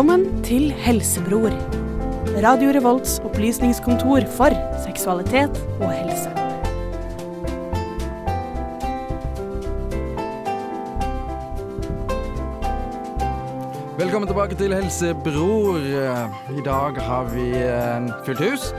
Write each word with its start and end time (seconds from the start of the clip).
Velkommen 0.00 0.38
til 0.40 0.70
Helsebror. 0.72 1.52
Radio 2.40 2.70
Revolts 2.72 3.18
opplysningskontor 3.20 4.24
for 4.32 4.54
seksualitet 4.80 5.58
og 5.76 5.90
helse. 5.92 6.30
Velkommen 13.98 14.24
tilbake 14.30 14.56
til 14.56 14.72
Helsebror. 14.72 15.76
I 15.84 16.64
dag 16.64 17.02
har 17.10 17.28
vi 17.34 17.50
eh, 17.60 18.08
fullt 18.24 18.40
hus. 18.40 18.70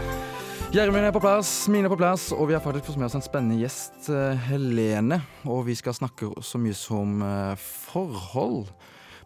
Gjermund 0.73 1.05
er 1.05 1.13
på 1.13 1.21
plass, 1.21 1.69
Mine 1.69 1.85
er 1.85 1.93
på 1.93 2.01
plass, 2.01 2.31
og 2.31 2.49
vi 2.49 2.57
har 2.57 2.65
faktisk 2.65 2.89
fått 2.89 2.97
med 2.97 3.11
oss 3.11 3.19
en 3.21 3.27
spennende 3.27 3.61
gjest, 3.61 4.09
eh, 4.09 4.49
Helene. 4.49 5.21
Og 5.45 5.67
vi 5.69 5.77
skal 5.77 5.93
snakke 5.93 6.33
så 6.41 6.57
mye 6.57 6.73
som 6.73 7.21
eh, 7.21 7.53
forhold. 7.61 8.73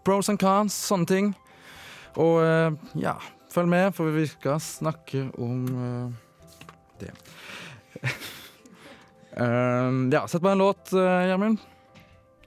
Pros 0.04 0.27
and 0.27 0.44
cons, 0.44 0.76
sånne 0.91 1.14
ting. 1.16 1.34
Og 2.22 2.40
eh, 2.44 2.72
ja, 3.02 3.16
følg 3.52 3.72
med, 3.72 3.90
for 3.96 4.14
vi 4.16 4.26
skal 4.30 4.62
snakke 4.64 5.28
om 5.42 5.66
eh, 5.68 6.50
det. 7.02 7.12
Um, 9.36 10.06
ja, 10.16 10.23
sett 10.32 10.44
på 10.44 10.52
en 10.52 10.64
låt, 10.64 10.94
eh, 10.96 11.28
Gjermund. 11.30 11.59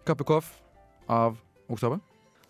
Kappekoff 0.09 0.55
av 1.09 1.37
Oktober. 1.69 2.01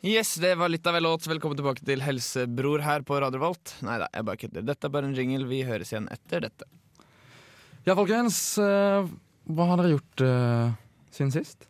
Yes, 0.06 0.36
det 0.38 0.52
var 0.54 0.70
litt 0.70 0.86
av 0.86 0.94
en 0.94 1.02
låt. 1.02 1.26
Velkommen 1.26 1.58
tilbake 1.58 1.82
til 1.82 2.04
Helsebror 2.06 2.84
her 2.86 3.02
på 3.02 3.18
Radio 3.18 3.42
Volt. 3.42 3.74
Nei 3.82 3.96
da, 3.98 4.06
jeg 4.14 4.26
bare 4.28 4.38
kødder. 4.38 4.66
Dette 4.68 4.86
er 4.86 4.92
bare 4.94 5.10
en 5.10 5.16
jingle. 5.18 5.48
Vi 5.50 5.64
høres 5.66 5.90
igjen 5.90 6.06
etter 6.14 6.46
dette. 6.46 6.68
Ja, 7.82 7.96
folkens. 7.98 8.38
eh, 8.62 9.08
hva 9.48 9.66
har 9.70 9.80
dere 9.80 9.96
gjort 9.96 10.22
uh, 10.22 10.76
siden 11.10 11.32
sist? 11.34 11.66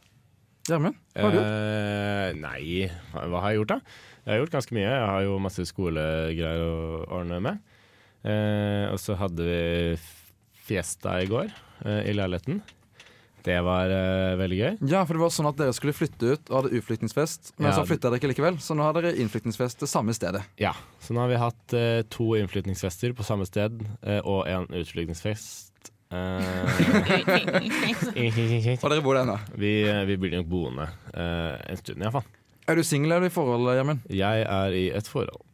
Gjermund, 0.68 0.94
hva 1.16 1.22
har 1.24 1.32
du 1.34 1.38
gjort? 1.38 1.50
Eh, 1.50 2.38
nei, 2.42 2.90
hva 3.14 3.40
har 3.42 3.50
jeg 3.54 3.60
gjort 3.62 3.72
da? 3.74 3.80
Jeg 4.24 4.32
har 4.34 4.40
gjort 4.42 4.56
ganske 4.58 4.74
mye. 4.76 4.88
Jeg 4.92 5.08
har 5.08 5.22
jo 5.24 5.38
masse 5.40 5.64
skolegreier 5.70 6.64
å 6.64 6.72
ordne 7.20 7.38
med. 7.40 7.60
Eh, 8.28 8.86
og 8.92 8.98
så 9.00 9.16
hadde 9.16 9.46
vi 9.46 9.60
fiesta 10.68 11.14
i 11.22 11.28
går 11.30 11.48
eh, 11.86 12.02
i 12.10 12.16
leiligheten. 12.16 12.60
Det 13.46 13.54
var 13.64 13.88
eh, 13.94 14.34
veldig 14.36 14.56
gøy. 14.58 14.72
Ja, 14.90 15.04
for 15.08 15.16
det 15.16 15.22
var 15.22 15.30
sånn 15.32 15.48
at 15.48 15.56
dere 15.56 15.72
skulle 15.72 15.94
flytte 15.96 16.34
ut 16.34 16.50
og 16.50 16.56
hadde 16.58 16.74
utflyttingsfest, 16.76 17.52
men 17.56 17.70
Ja, 17.70 17.76
så 17.78 17.84
det- 17.86 17.92
flytta 17.94 18.10
dere 18.10 18.18
ikke 18.20 18.32
likevel, 18.34 18.58
så 18.60 18.76
nå 18.76 18.84
har 18.84 18.98
dere 18.98 19.14
innflyttingsfest 19.16 19.80
det 19.80 19.88
samme 19.88 20.12
stedet. 20.12 20.42
Ja, 20.60 20.74
Så 21.00 21.14
nå 21.14 21.22
har 21.22 21.30
vi 21.30 21.38
hatt 21.40 21.72
eh, 21.78 22.02
to 22.10 22.34
innflytningsfester 22.36 23.14
på 23.16 23.24
samme 23.24 23.46
sted 23.48 23.80
eh, 24.02 24.20
og 24.26 24.44
en 24.50 24.66
utflyttingsfest. 24.68 25.92
Eh, 26.10 26.68
Og 28.82 28.90
dere 28.90 29.02
bor 29.04 29.14
der 29.18 29.24
ennå. 29.26 29.34
vi, 29.60 29.72
vi 30.08 30.16
blir 30.16 30.38
nok 30.38 30.48
boende 30.48 30.86
eh, 31.12 31.58
en 31.68 31.76
stund 31.80 32.00
iallfall. 32.00 32.24
Er 32.68 32.76
du 32.76 32.82
singel 32.84 33.12
eller 33.12 33.28
i 33.28 33.32
forhold, 33.32 33.68
Gjermund? 33.76 34.00
Jeg 34.12 34.42
er 34.44 34.74
i 34.76 34.86
et 34.96 35.08
forhold, 35.08 35.44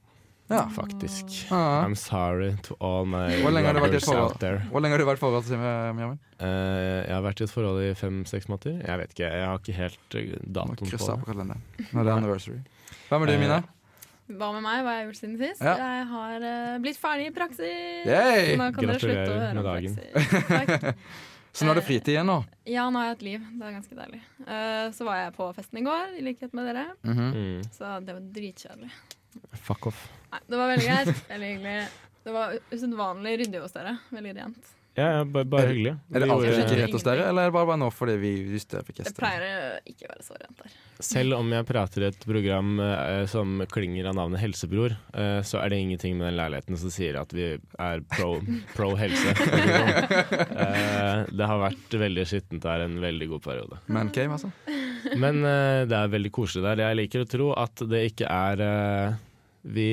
Ja. 0.50 0.64
faktisk. 0.68 1.24
Ah. 1.50 1.84
I'm 1.86 1.94
sorry 1.98 2.52
to 2.66 2.76
all 2.80 3.06
my 3.06 3.40
Hvor 3.42 3.50
lenge 3.54 3.66
har 3.70 3.74
du 3.74 3.80
vært 3.80 3.94
i 3.94 4.00
et 4.02 4.06
forhold? 4.06 4.38
Hvor 4.70 4.80
lenge 4.84 4.94
har 4.94 4.98
du 5.02 5.16
forhold 5.22 5.44
til 5.44 5.56
Gjermund? 5.58 6.18
Uh, 6.38 7.02
jeg 7.06 7.14
har 7.14 7.22
vært 7.24 7.40
i 7.40 7.44
et 7.46 7.50
forhold 7.54 7.82
i 7.84 7.94
fem-seks 7.98 8.48
måneder. 8.50 8.82
Jeg 8.86 8.98
vet 9.00 9.14
ikke, 9.14 9.30
jeg 9.30 9.46
har 9.46 9.58
ikke 9.62 9.76
helt 9.78 10.18
eh, 10.20 10.34
datoen 10.44 10.76
på 10.76 11.38
det. 11.38 11.56
Nå 11.94 12.00
er 12.00 12.04
det 12.04 12.12
anniversary. 12.18 12.60
Hvem 13.08 13.22
er 13.22 13.26
du, 13.26 13.32
Eh, 13.32 13.40
Mina? 13.40 13.62
Hva 14.24 14.48
med 14.54 14.64
meg? 14.64 14.80
Hva 14.80 14.92
har 14.92 15.02
jeg 15.02 15.08
gjort 15.10 15.20
siden 15.20 15.36
sist? 15.36 15.60
Ja. 15.60 15.74
Jeg 15.76 16.04
har 16.08 16.44
uh, 16.48 16.76
blitt 16.80 16.98
ferdig 17.00 17.28
i 17.28 17.32
praksis! 17.36 18.06
Yay! 18.08 18.54
Nå 18.56 18.70
kan 18.72 18.88
dere 18.88 19.00
slutte 19.02 19.24
å 19.28 19.40
høre 19.42 19.60
om 19.60 19.66
praksis. 19.68 20.46
Takk. 20.48 21.02
Så 21.54 21.66
nå 21.66 21.70
er 21.70 21.78
det 21.78 21.84
fritid 21.86 22.16
igjen, 22.16 22.26
nå? 22.26 22.40
Ja, 22.66 22.88
nå 22.90 22.98
har 22.98 23.12
jeg 23.12 23.18
et 23.18 23.26
liv. 23.28 23.42
Det 23.60 23.66
er 23.68 23.74
ganske 23.76 23.98
deilig. 23.98 24.18
Uh, 24.42 24.88
så 24.96 25.04
var 25.06 25.20
jeg 25.20 25.34
på 25.36 25.46
festen 25.54 25.78
i 25.78 25.84
går, 25.86 26.16
i 26.18 26.24
likhet 26.26 26.56
med 26.56 26.66
dere. 26.66 26.86
Mm 27.06 27.18
-hmm. 27.18 27.68
Så 27.76 28.00
det 28.00 28.16
var 28.16 28.24
dritkjedelig. 28.38 28.90
Fuck 29.62 29.86
off. 29.86 30.00
Nei, 30.32 30.40
det 30.46 30.56
var 30.56 30.72
veldig 30.72 30.88
greit. 30.88 31.28
Veldig 31.28 31.50
hyggelig. 31.52 31.88
Det 32.24 32.32
var 32.32 32.58
usedvanlig 32.70 33.38
ryddig 33.38 33.60
hos 33.60 33.72
dere. 33.72 33.98
Veldig 34.10 34.34
rent. 34.36 34.74
Ja, 34.94 35.06
ja, 35.10 35.22
bare, 35.26 35.46
bare 35.50 35.70
hyggelig. 35.72 35.92
Er 36.14 36.22
det 36.22 36.26
alltid 36.30 36.52
like 36.54 36.76
rett 36.78 36.92
hos 36.94 37.04
dere, 37.06 37.24
eller 37.26 37.48
er 37.48 37.50
det 37.50 37.54
bare, 37.56 37.66
bare 37.66 37.80
nå 37.82 37.88
fordi 37.90 38.12
vi 38.22 38.30
visste 38.46 38.78
jeg 38.78 38.86
fikk 38.86 39.00
Det 39.02 39.12
pleier 39.16 39.42
å 39.42 39.54
ikke 39.90 40.06
være 40.06 40.22
så 40.22 40.36
rent 40.38 40.60
der. 40.60 40.76
Selv 41.02 41.34
om 41.40 41.50
jeg 41.50 41.66
prater 41.66 42.04
i 42.04 42.08
et 42.12 42.20
program 42.22 42.76
eh, 42.84 43.24
som 43.30 43.64
klinger 43.74 44.06
av 44.12 44.14
navnet 44.20 44.38
Helsebror, 44.44 44.94
eh, 45.18 45.40
så 45.42 45.58
er 45.64 45.74
det 45.74 45.80
ingenting 45.82 46.14
med 46.20 46.28
den 46.30 46.38
leiligheten 46.38 46.78
som 46.78 46.94
sier 46.94 47.18
at 47.18 47.34
vi 47.34 47.48
er 47.56 48.04
pro, 48.14 48.36
pro 48.76 48.92
helse. 49.00 49.34
Eh, 50.64 51.24
det 51.34 51.46
har 51.48 51.58
vært 51.60 51.94
veldig 51.98 52.24
skittent 52.28 52.62
der 52.64 52.84
en 52.84 52.94
veldig 53.02 53.26
god 53.32 53.42
periode. 53.44 53.78
Man 53.92 54.10
cave, 54.14 54.36
altså? 54.36 54.50
Men 55.20 55.42
eh, 55.46 55.82
det 55.88 55.96
er 55.98 56.12
veldig 56.12 56.30
koselig 56.34 56.64
der. 56.64 56.82
Jeg 56.88 56.98
liker 57.00 57.24
å 57.24 57.28
tro 57.28 57.48
at 57.58 57.82
det 57.90 58.04
ikke 58.10 58.30
er 58.30 58.62
eh, 58.64 59.16
Vi 59.74 59.88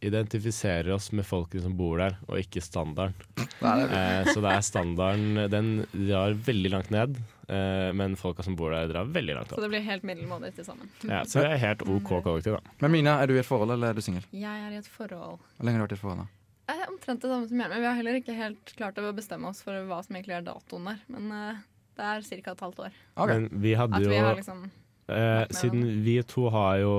identifiserer 0.00 0.90
oss 0.94 1.10
med 1.12 1.26
folkene 1.28 1.62
som 1.64 1.74
bor 1.76 2.00
der, 2.00 2.16
og 2.28 2.40
ikke 2.40 2.62
standarden. 2.64 3.14
Eh, 3.60 4.30
så 4.32 4.40
det 4.40 4.52
er 4.54 4.62
standarden 4.64 5.50
Den 5.52 5.68
drar 5.92 6.32
veldig 6.46 6.70
langt 6.72 6.90
ned, 6.94 7.18
eh, 7.52 7.90
men 7.96 8.16
folka 8.16 8.44
som 8.46 8.56
bor 8.56 8.72
der, 8.72 8.88
drar 8.88 9.08
veldig 9.12 9.36
langt 9.36 9.52
Så 9.52 9.60
det 9.60 9.70
blir 9.72 9.84
helt 9.84 10.06
middelmådig 10.08 10.54
til 10.56 10.64
sammen. 10.64 10.88
Ja, 11.04 11.22
så 11.28 11.44
det 11.44 11.54
er 11.54 11.64
helt 11.66 11.84
OK 11.84 12.12
kollektiv, 12.24 12.56
da. 12.56 12.76
Men 12.80 12.94
Mina, 12.96 13.18
er 13.20 13.28
du 13.28 13.36
i 13.36 13.42
et 13.42 13.48
forhold, 13.48 13.76
eller 13.76 13.92
er 13.92 14.00
du 14.00 14.04
singel? 14.04 14.24
Jeg 14.32 14.66
er 14.66 14.72
i 14.72 14.80
et 14.80 14.88
forhold. 14.88 15.40
Hvor 15.56 15.68
lenge 15.68 15.78
har 15.78 15.84
du 15.84 15.88
vært 15.90 15.98
i 15.98 16.00
et 16.00 16.04
forhold? 16.06 16.24
da? 16.24 16.36
Jeg 16.70 16.84
er 16.84 16.92
omtrent 16.92 17.24
det 17.24 17.30
samme 17.32 17.48
som 17.50 17.60
Gjermund. 17.60 17.82
Vi 17.82 17.88
har 17.90 17.96
heller 17.98 18.20
ikke 18.20 18.36
helt 18.38 18.76
klart 18.78 18.98
å 19.02 19.12
bestemme 19.16 19.48
oss 19.50 19.64
for 19.66 19.74
hva 19.88 20.00
som 20.06 20.16
egentlig 20.16 20.36
er 20.38 20.44
datoen 20.46 20.92
der. 20.92 21.00
Men 21.10 21.32
eh, 21.34 21.64
det 21.98 22.06
er 22.06 22.28
ca. 22.44 22.52
et 22.54 22.62
halvt 22.66 22.84
år. 22.86 23.00
Ok. 23.16 23.32
Men 23.32 23.48
vi 23.64 23.72
hadde 23.76 23.98
At 23.98 24.06
jo 24.06 24.12
vi 24.12 24.20
har 24.22 24.38
liksom 24.38 24.68
eh, 25.12 25.44
Siden 25.54 25.84
vi 26.04 26.16
to 26.28 26.48
har 26.54 26.78
jo 26.82 26.94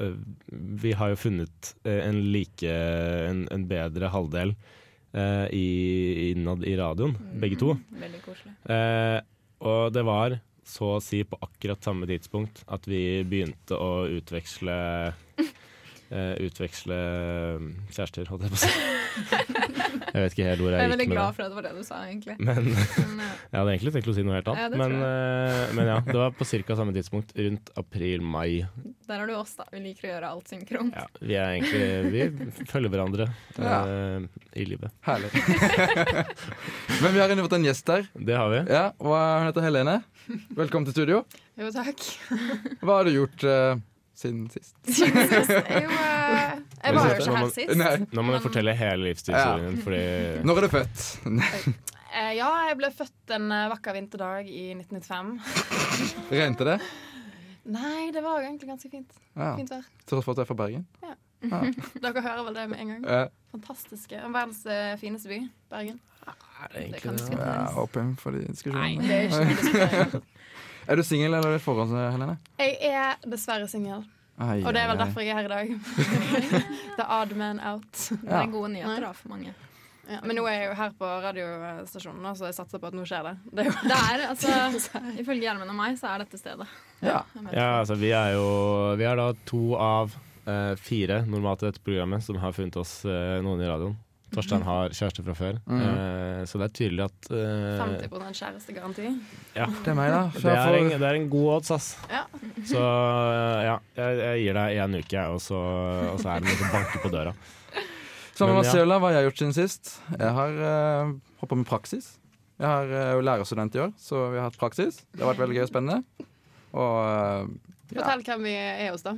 eh, 0.00 0.16
Vi 0.82 0.92
har 0.96 1.12
jo 1.12 1.18
funnet 1.20 1.72
eh, 1.84 2.00
en 2.08 2.20
like 2.32 2.70
En, 3.30 3.44
en 3.52 3.66
bedre 3.70 4.10
halvdel 4.14 4.54
eh, 5.12 5.46
i, 5.56 5.66
innad 6.32 6.64
i 6.68 6.74
radioen, 6.78 7.14
begge 7.40 7.56
to. 7.60 7.72
Mm, 7.76 8.02
Veldig 8.02 8.22
koselig. 8.24 8.52
Eh, 8.70 9.18
og 9.66 9.92
det 9.94 10.04
var 10.04 10.38
så 10.66 10.96
å 10.96 11.02
si 11.04 11.22
på 11.24 11.38
akkurat 11.40 11.84
samme 11.86 12.08
tidspunkt 12.10 12.64
at 12.74 12.88
vi 12.90 13.22
begynte 13.24 13.78
å 13.78 14.04
utveksle 14.10 14.74
eh, 16.10 16.34
Utveksle 16.42 16.98
mm, 17.62 17.70
kjærester, 17.94 18.28
holdt 18.32 18.48
jeg 18.48 18.54
på 18.54 18.58
å 18.58 18.64
si. 18.66 18.72
Jeg 20.16 20.24
vet 20.24 20.32
ikke 20.32 20.44
helt 20.48 20.62
hvor 20.64 20.72
Jeg 20.72 20.78
er 20.78 20.86
jeg 20.86 20.90
veldig 20.94 21.04
gikk 21.04 21.10
med 21.10 21.18
glad 21.18 21.34
for 21.36 21.44
at 21.44 21.50
det 21.52 21.56
var 21.58 21.64
det 21.66 21.72
du 21.76 21.84
sa, 21.84 21.96
egentlig. 22.08 22.36
Men 22.46 22.68
Men, 22.70 23.18
eh, 23.26 23.32
jeg 23.52 23.58
hadde 23.58 23.72
egentlig 23.74 23.92
tenkt 23.96 24.08
å 24.08 24.14
si 24.16 24.22
noe 24.24 24.36
helt 24.38 24.48
annet. 24.48 24.62
ja, 24.62 24.80
men, 24.80 24.94
eh, 25.04 25.74
men 25.76 25.90
ja, 25.90 25.96
det 26.06 26.16
var 26.16 26.32
på 26.38 26.46
ca. 26.48 26.76
samme 26.78 26.94
tidspunkt, 26.96 27.34
rundt 27.36 27.72
april-mai. 27.76 28.64
der 29.06 29.20
har 29.20 29.28
du 29.28 29.34
oss, 29.36 29.52
da. 29.58 29.66
Vi 29.74 29.82
liker 29.84 30.08
å 30.08 30.12
gjøre 30.14 30.30
alt 30.32 30.52
synkront. 30.52 30.96
Ja, 30.96 31.04
vi 31.20 31.36
er 31.36 31.52
egentlig 31.58 32.12
Vi 32.14 32.46
følger 32.72 32.94
hverandre 32.94 33.28
eh, 33.60 34.24
i 34.56 34.64
livet. 34.72 34.94
Herlig. 35.04 35.28
Men 37.02 37.12
vi 37.12 37.20
har 37.20 37.36
fått 37.44 37.58
en 37.58 37.68
gjest 37.68 37.92
der. 37.92 38.08
Det 38.16 38.38
har 38.40 38.48
vi. 38.54 38.62
Ja, 38.72 38.86
og 38.96 39.12
Hun 39.16 39.50
heter 39.50 39.68
Helene. 39.68 39.98
Velkommen 40.56 40.88
til 40.88 40.96
studio. 40.96 41.20
Jo, 41.60 41.68
takk. 41.76 42.00
Hva 42.80 43.02
har 43.02 43.06
du 43.06 43.12
gjort 43.18 43.44
eh, 43.44 43.76
siden 44.16 44.46
sist? 44.50 44.74
Siden 44.98 45.28
sist. 45.28 45.50
Jo, 45.52 45.90
eh, 45.90 46.54
jeg 46.82 46.96
var 46.96 47.10
jo 47.10 47.18
ikke 47.18 47.36
her 47.36 47.50
sist. 47.52 47.74
Nei. 47.76 47.90
Nå 48.16 48.24
må 48.24 48.36
du 48.36 48.40
fortelle 48.44 48.74
hele 48.76 49.10
livshistorien 49.10 49.66
din, 49.68 49.82
fordi 49.84 50.00
Når 50.46 50.60
er 50.62 50.66
du 50.66 50.72
født? 50.72 51.04
Eh, 52.16 52.32
ja, 52.38 52.48
jeg 52.70 52.78
ble 52.80 52.88
født 52.96 53.34
en 53.36 53.50
eh, 53.52 53.66
vakker 53.74 53.96
vinterdag 53.98 54.48
i 54.48 54.70
1995. 54.78 55.34
Regnet 56.32 56.64
det? 56.70 56.78
Nei, 57.76 58.08
det 58.14 58.22
var 58.24 58.40
egentlig 58.40 58.70
ganske 58.70 58.88
fint. 58.92 59.12
Ja. 59.34 59.52
Fint 59.58 59.74
vær. 59.74 59.84
Tross 60.08 60.24
for 60.24 60.32
at 60.32 60.40
du 60.40 60.44
er 60.46 60.48
fra 60.48 60.58
Bergen? 60.62 60.86
Ja. 61.04 61.16
Dere 62.02 62.22
hører 62.24 62.46
vel 62.46 62.56
det 62.56 62.64
med 62.72 62.80
en 62.80 62.94
gang? 62.94 63.04
Eh, 63.04 63.26
Fantastiske. 63.52 64.22
Verdens 64.32 64.62
fineste 65.02 65.28
by, 65.28 65.42
Bergen. 65.72 66.00
Ja, 66.26 66.32
det 66.32 66.78
er 66.78 66.80
egentlig 66.86 67.02
kan 67.02 67.12
det? 67.12 67.20
diskuteres. 67.20 67.60
ja, 67.60 67.82
åpen 67.84 68.16
for 68.18 68.34
de 68.34 68.46
Nei, 68.72 68.88
det 69.02 69.12
er 69.12 69.28
ikke 69.28 69.44
diskutering. 69.52 70.24
Er 70.86 70.96
du 70.96 71.02
singel 71.02 71.34
eller 71.34 71.50
er 71.50 71.56
i 71.56 71.60
et 71.60 71.64
forhold, 71.64 71.90
Helene? 71.90 72.36
Jeg 72.62 72.76
er 72.94 73.16
dessverre 73.26 73.66
singel, 73.70 74.04
og 74.38 74.68
det 74.74 74.82
er 74.82 74.90
vel 74.92 75.00
derfor 75.00 75.24
jeg 75.24 75.34
er 75.34 75.40
her 75.40 75.48
i 75.48 75.54
dag. 75.54 75.72
The 76.98 77.06
odd 77.18 77.32
man 77.36 77.60
out. 77.60 77.90
Det 78.10 78.36
er 78.38 78.52
gode 78.52 78.70
nyheter 78.74 79.08
da, 79.08 79.14
for 79.16 79.32
mange. 79.34 79.54
Ja, 80.06 80.20
men 80.22 80.38
nå 80.38 80.44
er 80.46 80.54
jeg 80.54 80.68
jo 80.68 80.74
her 80.78 80.92
på 80.94 81.08
radiostasjonen, 81.24 82.28
så 82.38 82.46
jeg 82.46 82.54
satser 82.54 82.78
på 82.78 82.86
at 82.92 82.94
nå 82.94 83.02
skjer 83.08 83.26
det. 83.26 83.34
Det 83.50 83.64
er 83.64 83.70
jo 83.72 83.74
Det 83.90 83.96
er, 83.98 84.22
altså, 84.28 85.02
Ifølge 85.18 85.48
Gjermund 85.48 85.72
og 85.72 85.78
meg 85.80 85.98
så 85.98 86.12
er 86.12 86.22
dette 86.22 86.38
stedet. 86.38 86.68
Ja. 87.00 87.24
Ja, 87.50 87.66
altså 87.80 87.96
vi 87.98 88.12
er 88.14 88.36
jo 88.36 88.46
Vi 88.96 89.04
er 89.04 89.18
da 89.18 89.26
to 89.50 89.64
av 89.82 90.14
eh, 90.46 90.74
fire 90.78 91.24
normalt 91.26 91.64
i 91.64 91.70
dette 91.72 91.82
programmet 91.82 92.22
som 92.24 92.38
har 92.38 92.54
funnet 92.54 92.78
oss 92.78 93.00
eh, 93.08 93.40
noen 93.42 93.64
i 93.64 93.66
radioen. 93.66 93.98
Torstein 94.34 94.64
har 94.66 94.90
kjæreste 94.90 95.22
fra 95.22 95.34
før, 95.38 95.58
mm. 95.70 95.82
uh, 95.82 96.40
så 96.50 96.58
det 96.58 96.66
er 96.66 96.72
tydelig 96.74 97.04
at 97.04 97.28
uh, 97.30 98.00
50 98.10 98.40
kjærestegaranti. 98.40 99.10
ja, 99.54 99.68
Det 99.84 99.92
er 99.92 99.98
meg, 99.98 100.10
da. 100.10 100.22
det 100.34 100.50
er, 100.50 100.62
får- 100.66 100.78
en, 100.80 100.88
det 100.96 101.08
er 101.10 101.18
en 101.20 101.28
god 101.30 101.50
odds, 101.54 101.70
ass. 101.76 101.86
Ja. 102.10 102.24
Så 102.66 102.80
uh, 102.82 103.60
ja, 103.62 103.76
jeg, 104.00 104.18
jeg 104.24 104.42
gir 104.42 104.58
deg 104.58 104.80
én 104.82 104.98
uke, 104.98 105.26
og 105.30 105.38
så, 105.44 105.60
og 106.10 106.18
så 106.24 106.32
er 106.34 106.42
det 106.42 106.50
noe 106.50 106.58
som 106.58 106.74
banker 106.74 107.04
på 107.04 107.12
døra. 107.14 107.36
Sammen 108.36 108.58
med 108.58 108.66
Men 108.66 108.74
ja. 108.76 108.98
Hva 108.98 109.08
har 109.08 109.16
jeg 109.16 109.28
gjort 109.30 109.38
siden 109.40 109.54
sist? 109.56 109.94
Jeg 110.12 110.34
har 110.36 110.58
uh, 110.60 111.14
hoppa 111.40 111.56
med 111.56 111.68
praksis. 111.70 112.10
Jeg 112.58 112.68
har 112.68 112.90
uh, 112.90 113.22
lærerstudent 113.24 113.78
i 113.78 113.84
år, 113.86 113.94
så 113.96 114.26
vi 114.34 114.40
har 114.42 114.50
hatt 114.50 114.58
praksis. 114.60 115.00
Det 115.14 115.22
har 115.22 115.32
vært 115.32 115.46
veldig 115.46 115.56
gøy 115.56 115.64
og 115.64 115.70
spennende. 115.70 116.26
Og 116.76 116.98
uh, 117.00 117.48
ja. 117.94 118.02
Fortell 118.02 118.26
hvem 118.26 118.44
vi 118.50 118.58
er 118.58 118.90
hos, 118.90 119.06
da. 119.06 119.14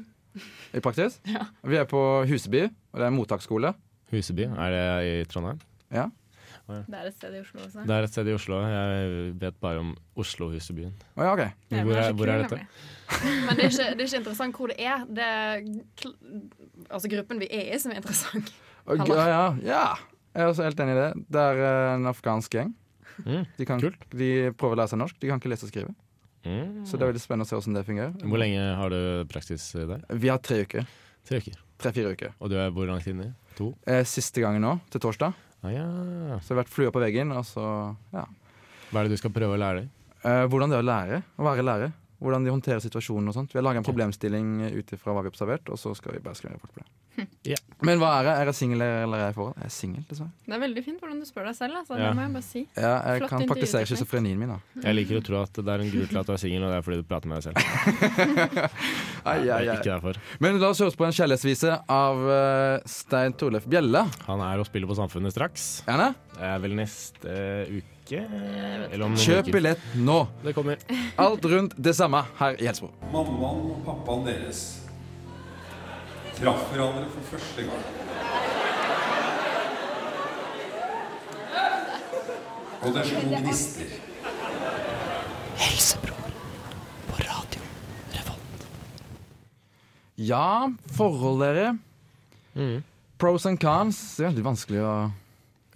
i 0.77 0.85
praksis. 0.85 1.19
Ja. 1.27 1.49
Vi 1.67 1.81
er 1.81 1.89
på 1.91 2.03
Huseby, 2.29 2.69
og 2.69 3.01
det 3.01 3.09
er 3.09 3.11
en 3.11 3.19
mottaksskole. 3.19 3.73
Huseby, 4.13 4.49
er 4.49 4.75
det 4.75 4.85
i 5.09 5.13
Trondheim? 5.31 5.61
Ja. 5.93 6.09
Det 6.69 6.97
er 6.99 7.07
et 7.09 7.15
sted 7.17 7.33
i 7.33 7.41
Oslo 7.41 7.63
også. 7.65 7.83
Det 7.89 7.95
er 7.97 8.05
et 8.05 8.13
sted 8.13 8.29
i 8.29 8.33
Oslo. 8.37 8.59
Jeg 8.69 9.13
vet 9.41 9.57
bare 9.65 9.81
om 9.81 9.95
Oslo-Husebyen. 10.21 10.91
Oh, 11.17 11.23
ja, 11.25 11.31
okay. 11.33 11.49
Ja, 11.73 11.83
Hvor 11.87 11.97
er, 11.97 12.13
hvor 12.13 12.29
er 12.29 12.43
dette? 12.43 12.59
Men 13.47 13.57
det 13.57 13.65
er, 13.65 13.71
ikke, 13.71 13.87
det 13.97 14.05
er 14.05 14.09
ikke 14.11 14.21
interessant 14.21 14.59
hvor 14.61 14.69
det 14.73 14.77
er. 14.85 15.07
Det 15.09 15.25
er 15.25 15.63
kl- 15.97 16.17
altså 16.91 17.09
gruppen 17.15 17.41
vi 17.41 17.49
er 17.49 17.71
i, 17.73 17.79
som 17.81 17.95
er 17.95 18.03
interessant. 18.03 18.53
Okay, 18.85 19.09
ja, 19.17 19.25
ja, 19.33 19.47
ja. 19.65 19.81
Jeg 20.37 20.45
er 20.45 20.51
også 20.53 20.67
helt 20.69 20.81
enig 20.85 20.93
i 20.93 20.99
det. 21.01 21.09
Det 21.33 21.41
er 21.41 21.63
eh, 21.71 21.95
en 21.97 22.07
afghansk 22.13 22.53
gjeng. 22.59 22.75
Mm. 23.25 23.47
De, 23.57 23.65
kan, 23.67 23.81
Kult. 23.83 24.05
de 24.21 24.29
prøver 24.61 24.77
å 24.77 24.81
lære 24.83 24.93
seg 24.93 25.01
norsk. 25.01 25.17
De 25.25 25.33
kan 25.33 25.41
ikke 25.41 25.51
lese 25.55 25.67
og 25.67 25.73
skrive. 25.73 25.95
Mm. 26.45 26.85
Så 26.87 26.97
det 27.01 27.05
er 27.09 27.11
veldig 27.15 27.25
spennende 27.25 27.49
å 27.49 27.51
se 27.51 27.57
hvordan 27.59 27.81
det 27.81 27.87
fungerer. 27.89 28.13
Hvor 28.29 28.41
lenge 28.45 28.69
har 28.79 28.93
du 28.93 29.01
praksis 29.33 29.71
der? 29.75 30.05
Vi 30.21 30.29
har 30.31 30.39
tre 30.45 30.61
uker. 30.69 30.85
Tre 31.29 31.41
uker. 31.43 31.57
Tre-fire 31.81 32.13
uker. 32.13 32.37
Og 32.43 32.53
du 32.53 32.57
er 32.61 32.71
hvor 32.77 32.87
langt 32.89 33.09
inne? 33.11 33.33
To? 33.59 33.73
Eh, 33.91 34.05
Siste 34.09 34.43
gangen 34.45 34.63
nå, 34.65 34.77
til 34.93 35.03
torsdag. 35.03 35.35
Ah, 35.67 35.73
ja. 35.75 35.87
Så 36.39 36.53
det 36.53 36.55
har 36.55 36.61
vært 36.63 36.75
flua 36.75 36.93
på 36.95 37.03
veggen. 37.03 37.33
Og 37.35 37.47
så, 37.47 37.65
ja. 38.15 38.25
Hva 38.91 39.01
er 39.01 39.09
det 39.09 39.17
du 39.17 39.21
skal 39.21 39.35
prøve 39.35 39.57
å 39.57 39.61
lære 39.61 39.83
deg? 39.83 39.89
Eh, 40.23 40.45
hvordan 40.51 40.71
det 40.71 40.79
er 40.79 40.85
å 40.85 40.89
lære, 40.89 41.23
å 41.39 41.47
være 41.47 41.67
lærer. 41.67 41.97
Hvordan 42.19 42.47
de 42.47 42.51
håndterer 42.51 42.83
situasjonen 42.83 43.31
og 43.31 43.35
sånt. 43.37 43.53
Vi 43.55 43.61
har 43.61 43.67
laga 43.67 43.79
en 43.83 43.87
problemstilling 43.87 44.49
ut 44.75 44.95
ifra 44.95 45.13
hva 45.13 45.23
vi 45.23 45.29
har 45.29 45.35
observert, 45.35 45.69
og 45.71 45.79
så 45.79 45.93
skal 45.95 46.17
vi 46.17 46.23
bare 46.25 46.39
skrive 46.39 46.57
rapport 46.57 46.73
på 46.75 46.83
det. 46.83 46.89
Ja. 47.49 47.57
Men 47.87 48.01
hva 48.03 48.09
er 48.19 48.27
det? 48.27 48.33
Er 48.43 48.49
jeg 48.51 48.57
singel 48.59 48.83
eller 48.83 49.17
er 49.17 49.23
jeg 49.29 49.33
i 49.33 49.37
forhold? 49.37 49.55
Jeg 49.63 49.69
er 49.71 49.73
singel, 49.73 50.03
dessverre. 50.09 50.33
Det 50.45 50.55
er 50.57 50.61
veldig 50.65 50.83
fint 50.85 50.99
hvordan 51.03 51.21
du 51.23 51.27
spør 51.29 51.47
deg 51.49 51.57
selv. 51.57 51.77
Altså. 51.81 51.95
Ja. 51.97 52.09
Det 52.09 52.17
må 52.19 52.25
jeg 52.25 52.33
bare 52.35 52.47
si. 52.49 52.63
Ja, 52.75 52.91
jeg 53.07 53.23
Flott 53.23 53.33
kan 53.33 53.45
praktisere 53.53 53.89
schizofrenien 53.89 54.41
min, 54.41 54.51
da. 54.53 54.59
Jeg 54.89 54.97
liker 54.99 55.21
å 55.21 55.23
tro 55.29 55.39
at 55.43 55.61
det 55.61 55.75
er 55.75 55.85
en 55.85 55.93
grunn 55.93 56.11
til 56.11 56.21
at 56.21 56.29
du 56.29 56.33
er 56.35 56.41
singel, 56.43 56.67
og 56.67 56.73
det 56.75 56.79
er 56.81 56.87
fordi 56.89 56.99
du 57.01 57.07
prater 57.09 57.31
med 57.31 57.39
deg 57.39 57.45
selv. 57.49 58.49
Ai, 59.29 59.43
ai, 59.45 59.49
er 59.49 59.69
ai. 59.69 59.77
ikke 59.77 59.91
derfor. 59.91 60.19
Men 60.41 60.57
la 60.63 60.71
oss 60.73 60.81
høre 60.83 60.95
på 60.97 61.05
en 61.05 61.13
kjærlighetsvise 61.15 61.75
av 61.93 62.23
uh, 62.25 62.87
Stein 62.89 63.35
Torleif 63.39 63.67
Bjelle. 63.69 64.05
Han 64.29 64.43
er 64.47 64.63
og 64.63 64.69
spiller 64.71 64.89
på 64.89 64.97
Samfunnet 64.99 65.35
straks. 65.35 65.69
Gjerne. 65.87 66.11
Det 66.39 66.47
er 66.49 66.63
vel 66.65 66.77
neste 66.79 67.37
uke? 67.75 68.23
Eller 68.89 69.05
om 69.05 69.17
Kjøp 69.21 69.43
uker. 69.45 69.53
billett 69.59 69.83
nå. 70.01 70.19
Det 70.47 70.55
kommer. 70.57 70.81
Alt 71.21 71.45
rundt 71.53 71.77
det 71.77 71.93
samme 71.99 72.23
her 72.41 72.57
i 72.57 72.71
Helsebro. 72.71 72.95
Mammaen 73.13 73.67
og 73.75 73.83
pappaen 73.85 74.25
deres 74.31 74.63
traff 76.39 76.69
hverandre 76.73 77.07
for 77.15 77.23
første 77.33 77.65
gang. 77.69 77.87
Og 82.83 82.95
det 82.95 83.07
slo 83.11 83.25
gnister. 83.33 83.97
Ja, 90.19 90.67
forhold 90.97 91.39
dere. 91.45 91.77
Mm. 92.59 92.83
Pros 93.19 93.47
and 93.47 93.61
cons. 93.63 93.99
Det 94.17 94.25
er 94.27 94.33
veldig 94.33 94.47
vanskelig 94.51 94.83
å 94.85 94.93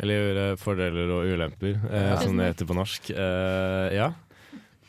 Eller 0.02 0.18
gjøre 0.18 0.44
fordeler 0.58 1.10
og 1.14 1.28
ulemper, 1.30 1.76
eh, 1.92 2.08
Ja. 2.10 2.16
som 2.18 2.36
det 2.36 2.46
heter 2.48 2.66
på 2.66 2.74
norsk. 2.74 3.10
Eh, 3.10 3.94
ja. 3.94 4.08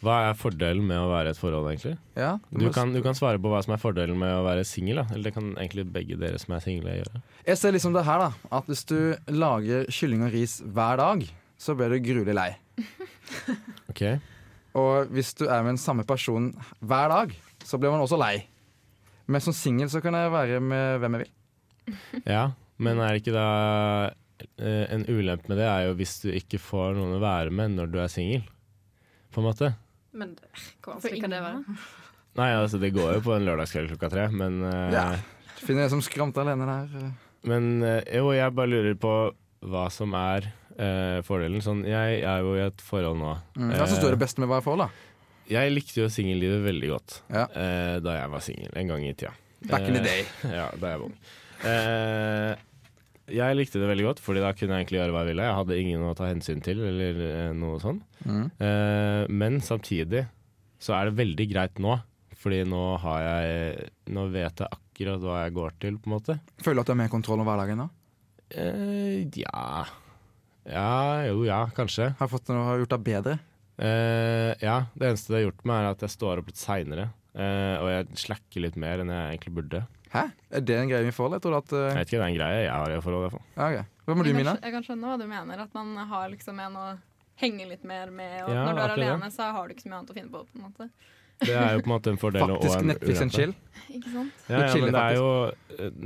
Hva 0.03 0.17
er 0.27 0.33
fordelen 0.35 0.83
med 0.87 0.99
å 0.99 1.07
være 1.07 1.31
i 1.31 1.33
et 1.35 1.39
forhold, 1.39 1.69
egentlig? 1.71 1.93
Ja, 2.19 2.33
Du 2.51 2.65
kan, 2.75 2.91
du 2.91 2.99
kan 3.05 3.15
svare 3.15 3.39
på 3.39 3.51
hva 3.51 3.61
som 3.63 3.71
er 3.75 3.79
fordelen 3.79 4.17
med 4.19 4.33
å 4.35 4.43
være 4.43 4.65
singel. 4.67 4.99
Eller 5.05 5.29
det 5.29 5.33
kan 5.37 5.53
egentlig 5.55 5.85
begge 5.95 6.17
dere 6.19 6.39
som 6.41 6.55
er 6.57 6.63
single, 6.65 6.97
gjøre. 6.99 7.21
Jeg 7.47 7.61
ser 7.61 7.75
liksom 7.75 7.95
det 7.95 8.03
her, 8.07 8.25
da. 8.25 8.49
At 8.59 8.67
hvis 8.67 8.83
du 8.89 8.97
lager 9.31 9.87
kylling 9.93 10.25
og 10.27 10.35
ris 10.35 10.57
hver 10.65 10.99
dag, 10.99 11.23
så 11.63 11.75
blir 11.79 11.95
du 11.95 12.01
gruelig 12.03 12.35
lei. 12.35 12.51
Ok? 13.93 14.01
Og 14.75 15.11
hvis 15.13 15.31
du 15.37 15.45
er 15.45 15.61
med 15.61 15.75
den 15.75 15.81
samme 15.81 16.03
personen 16.07 16.51
hver 16.81 17.11
dag, 17.11 17.31
så 17.63 17.77
blir 17.79 17.93
man 17.93 18.01
også 18.03 18.17
lei. 18.19 18.41
Men 19.29 19.43
som 19.43 19.55
singel 19.55 19.87
så 19.91 20.01
kan 20.03 20.17
jeg 20.17 20.33
være 20.33 20.59
med 20.63 20.99
hvem 21.03 21.15
jeg 21.19 21.23
vil. 21.27 21.33
Ja, 22.35 22.43
men 22.81 22.99
er 23.03 23.13
det 23.13 23.21
ikke 23.21 23.35
da 23.35 23.47
eh, 24.57 24.85
En 24.95 25.03
ulempe 25.07 25.51
med 25.51 25.59
det 25.61 25.67
er 25.67 25.85
jo 25.89 25.95
hvis 25.99 26.13
du 26.23 26.29
ikke 26.33 26.59
får 26.63 26.95
noen 26.97 27.17
å 27.17 27.21
være 27.23 27.53
med 27.53 27.75
når 27.77 27.91
du 27.93 27.97
er 28.03 28.11
singel. 28.11 28.43
På 29.33 29.41
en 29.41 29.47
måte. 29.49 29.71
Men 30.13 30.35
hvor 30.37 30.49
For 30.83 30.95
vanskelig 30.99 31.21
kan 31.23 31.33
det 31.33 31.41
være? 31.43 31.77
Nei, 32.39 32.49
altså 32.57 32.79
det 32.81 32.89
går 32.95 33.15
jo 33.19 33.21
på 33.25 33.33
en 33.35 33.45
lørdagskveld 33.45 33.91
klokka 33.93 34.09
tre, 34.13 34.27
men 34.33 34.59
uh, 34.65 34.91
Ja. 34.93 35.05
Finner 35.63 35.85
en 35.85 35.93
som 35.93 36.01
skramter 36.03 36.41
alene 36.43 36.65
der. 36.67 37.11
Men 37.47 37.67
uh, 37.85 37.99
jo, 38.09 38.31
jeg 38.35 38.53
bare 38.57 38.69
lurer 38.71 38.95
på 38.99 39.13
hva 39.63 39.85
som 39.93 40.11
er 40.17 40.47
uh, 40.75 41.21
fordelen. 41.23 41.61
Sånn, 41.63 41.85
jeg 41.87 42.21
er 42.25 42.41
jo 42.43 42.55
i 42.57 42.63
et 42.65 42.81
forhold 42.83 43.19
nå. 43.21 43.35
Mm. 43.55 43.71
Hva 43.77 43.85
syns 43.87 44.01
du 44.01 44.07
er 44.09 44.17
det 44.17 44.23
beste 44.25 44.41
med 44.43 44.49
å 44.49 44.53
være 44.55 44.65
i 44.65 44.67
forhold, 44.67 44.87
da? 44.89 45.09
Jeg 45.53 45.71
likte 45.75 46.01
jo 46.01 46.09
singellivet 46.11 46.61
veldig 46.63 46.89
godt 46.93 47.17
Ja. 47.29 47.41
eh, 47.51 47.97
da 47.99 48.13
jeg 48.15 48.29
var 48.31 48.43
singel, 48.45 48.69
en 48.79 48.87
gang 48.93 49.01
i 49.03 49.11
tida. 49.13 49.33
Back 49.67 49.87
in 49.89 49.97
the 49.97 49.99
Eh, 49.99 50.05
day. 50.07 50.21
ja, 50.59 50.69
da 50.79 50.93
jeg 50.93 51.01
var 51.01 51.07
ung. 51.09 51.17
Jeg 53.31 53.55
likte 53.55 53.79
det 53.79 53.87
veldig 53.87 54.05
godt, 54.09 54.19
Fordi 54.19 54.41
da 54.43 54.49
kunne 54.51 54.75
jeg 54.75 54.83
egentlig 54.83 54.99
gjøre 54.99 55.13
hva 55.15 55.21
jeg 55.23 55.31
ville. 55.31 55.45
Jeg 55.47 55.57
hadde 55.59 55.77
ingen 55.79 56.01
å 56.07 56.15
ta 56.17 56.27
hensyn 56.27 56.63
til, 56.65 56.81
eller 56.89 57.21
eh, 57.27 57.51
noe 57.55 57.77
sånt. 57.79 58.03
Mm. 58.27 58.47
Eh, 58.59 59.21
men 59.31 59.61
samtidig 59.63 60.25
så 60.83 60.97
er 60.97 61.07
det 61.07 61.17
veldig 61.21 61.47
greit 61.53 61.79
nå, 61.79 61.95
Fordi 62.43 62.63
nå 62.67 62.81
har 62.99 63.21
jeg 63.23 63.85
Nå 64.11 64.25
vet 64.33 64.59
jeg 64.59 64.67
akkurat 64.67 65.23
hva 65.23 65.37
jeg 65.45 65.55
går 65.55 65.77
til, 65.79 65.97
på 66.01 66.09
en 66.09 66.15
måte. 66.17 66.37
Føler 66.63 66.81
du 66.81 66.83
at 66.83 66.89
du 66.91 66.93
har 66.95 67.01
mer 67.05 67.13
kontroll 67.13 67.39
over 67.39 67.53
hverdagen 67.53 67.85
da? 67.85 67.89
Eh, 68.53 69.23
ja 69.39 69.85
Ja, 70.67 71.23
jo, 71.29 71.41
ja, 71.47 71.63
kanskje. 71.75 72.11
Har 72.19 72.31
fått 72.31 72.51
noe, 72.51 72.67
har 72.67 72.83
gjort 72.83 72.93
deg 72.97 73.07
bedre? 73.07 73.39
Eh, 73.79 74.51
ja, 74.61 74.77
det 74.93 75.09
eneste 75.09 75.31
det 75.33 75.39
har 75.39 75.47
gjort 75.47 75.63
meg, 75.67 75.79
er 75.79 75.95
at 75.95 76.03
jeg 76.05 76.13
står 76.13 76.41
opp 76.43 76.51
litt 76.51 76.59
seinere. 76.61 77.07
Eh, 77.33 77.75
og 77.81 77.89
jeg 77.89 78.21
slacker 78.27 78.67
litt 78.67 78.77
mer 78.79 79.01
enn 79.01 79.11
jeg 79.11 79.31
egentlig 79.33 79.55
burde. 79.57 79.81
Hæ? 80.13 80.23
Er 80.53 80.61
det 80.61 80.75
en 80.77 80.89
greie 80.91 81.03
vi 81.07 81.11
får? 81.15 81.25
Eller? 81.25 81.39
Jeg 81.39 81.45
tror 81.47 81.57
at 81.57 81.71
Jeg 81.73 81.89
uh, 81.91 81.97
vet 81.97 82.07
ikke, 82.07 82.19
det 82.19 82.25
er 82.25 82.29
en 82.31 82.37
greie 82.37 82.59
jeg 82.63 82.71
har 82.73 82.91
i 82.93 83.01
forhold. 83.01 83.19
i 83.19 83.23
hvert 83.27 83.35
fall. 83.37 83.47
ja, 83.57 83.67
okay. 83.71 83.89
Hva 84.05 84.15
med 84.19 84.23
du, 84.25 84.29
Jeg 84.29 84.37
Mina? 84.37 84.53
kan, 84.53 84.63
jeg 84.67 84.73
kan 84.77 84.83
skjønne 84.87 85.09
hva 85.09 85.17
du 85.21 85.25
mener. 85.31 85.63
At 85.63 85.73
man 85.73 85.95
har 86.13 86.29
liksom 86.33 86.59
en 86.59 86.77
å 86.77 86.85
henge 87.41 87.65
litt 87.69 87.83
mer 87.83 88.11
med. 88.13 88.35
Og 88.45 88.53
Ja, 88.53 88.65
når 88.67 88.73
du 88.77 88.81
er 88.83 88.93
alene, 88.97 89.25
det. 89.25 89.33
så 89.33 89.49
har 89.55 89.67
du 89.67 89.73
ikke 89.73 89.85
så 89.87 89.89
mye 89.89 89.99
annet 90.01 90.11
å 90.13 90.17
finne 90.19 90.31
på. 90.33 90.43
på 90.45 90.59
en 90.59 90.65
måte. 90.67 90.89
Det 91.43 91.55
er 91.57 91.73
jo 91.73 91.79
på 91.81 91.89
en 91.89 91.93
måte 91.95 92.11
en 92.13 92.19
fordel 92.21 92.51
og 92.53 92.61
Faktisk 92.61 92.79
en 92.79 92.87
Netflix 92.93 93.21
and 93.23 93.31
ulempe. 93.31 93.35
chill? 93.35 93.53
Ikke 93.97 94.11
sant? 94.13 94.43
Ja, 94.47 94.59
ja, 94.67 94.75
men 94.83 94.93
det 94.93 95.01
er 95.01 95.15
jo 95.17 95.29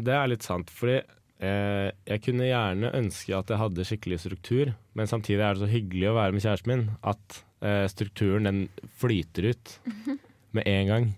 Det 0.08 0.14
er 0.16 0.28
litt 0.32 0.44
sant, 0.48 0.70
fordi 0.74 0.96
eh, 1.44 1.92
jeg 2.08 2.22
kunne 2.26 2.48
gjerne 2.48 2.94
ønske 2.98 3.36
at 3.38 3.52
jeg 3.52 3.60
hadde 3.62 3.86
skikkelig 3.86 4.20
struktur, 4.24 4.72
men 4.98 5.06
samtidig 5.12 5.44
er 5.44 5.54
det 5.54 5.62
så 5.66 5.70
hyggelig 5.70 6.08
å 6.10 6.16
være 6.16 6.32
med 6.38 6.42
kjæresten 6.48 6.72
min 6.72 6.86
at 7.04 7.42
eh, 7.62 7.86
strukturen 7.92 8.48
den 8.50 8.64
flyter 8.98 9.52
ut 9.52 9.76
med 10.58 10.64
en 10.66 10.88
gang. 10.94 11.10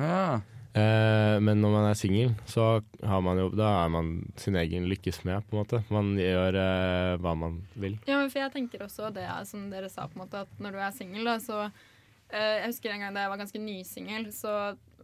Ja. 0.00 0.40
Eh, 0.78 1.36
men 1.42 1.60
når 1.62 1.72
man 1.74 1.86
er 1.88 1.98
singel, 1.98 2.32
så 2.46 2.66
har 3.02 3.22
man 3.24 3.40
jo 3.40 3.48
Da 3.56 3.70
er 3.82 3.92
man 3.92 4.10
sin 4.38 4.58
egen 4.60 4.88
lykkes 4.90 5.22
med, 5.26 5.46
på 5.48 5.56
en 5.56 5.62
måte. 5.62 5.82
Man 5.94 6.12
gjør 6.18 6.58
eh, 6.62 7.14
hva 7.22 7.34
man 7.38 7.60
vil. 7.74 7.96
Ja, 8.08 8.18
men 8.20 8.30
for 8.32 8.42
jeg 8.42 8.54
tenker 8.54 8.84
også 8.86 9.12
det 9.14 9.26
er 9.26 9.46
som 9.48 9.68
dere 9.72 9.90
sa, 9.92 10.06
på 10.06 10.18
en 10.18 10.26
måte, 10.26 10.44
at 10.46 10.60
når 10.62 10.76
du 10.76 10.82
er 10.82 10.94
singel, 10.94 11.32
så 11.42 11.64
eh, 11.64 12.60
Jeg 12.60 12.68
husker 12.72 12.94
en 12.94 13.06
gang 13.06 13.16
da 13.16 13.24
jeg 13.26 13.34
var 13.34 13.42
ganske 13.42 13.64
nysingel, 13.64 14.30
så 14.34 14.54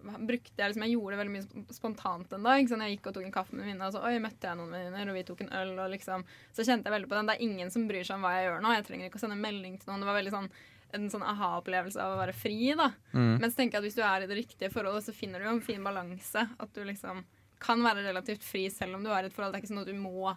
brukte 0.04 0.60
jeg 0.60 0.68
liksom 0.68 0.84
Jeg 0.84 0.96
gjorde 0.98 1.14
det 1.14 1.20
veldig 1.22 1.34
mye 1.34 1.74
spontant 1.74 2.36
en 2.36 2.46
dag. 2.50 2.68
Sant? 2.68 2.84
Jeg 2.84 2.98
gikk 2.98 3.08
og 3.08 3.16
tok 3.16 3.26
en 3.28 3.34
kaffe 3.34 3.56
med 3.56 3.64
venninna, 3.64 3.88
og 3.88 3.96
så 3.96 4.04
oi, 4.04 4.18
møtte 4.22 4.50
jeg 4.50 4.60
noen 4.60 4.76
venninner, 4.76 5.10
og 5.10 5.18
vi 5.18 5.24
tok 5.30 5.42
en 5.46 5.54
øl, 5.62 5.74
og 5.78 5.90
liksom 5.94 6.26
Så 6.52 6.66
kjente 6.66 6.90
jeg 6.90 6.96
veldig 6.98 7.10
på 7.10 7.18
den. 7.18 7.30
Det 7.30 7.36
er 7.38 7.46
ingen 7.48 7.72
som 7.72 7.88
bryr 7.88 8.04
seg 8.04 8.18
om 8.18 8.26
hva 8.26 8.36
jeg 8.36 8.50
gjør 8.50 8.64
nå. 8.64 8.74
Jeg 8.76 8.88
trenger 8.90 9.10
ikke 9.10 9.22
å 9.22 9.24
sende 9.24 9.40
melding 9.40 9.78
til 9.80 9.90
noen. 9.90 10.04
Det 10.04 10.10
var 10.10 10.20
veldig 10.20 10.34
sånn 10.36 10.50
en 10.92 11.06
sånn 11.10 11.24
aha-opplevelse 11.26 11.98
av 12.02 12.14
å 12.14 12.20
være 12.20 12.34
fri, 12.36 12.74
da. 12.78 12.90
Mm. 13.12 13.38
Men 13.40 13.50
så 13.50 13.56
tenker 13.56 13.78
jeg 13.78 13.82
at 13.82 13.88
hvis 13.88 13.98
du 13.98 14.04
er 14.06 14.24
i 14.24 14.28
det 14.30 14.38
riktige 14.38 14.70
forholdet, 14.70 15.06
så 15.08 15.14
finner 15.16 15.40
du 15.40 15.48
jo 15.48 15.54
en 15.56 15.64
fin 15.64 15.82
balanse. 15.84 16.44
At 16.58 16.74
du 16.76 16.84
liksom 16.86 17.24
kan 17.64 17.82
være 17.82 18.04
relativt 18.04 18.44
fri 18.44 18.66
selv 18.70 18.98
om 18.98 19.06
du 19.06 19.10
er 19.10 19.24
i 19.24 19.30
et 19.30 19.34
forhold. 19.34 19.54
Det 19.54 19.62
er 19.62 19.64
ikke 19.64 19.72
sånn 19.72 19.82
at 19.84 19.90
du 19.90 19.98
må 19.98 20.34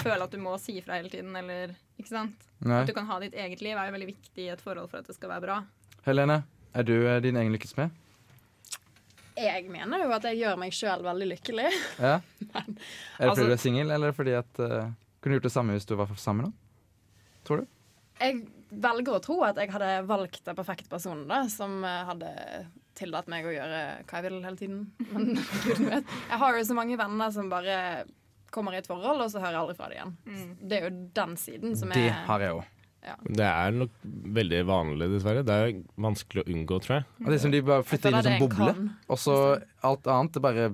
føle 0.00 0.24
at 0.26 0.32
du 0.32 0.40
må 0.42 0.56
si 0.60 0.78
ifra 0.80 0.98
hele 0.98 1.12
tiden, 1.12 1.36
eller 1.36 1.74
Ikke 1.96 2.10
sant? 2.10 2.42
Nei. 2.60 2.82
At 2.82 2.90
du 2.90 2.92
kan 2.96 3.06
ha 3.08 3.16
ditt 3.22 3.36
eget 3.36 3.62
liv 3.64 3.76
er 3.76 3.88
jo 3.88 3.94
veldig 3.94 4.10
viktig 4.10 4.42
i 4.44 4.50
et 4.52 4.60
forhold 4.60 4.90
for 4.92 5.00
at 5.00 5.08
det 5.08 5.16
skal 5.16 5.30
være 5.32 5.46
bra. 5.46 5.60
Helene, 6.04 6.42
er 6.76 6.84
du 6.84 6.92
eh, 6.98 7.22
din 7.24 7.38
egen 7.40 7.54
lykkes 7.54 7.72
med? 7.78 7.94
Jeg 9.36 9.66
mener 9.68 10.00
jo 10.04 10.12
at 10.16 10.24
jeg 10.28 10.40
gjør 10.40 10.58
meg 10.60 10.74
sjøl 10.76 11.04
veldig 11.04 11.30
lykkelig. 11.34 11.70
Ja? 12.06 12.18
Er 12.52 12.68
det 12.68 12.76
fordi 13.16 13.30
altså- 13.30 13.48
du 13.48 13.54
er 13.56 13.62
singel, 13.62 13.90
eller 13.96 14.12
fordi 14.16 14.36
at 14.36 14.60
uh, 14.60 14.92
Kunne 15.20 15.32
du 15.32 15.38
gjort 15.38 15.48
det 15.48 15.52
samme 15.56 15.76
hvis 15.76 15.88
du 15.88 15.96
var 15.96 16.12
sammen? 16.20 16.52
Tror 17.44 17.64
du? 17.64 17.66
Jeg 18.20 18.46
velger 18.70 19.16
å 19.16 19.22
tro 19.22 19.38
at 19.46 19.58
jeg 19.60 19.72
hadde 19.74 19.90
valgt 20.08 20.42
den 20.46 20.58
perfekte 20.58 20.90
personen 20.90 21.26
da, 21.30 21.44
som 21.52 21.78
eh, 21.86 22.04
hadde 22.08 22.30
tillatt 22.96 23.28
meg 23.30 23.46
å 23.46 23.52
gjøre 23.54 23.80
hva 24.08 24.20
jeg 24.20 24.26
vil 24.26 24.38
hele 24.40 24.60
tiden. 24.60 24.86
Men 25.12 25.34
gud 25.66 25.82
vet. 25.84 26.14
Jeg 26.30 26.40
har 26.42 26.56
jo 26.56 26.68
så 26.68 26.78
mange 26.78 26.96
venner 27.00 27.34
som 27.34 27.50
bare 27.52 28.06
kommer 28.54 28.72
i 28.72 28.80
et 28.80 28.88
forhold, 28.88 29.20
og 29.20 29.28
så 29.32 29.42
hører 29.42 29.56
jeg 29.58 29.62
aldri 29.64 29.76
fra 29.76 29.90
det 29.90 29.98
igjen. 29.98 30.16
Det 30.62 30.78
er 30.78 30.88
jo 30.88 30.94
den 31.18 31.36
siden 31.40 31.76
som 31.76 31.92
Det 31.92 32.08
er 32.08 32.24
har 32.28 32.44
jeg 32.44 32.56
òg. 32.56 32.72
Det 33.22 33.46
er 33.46 33.74
nok 33.76 33.92
veldig 34.34 34.62
vanlig, 34.66 35.06
dessverre. 35.12 35.44
Det 35.46 35.54
er 35.54 35.76
vanskelig 36.02 36.42
å 36.42 36.48
unngå, 36.50 36.78
tror 36.82 36.96
jeg. 36.96 37.04
Mm. 37.18 37.26
det 37.28 37.36
er 37.36 37.42
som 37.44 37.52
de 37.54 37.60
bare 37.68 37.86
flytter 37.86 38.10
inn 38.10 38.16
i 38.16 38.18
en 38.18 38.26
sånn 38.26 38.42
boble, 38.42 38.72
og 39.06 39.20
så 39.22 39.36
alt 39.86 40.08
annet 40.10 40.34
det 40.34 40.42
bare 40.42 40.64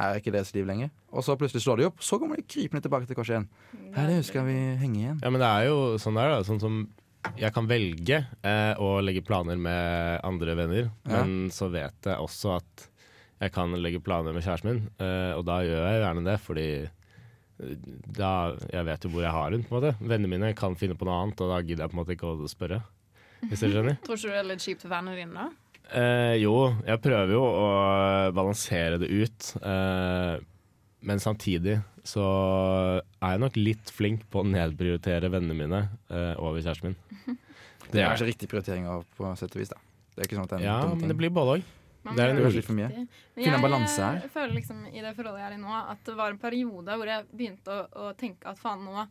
er 0.00 0.18
ikke 0.18 0.32
deres 0.34 0.50
liv 0.56 0.66
lenger. 0.66 0.90
Og 1.12 1.22
så 1.26 1.36
plutselig 1.38 1.62
slår 1.62 1.82
de 1.82 1.86
opp, 1.90 2.02
så 2.02 2.18
kommer 2.18 2.40
de 2.40 2.46
krypende 2.48 2.82
tilbake 2.82 3.06
til 3.06 3.18
korset 3.18 3.36
igjen. 3.36 3.46
Her, 3.94 4.10
det 4.10 4.24
skal 4.26 4.46
vi 4.48 4.56
henge 4.80 4.98
igjen. 5.02 5.20
Ja, 5.22 5.30
men 5.30 5.42
det 5.42 5.50
er 5.50 5.68
jo 5.68 5.78
sånn 6.00 6.18
der, 6.18 6.32
da. 6.34 6.46
Sånn 6.46 6.62
som 6.62 6.80
jeg 7.40 7.52
kan 7.54 7.66
velge 7.68 8.20
eh, 8.42 8.74
å 8.80 8.94
legge 9.04 9.22
planer 9.26 9.58
med 9.60 10.20
andre 10.26 10.54
venner, 10.58 10.90
Ja. 11.08 11.20
men 11.24 11.50
så 11.54 11.68
vet 11.72 12.08
jeg 12.08 12.16
også 12.18 12.56
at 12.58 12.86
jeg 13.40 13.52
kan 13.54 13.72
legge 13.80 14.00
planer 14.04 14.34
med 14.36 14.44
kjæresten 14.44 14.68
min, 14.70 14.80
eh, 15.00 15.32
og 15.36 15.44
da 15.48 15.60
gjør 15.64 15.84
jeg 15.86 16.02
gjerne 16.04 16.24
det, 16.26 16.38
fordi 16.44 16.66
eh, 16.84 17.74
da 18.20 18.32
jeg 18.72 18.84
vet 18.88 19.04
jo 19.06 19.12
hvor 19.14 19.24
jeg 19.24 19.32
har 19.36 19.50
hun 19.56 19.64
på 19.64 19.72
en 19.74 19.78
måte. 19.80 19.94
Vennene 20.00 20.28
mine 20.34 20.52
kan 20.56 20.76
finne 20.76 20.96
på 20.96 21.08
noe 21.08 21.22
annet, 21.22 21.40
og 21.44 21.52
da 21.54 21.60
gidder 21.64 21.84
jeg 21.86 21.92
på 21.92 21.96
en 21.98 22.02
måte 22.02 22.16
ikke 22.16 22.30
å 22.34 22.48
spørre. 22.52 22.82
Hvis 23.48 23.64
dere 23.64 23.72
skjønner? 23.76 23.98
Tror 24.04 24.16
ikke 24.20 24.28
du 24.28 24.34
det 24.34 24.40
er 24.42 24.48
litt 24.52 24.64
kjipt 24.68 24.84
for 24.84 24.92
vennene 24.92 25.16
dine, 25.20 25.44
da? 25.46 25.48
Eh, 25.90 26.36
jo, 26.38 26.54
jeg 26.86 27.00
prøver 27.02 27.32
jo 27.34 27.40
å 27.42 27.68
balansere 28.36 29.00
det 29.02 29.08
ut. 29.10 29.48
Eh, 29.58 30.34
men 31.02 31.20
samtidig 31.22 31.78
så 32.06 32.24
er 33.20 33.34
jeg 33.34 33.40
nok 33.42 33.56
litt 33.60 33.90
flink 33.92 34.22
på 34.32 34.40
å 34.42 34.46
nedprioritere 34.48 35.30
vennene 35.32 35.56
mine 35.56 35.80
eh, 36.10 36.34
over 36.40 36.60
kjæresten 36.62 36.92
min. 36.92 37.36
Det 37.90 38.00
er 38.02 38.12
kanskje 38.12 38.28
riktig 38.30 38.48
prioritering 38.50 38.86
av, 38.88 39.04
på 39.16 39.30
sett 39.40 39.54
og 39.56 39.60
vis. 39.62 39.72
da. 39.72 39.80
Det 40.14 40.22
er 40.22 40.28
ikke 40.28 40.36
sånn 40.38 40.46
at 40.48 40.52
det 40.54 40.58
er 40.60 40.64
en 40.64 40.68
Ja, 40.68 40.80
dum 40.86 41.00
men 41.00 41.08
det 41.12 41.16
blir 41.18 41.32
både 41.34 41.58
òg. 41.58 41.64
Det 42.00 42.16
er 42.24 42.30
Det 42.36 42.42
det 42.44 42.52
litt 42.54 42.64
for 42.68 42.76
mye. 42.78 42.88
Finne 43.36 43.50
en 43.50 43.56
jeg, 43.58 43.62
balanse 43.64 43.98
her. 44.00 44.20
Jeg 44.24 44.30
føler 44.32 44.54
liksom 44.56 44.78
i 44.88 45.00
det 45.04 45.10
forholdet 45.18 45.42
jeg 45.42 45.48
er 45.50 45.56
i 45.58 45.60
nå, 45.60 45.74
at 45.94 46.04
det 46.06 46.14
var 46.16 46.30
en 46.32 46.38
periode 46.40 46.96
hvor 46.96 47.10
jeg 47.10 47.26
begynte 47.32 47.74
å, 47.74 47.82
å 48.08 48.14
tenke 48.16 48.48
at 48.48 48.58
faen, 48.62 48.86
nå 48.86 49.04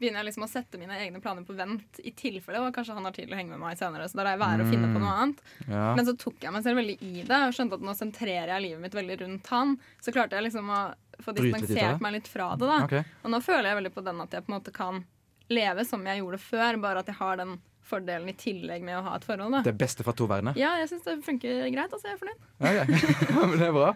begynner 0.00 0.18
jeg 0.24 0.26
liksom 0.32 0.42
å 0.42 0.50
sette 0.50 0.80
mine 0.80 0.96
egne 0.98 1.20
planer 1.22 1.44
på 1.46 1.54
vent 1.54 2.00
i 2.02 2.10
tilfelle, 2.18 2.58
og 2.64 2.74
kanskje 2.74 2.96
han 2.96 3.06
har 3.06 3.14
tid 3.14 3.28
til 3.28 3.36
å 3.36 3.38
henge 3.38 3.52
med 3.54 3.62
meg 3.62 3.78
senere, 3.78 4.08
så 4.10 4.18
da 4.18 4.24
lar 4.26 4.34
jeg 4.34 4.42
være 4.42 4.64
å 4.66 4.70
finne 4.72 4.88
på 4.90 4.98
Mm. 4.98 5.04
noe 5.04 5.14
annet. 5.22 5.44
Ja. 5.70 5.84
Men 5.94 6.08
så 6.08 6.16
tok 6.18 6.42
jeg 6.42 6.52
meg 6.56 6.64
selv 6.66 6.80
veldig 6.82 6.96
i 7.06 7.22
det 7.22 7.38
og 7.46 7.54
skjønte 7.54 7.78
at 7.78 7.84
nå 7.86 7.94
sentrerer 7.94 8.50
jeg 8.56 8.64
livet 8.66 8.82
mitt 8.82 8.96
veldig 8.98 9.20
rundt 9.22 9.46
han. 9.54 9.76
Så 10.02 10.10
klarte 10.16 10.34
jeg 10.34 10.48
liksom 10.48 10.66
å 10.74 10.80
få 11.22 11.34
distansert 11.36 12.02
meg 12.02 12.16
litt 12.18 12.30
fra 12.30 12.54
det. 12.56 12.66
da. 12.66 12.80
Okay. 12.86 13.04
Og 13.22 13.32
nå 13.34 13.40
føler 13.44 13.70
jeg 13.70 13.80
veldig 13.82 13.94
på 13.94 14.04
den 14.06 14.24
at 14.24 14.34
jeg 14.34 14.46
på 14.46 14.52
en 14.52 14.56
måte 14.56 14.74
kan 14.74 15.04
leve 15.52 15.84
som 15.86 16.04
jeg 16.08 16.22
gjorde 16.22 16.40
før, 16.40 16.80
bare 16.82 17.04
at 17.04 17.10
jeg 17.10 17.18
har 17.20 17.40
den 17.40 17.56
fordelen 17.84 18.30
i 18.32 18.36
tillegg 18.38 18.84
med 18.84 18.98
å 18.98 19.02
ha 19.08 19.16
et 19.18 19.26
forhold. 19.26 19.58
da. 19.58 19.62
Det 19.66 19.74
beste 19.78 20.06
fra 20.06 20.14
to 20.16 20.28
verdener. 20.30 20.56
Ja, 20.58 20.74
jeg 20.80 20.90
syns 20.92 21.04
det 21.06 21.18
funker 21.26 21.66
greit. 21.72 21.92
altså 21.92 22.08
Jeg 22.08 22.16
er 22.16 22.22
fornøyd. 22.22 22.46
Okay. 22.60 23.46
men 23.50 23.58
det 23.60 23.68
er 23.68 23.76
bra. 23.76 23.90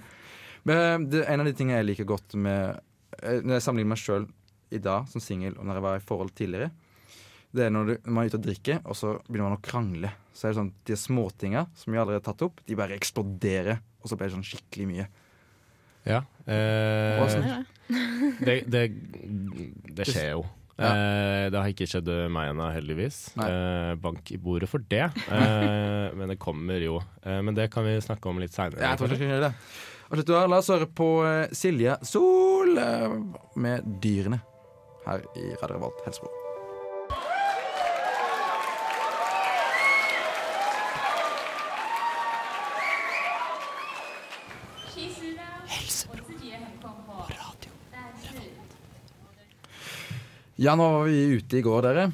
Men 0.69 1.09
det, 1.09 1.25
en 1.25 1.45
av 1.45 1.49
de 1.49 1.55
tingene 1.57 1.81
jeg 1.81 1.89
liker 1.93 2.09
godt 2.11 2.35
med 2.37 2.81
eh, 3.23 3.39
Når 3.41 3.55
jeg 3.55 3.65
sammenligner 3.65 3.95
meg 3.95 4.03
sjøl 4.03 4.27
i 4.75 4.81
dag 4.85 5.07
som 5.09 5.23
singel 5.23 5.55
og 5.57 5.65
når 5.65 5.79
jeg 5.79 5.85
var 5.87 6.01
i 6.01 6.05
forhold 6.05 6.33
tidligere, 6.37 6.69
det 7.57 7.65
er 7.65 7.71
når, 7.73 7.87
du, 7.87 7.93
når 8.05 8.13
man 8.13 8.27
er 8.27 8.29
ute 8.29 8.37
og 8.37 8.45
drikker, 8.45 8.81
og 8.85 8.97
så 8.99 9.15
begynner 9.25 9.47
man 9.49 9.57
å 9.57 9.65
krangle. 9.65 10.11
Så 10.37 10.45
er 10.45 10.53
det 10.53 10.59
sånn, 10.59 10.75
De 10.85 10.99
småtinga 11.01 11.63
som 11.79 11.95
vi 11.95 12.01
allerede 12.01 12.21
har 12.21 12.27
tatt 12.27 12.45
opp, 12.45 12.61
de 12.69 12.77
bare 12.77 12.99
eksploderer. 12.99 13.81
Og 14.03 14.11
så 14.11 14.19
blir 14.19 14.29
det 14.29 14.37
sånn 14.37 14.45
skikkelig 14.47 14.89
mye. 14.91 15.07
Ja. 16.09 16.23
Eh, 16.49 17.59
det, 18.47 18.63
det, 18.71 18.85
det 19.99 20.09
skjer 20.09 20.33
jo. 20.37 20.47
Ja. 20.79 20.91
Eh, 20.95 21.45
det 21.51 21.59
har 21.59 21.73
ikke 21.73 21.89
skjedd 21.91 22.09
meg 22.31 22.53
ennå, 22.53 22.69
heldigvis. 22.71 23.21
Eh, 23.43 23.93
bank 24.01 24.31
i 24.35 24.39
bordet 24.43 24.71
for 24.71 24.85
det. 24.91 25.09
Eh, 25.27 26.09
men 26.19 26.31
det 26.31 26.39
kommer 26.43 26.83
jo. 26.83 27.01
Eh, 27.25 27.41
men 27.43 27.59
det 27.59 27.71
kan 27.75 27.87
vi 27.89 27.99
snakke 28.05 28.31
om 28.31 28.41
litt 28.43 28.55
seinere. 28.55 28.85
Ja, 28.85 28.95
jeg 28.95 29.03
tror 29.03 29.11
ikke 29.11 29.19
jeg 29.19 29.25
skal 29.25 29.35
gjøre 29.37 29.49
det. 29.49 29.55
Og 30.09 30.49
La 30.49 30.63
oss 30.63 30.71
høre 30.73 30.89
på 30.89 31.09
eh, 31.29 31.53
Silje 31.53 31.99
Sol 32.07 32.79
med 33.59 33.91
'Dyrene' 34.01 34.41
her 35.09 35.25
i 35.37 35.51
Radio 35.59 35.75
Revolt 35.77 36.07
Helsebro. 36.07 36.48
Ja, 50.59 50.75
nå 50.79 50.87
var 50.91 51.05
vi 51.07 51.19
ute 51.39 51.59
i 51.59 51.63
går, 51.63 51.83
dere. 51.87 52.09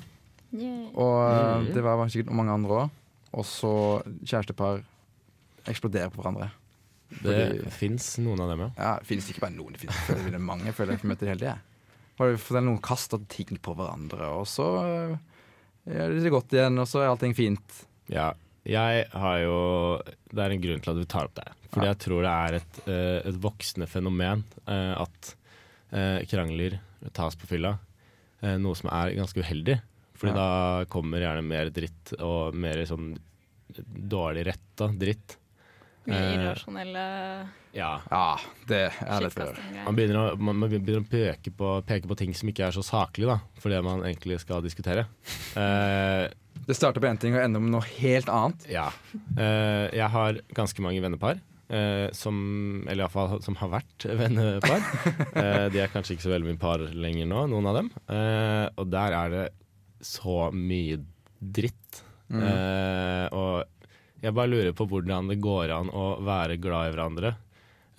Og 0.94 1.16
eh, 1.30 1.60
Mhm. 1.64 1.72
det 1.74 1.82
var 1.82 2.06
sikkert 2.12 2.34
mange 2.36 2.52
andre 2.54 2.70
òg. 2.84 2.90
Og 3.34 3.44
så 3.44 3.70
kjærestepar 4.22 4.82
eksploderer 5.66 6.10
på 6.12 6.22
hverandre. 6.22 6.50
Det 7.22 7.60
Fordi- 7.60 7.70
fins 7.72 8.18
noen 8.18 8.40
av 8.40 8.48
dem, 8.50 8.60
ja. 8.60 8.70
Ja, 8.78 8.98
det 8.98 9.06
finnes 9.06 9.28
ikke 9.30 9.40
bare 9.40 9.54
noen, 9.56 9.72
det 9.72 9.88
det 10.30 10.34
er 10.34 10.38
mange. 10.38 10.64
Jeg 10.66 10.74
føler 10.74 10.92
jeg 10.98 11.04
møter 11.04 11.26
hele 11.26 11.38
tida. 11.40 11.58
Har 12.18 12.30
du 12.30 12.36
fått 12.38 12.62
noen 12.62 12.80
kaster 12.80 13.18
ting 13.28 13.58
på 13.58 13.74
hverandre, 13.74 14.20
og 14.38 14.46
så 14.46 14.66
eh, 14.84 15.18
gjør 15.90 16.14
de 16.14 16.22
det 16.22 16.32
godt 16.32 16.52
igjen, 16.54 16.78
og 16.78 16.86
så 16.86 17.00
er 17.02 17.08
allting 17.10 17.34
fint. 17.34 17.84
Ja, 18.08 18.32
jeg 18.64 19.08
har 19.10 19.38
jo 19.40 19.98
Det 20.34 20.38
er 20.42 20.50
en 20.50 20.60
grunn 20.60 20.80
til 20.82 20.90
at 20.90 20.96
vi 20.98 21.04
tar 21.06 21.24
opp 21.24 21.34
det. 21.34 21.48
Fordi 21.70 21.86
Ja. 21.86 21.92
jeg 21.92 21.98
tror 21.98 22.22
det 22.22 22.30
er 22.30 22.54
et, 22.54 22.88
eh, 22.88 23.28
et 23.28 23.40
voksende 23.40 23.86
fenomen 23.88 24.44
eh, 24.68 24.94
at 25.00 25.34
krangler 26.28 26.78
tas 27.12 27.34
på 27.36 27.46
fylla. 27.46 27.78
Eh, 28.44 28.58
noe 28.60 28.76
som 28.78 28.90
er 28.92 29.14
ganske 29.16 29.40
uheldig. 29.40 29.78
Fordi 30.14 30.30
Ja. 30.30 30.36
da 30.36 30.84
kommer 30.92 31.18
gjerne 31.24 31.42
mer 31.48 31.70
dritt 31.74 32.12
og 32.20 32.54
mer 32.54 32.84
sånn 32.86 33.16
dårlig 33.74 34.44
retta 34.46 34.88
dritt. 34.94 35.38
Mye 36.06 36.18
Eh, 36.20 36.34
irrasjonelle 36.36 37.04
Ja. 37.74 38.00
Ja, 38.10 38.36
det 38.68 38.92
er 39.00 39.20
litt 39.24 39.32
før. 39.34 39.56
Man 39.86 39.96
begynner 39.96 40.18
å, 40.34 40.38
man, 40.38 40.56
man 40.60 40.68
begynner 40.70 41.00
å 41.00 41.08
peke, 41.08 41.50
på, 41.50 41.70
peke 41.88 42.06
på 42.06 42.16
ting 42.20 42.34
som 42.36 42.48
ikke 42.52 42.66
er 42.68 42.76
så 42.76 42.84
saklig 42.84 43.26
da. 43.26 43.38
For 43.58 43.70
det 43.72 43.80
man 43.82 44.04
egentlig 44.04 44.38
skal 44.44 44.60
diskutere. 44.62 45.06
Eh, 45.56 46.28
Det 46.66 46.76
starter 46.76 47.00
på 47.02 47.08
én 47.10 47.18
ting 47.18 47.34
og 47.34 47.42
ender 47.42 47.60
med 47.60 47.72
noe 47.72 47.82
helt 47.98 48.28
annet. 48.30 48.68
Ja. 48.70 48.90
Eh, 49.36 49.90
jeg 49.96 50.08
har 50.12 50.38
ganske 50.54 50.80
mange 50.84 51.00
vennepar. 51.02 51.40
Eh, 51.68 52.08
som, 52.16 52.36
eller 52.88 53.04
iallfall 53.04 53.40
som 53.44 53.56
har 53.60 53.70
vært 53.76 54.06
vennepar. 54.20 54.82
Eh, 55.34 55.66
de 55.74 55.82
er 55.84 55.92
kanskje 55.92 56.16
ikke 56.16 56.26
så 56.28 56.34
veldig 56.34 56.50
mye 56.52 56.60
par 56.62 56.84
lenger 56.92 57.28
nå, 57.30 57.44
noen 57.52 57.70
av 57.70 57.78
dem. 57.80 57.92
Eh, 58.08 58.66
og 58.80 58.90
der 58.92 59.16
er 59.20 59.32
det 59.34 59.44
så 60.04 60.50
mye 60.54 60.98
dritt. 61.40 62.02
Mm. 62.32 62.42
Eh, 62.42 63.26
og 63.36 63.64
jeg 64.24 64.32
bare 64.36 64.48
lurer 64.52 64.72
på 64.76 64.86
hvordan 64.88 65.28
det 65.28 65.40
går 65.44 65.72
an 65.76 65.90
å 65.92 66.06
være 66.24 66.56
glad 66.60 66.88
i 66.88 66.94
hverandre 66.94 67.34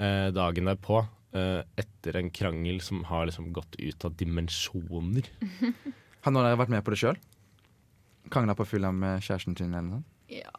eh, 0.02 0.32
dagen 0.34 0.66
derpå. 0.72 1.04
eh, 1.36 1.62
etter 1.78 2.16
en 2.18 2.30
krangel 2.34 2.80
som 2.82 3.04
har 3.10 3.28
liksom 3.30 3.52
gått 3.54 3.76
ut 3.78 4.06
av 4.08 4.16
dimensjoner. 4.18 5.28
Har 6.26 6.34
noen 6.34 6.42
av 6.42 6.48
dere 6.50 6.58
vært 6.64 6.72
med 6.74 6.82
på 6.88 6.94
det 6.96 6.98
sjøl? 7.04 7.18
Krangla 8.34 8.56
på 8.58 8.66
fylla 8.66 8.90
med 8.96 9.22
kjæresten 9.22 9.54
sin 9.60 9.74
eller 9.76 9.86
noe 9.86 10.00
sånt? 10.00 10.12
Ja. 10.34 10.56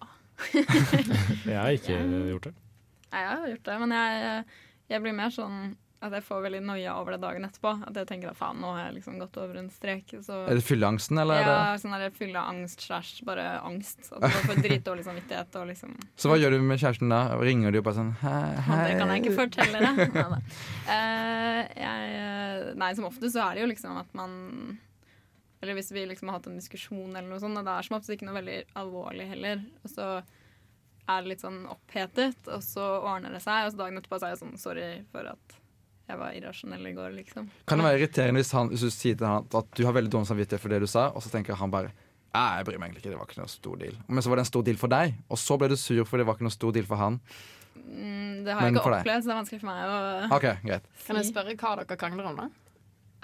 Jeg 1.50 1.56
har 1.58 1.72
ikke 1.74 1.96
gjort 2.30 2.46
det. 2.46 2.52
Jeg 3.24 3.40
har 3.40 3.50
gjort 3.54 3.66
det, 3.70 3.80
men 3.82 3.96
jeg, 3.96 4.46
jeg 4.92 5.04
blir 5.04 5.16
mer 5.16 5.34
sånn 5.34 5.58
at 6.04 6.12
jeg 6.12 6.24
får 6.26 6.42
veldig 6.44 6.58
noia 6.66 6.94
over 7.00 7.14
det 7.14 7.22
dagen 7.22 7.46
etterpå. 7.46 7.70
At 7.88 7.96
jeg 7.96 8.08
tenker 8.08 8.30
at 8.30 8.36
faen, 8.38 8.58
nå 8.60 8.68
har 8.74 8.86
jeg 8.86 8.96
liksom 8.98 9.16
gått 9.20 9.36
over 9.40 9.58
en 9.60 9.68
strek. 9.72 10.12
Så 10.24 10.42
Er 10.44 10.58
det 10.58 10.64
fylleangsten, 10.66 11.18
eller? 11.22 11.40
er 11.40 11.48
ja, 11.48 11.78
sånn 11.80 11.94
der 11.96 12.12
fylle 12.14 12.40
av 12.40 12.50
angst 12.52 12.84
slash 12.84 13.24
bare 13.26 13.46
angst. 13.64 14.04
At 14.12 14.26
du 14.26 14.38
får 14.50 14.60
dritdårlig 14.66 15.06
samvittighet 15.08 15.58
og 15.60 15.70
liksom? 15.72 15.94
Så 16.20 16.30
hva 16.30 16.38
gjør 16.40 16.56
du 16.56 16.66
med 16.68 16.82
kjæresten 16.82 17.12
da? 17.12 17.22
Ringer 17.40 17.72
du 17.72 17.80
og 17.80 17.86
bare 17.88 17.98
sånn 17.98 18.12
Hei, 18.20 18.52
hei. 18.68 18.80
Det 18.90 18.98
kan 19.00 19.14
jeg 19.14 19.24
ikke 19.24 19.36
fortelle 19.40 19.84
deg. 19.86 20.04
Eh, 20.86 21.62
jeg, 21.80 22.74
nei, 22.78 22.88
som 22.94 23.06
ofte 23.08 23.28
så 23.32 23.40
er 23.46 23.56
det 23.56 23.62
jo 23.64 23.68
liksom 23.70 23.96
at 23.98 24.10
man 24.16 24.32
Eller 25.64 25.74
hvis 25.78 25.88
vi 25.94 26.04
liksom 26.06 26.28
har 26.30 26.38
hatt 26.38 26.48
en 26.50 26.58
diskusjon 26.60 27.10
eller 27.16 27.26
noe 27.26 27.40
sånt, 27.42 27.56
og 27.58 27.66
det 27.66 27.72
er 27.72 27.86
som 27.86 27.96
oftest 27.96 28.14
ikke 28.14 28.28
noe 28.28 28.36
veldig 28.36 28.58
alvorlig 28.78 29.26
heller. 29.32 29.64
Og 29.82 29.90
så 29.90 30.08
er 31.12 31.28
litt 31.28 31.44
sånn 31.44 31.62
opphetet, 31.70 32.48
og 32.50 32.64
så 32.64 32.86
ordner 32.98 33.34
det 33.36 33.42
seg. 33.44 33.66
Og 33.66 33.74
så 33.74 33.80
dagen 33.82 34.00
etterpå 34.00 34.18
så 34.18 34.28
er 34.28 34.34
jeg 34.34 34.42
sånn 34.42 34.58
sorry 34.60 34.88
for 35.12 35.30
at 35.30 35.56
jeg 36.06 36.20
var 36.20 36.34
irrasjonell 36.38 36.86
i 36.86 36.94
går, 36.94 37.14
liksom. 37.16 37.48
Kan 37.66 37.80
det 37.80 37.86
være 37.88 38.00
irriterende 38.00 38.42
hvis, 38.42 38.52
han, 38.54 38.70
hvis 38.70 38.84
du 38.86 38.90
sier 38.94 39.16
til 39.18 39.26
han 39.26 39.46
at 39.58 39.70
du 39.74 39.82
har 39.86 39.96
veldig 39.96 40.12
dårlig 40.12 40.30
samvittighet 40.30 40.62
for 40.62 40.74
det 40.74 40.82
du 40.84 40.90
sa, 40.90 41.08
og 41.10 41.24
så 41.24 41.32
tenker 41.32 41.58
han 41.58 41.72
bare 41.72 41.90
jeg 42.36 42.66
bryr 42.68 42.76
meg 42.76 42.90
egentlig 42.90 43.00
ikke, 43.00 43.12
det 43.14 43.18
var 43.18 43.28
ikke 43.30 43.40
noe 43.40 43.48
stor 43.48 43.78
deal. 43.80 43.94
Men 44.12 44.22
så 44.22 44.28
var 44.30 44.38
det 44.38 44.42
en 44.44 44.50
stor 44.50 44.64
deal 44.66 44.80
for 44.80 44.92
deg, 44.92 45.14
og 45.32 45.38
så 45.40 45.56
ble 45.56 45.70
du 45.72 45.76
sur 45.80 46.02
for 46.04 46.20
det 46.20 46.26
var 46.28 46.36
ikke 46.36 46.46
noe 46.46 46.54
stor 46.54 46.74
deal 46.76 46.88
for 46.88 47.00
han. 47.00 47.16
Mm, 47.76 48.44
det 48.44 48.52
har 48.52 48.60
Men 48.60 48.68
jeg 48.68 48.76
ikke 48.76 48.92
opplevd, 48.92 49.24
så 49.24 49.30
det 49.30 49.32
er 49.32 49.40
vanskelig 49.40 49.62
for 49.62 49.70
meg 49.70 49.82
å 49.88 50.36
OK, 50.36 50.46
greit. 50.66 50.88
Kan 51.06 51.20
jeg 51.20 51.28
spørre 51.30 51.56
hva 51.56 51.72
dere 51.80 51.98
krangler 52.00 52.28
om, 52.28 52.42
da? 52.42 52.65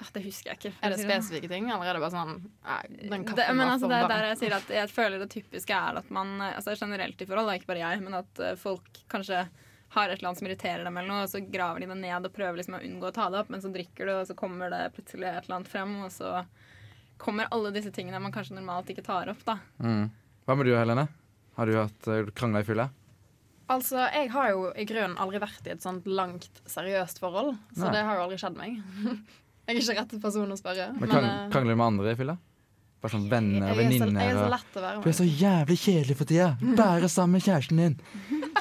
Ah, 0.01 0.09
Det 0.13 0.23
husker 0.25 0.51
jeg 0.51 0.59
ikke. 0.59 0.71
Er 0.81 0.93
det 0.93 1.03
spesifikke 1.03 1.49
ting, 1.51 1.67
eller 1.71 1.85
er 1.85 1.97
det 1.97 2.01
bare 2.01 2.13
sånn 2.15 2.31
Nei, 2.65 2.79
den 3.11 3.27
det, 3.29 3.45
men 3.53 3.67
altså, 3.69 3.87
det 3.91 3.99
er 4.01 4.09
der 4.09 4.25
jeg 4.31 4.39
sier 4.41 4.55
at 4.57 4.71
jeg 4.73 4.89
føler 4.91 5.21
det 5.21 5.29
typiske 5.31 5.75
er 5.77 5.99
at 6.01 6.09
man 6.13 6.33
altså 6.47 6.73
Generelt 6.79 7.21
i 7.21 7.27
forhold, 7.29 7.51
det 7.51 7.61
ikke 7.61 7.71
bare 7.73 7.83
jeg, 7.85 8.01
men 8.03 8.17
at 8.17 8.41
eh, 8.41 8.55
folk 8.59 9.03
kanskje 9.13 9.45
har 9.93 10.09
et 10.09 10.17
eller 10.17 10.31
annet 10.31 10.39
som 10.41 10.47
irriterer 10.49 10.87
dem, 10.87 10.97
eller 10.97 11.11
noe, 11.11 11.25
og 11.27 11.29
så 11.29 11.41
graver 11.45 11.83
de 11.83 11.89
det 11.91 11.99
ned 12.01 12.25
og 12.25 12.33
prøver 12.33 12.57
liksom 12.59 12.79
å 12.79 12.81
unngå 12.81 13.11
å 13.11 13.13
ta 13.13 13.27
det 13.29 13.43
opp, 13.43 13.51
men 13.53 13.61
så 13.61 13.69
drikker 13.73 14.09
du, 14.09 14.13
og 14.15 14.25
så 14.25 14.35
kommer 14.37 14.73
det 14.73 14.81
plutselig 14.95 15.29
et 15.29 15.45
eller 15.45 15.59
annet 15.59 15.69
frem, 15.69 15.93
og 16.01 16.09
så 16.13 16.31
kommer 17.21 17.51
alle 17.53 17.71
disse 17.75 17.93
tingene 17.93 18.19
man 18.23 18.33
kanskje 18.33 18.57
normalt 18.57 18.89
ikke 18.89 19.05
tar 19.05 19.29
opp. 19.31 19.45
da. 19.45 19.59
Mm. 19.77 20.07
Hva 20.47 20.57
med 20.57 20.67
du, 20.67 20.73
Helene? 20.75 21.05
Har 21.55 21.69
du 21.69 21.77
hatt 21.77 22.09
uh, 22.09 22.25
krangla 22.33 22.63
i 22.63 22.67
fylla? 22.67 22.89
Altså, 23.71 24.01
Jeg 24.11 24.31
har 24.33 24.49
jo 24.51 24.65
i 24.75 24.85
grunnen 24.89 25.15
aldri 25.21 25.39
vært 25.39 25.69
i 25.69 25.75
et 25.75 25.85
sånt 25.85 26.09
langt, 26.09 26.49
seriøst 26.67 27.21
forhold, 27.23 27.53
så 27.77 27.85
Nei. 27.85 27.93
det 27.95 28.03
har 28.09 28.17
jo 28.17 28.25
aldri 28.25 28.41
skjedd 28.41 28.57
meg. 28.59 28.81
jeg 29.67 29.75
er 29.75 29.81
ikke 29.81 29.95
rett 30.01 30.15
person 30.21 30.51
å 30.51 30.57
spørre. 30.59 30.89
Men 30.93 30.99
Men, 31.01 31.09
krang, 31.09 31.25
eh, 31.29 31.49
Krangler 31.53 31.71
du 31.73 31.77
med 31.79 31.85
andre 31.87 32.11
i 32.11 32.15
fylla? 32.19 32.37
Bare 33.03 33.11
sånn 33.11 33.25
venner 33.27 33.65
og 33.73 33.75
jeg, 33.75 33.85
er 33.85 33.91
jeg 33.91 33.99
er 33.99 34.05
venninner? 34.05 34.37
så 34.39 34.49
lett 34.53 34.75
å 34.79 34.81
være 34.81 35.01
Du 35.03 35.09
er 35.09 35.15
så 35.17 35.25
jævlig 35.27 35.75
kjedelig 35.81 36.15
for 36.15 36.25
tida. 36.29 36.45
Bare 36.77 37.09
sammen 37.11 37.33
med 37.35 37.43
kjæresten 37.43 37.77
din. 37.81 37.95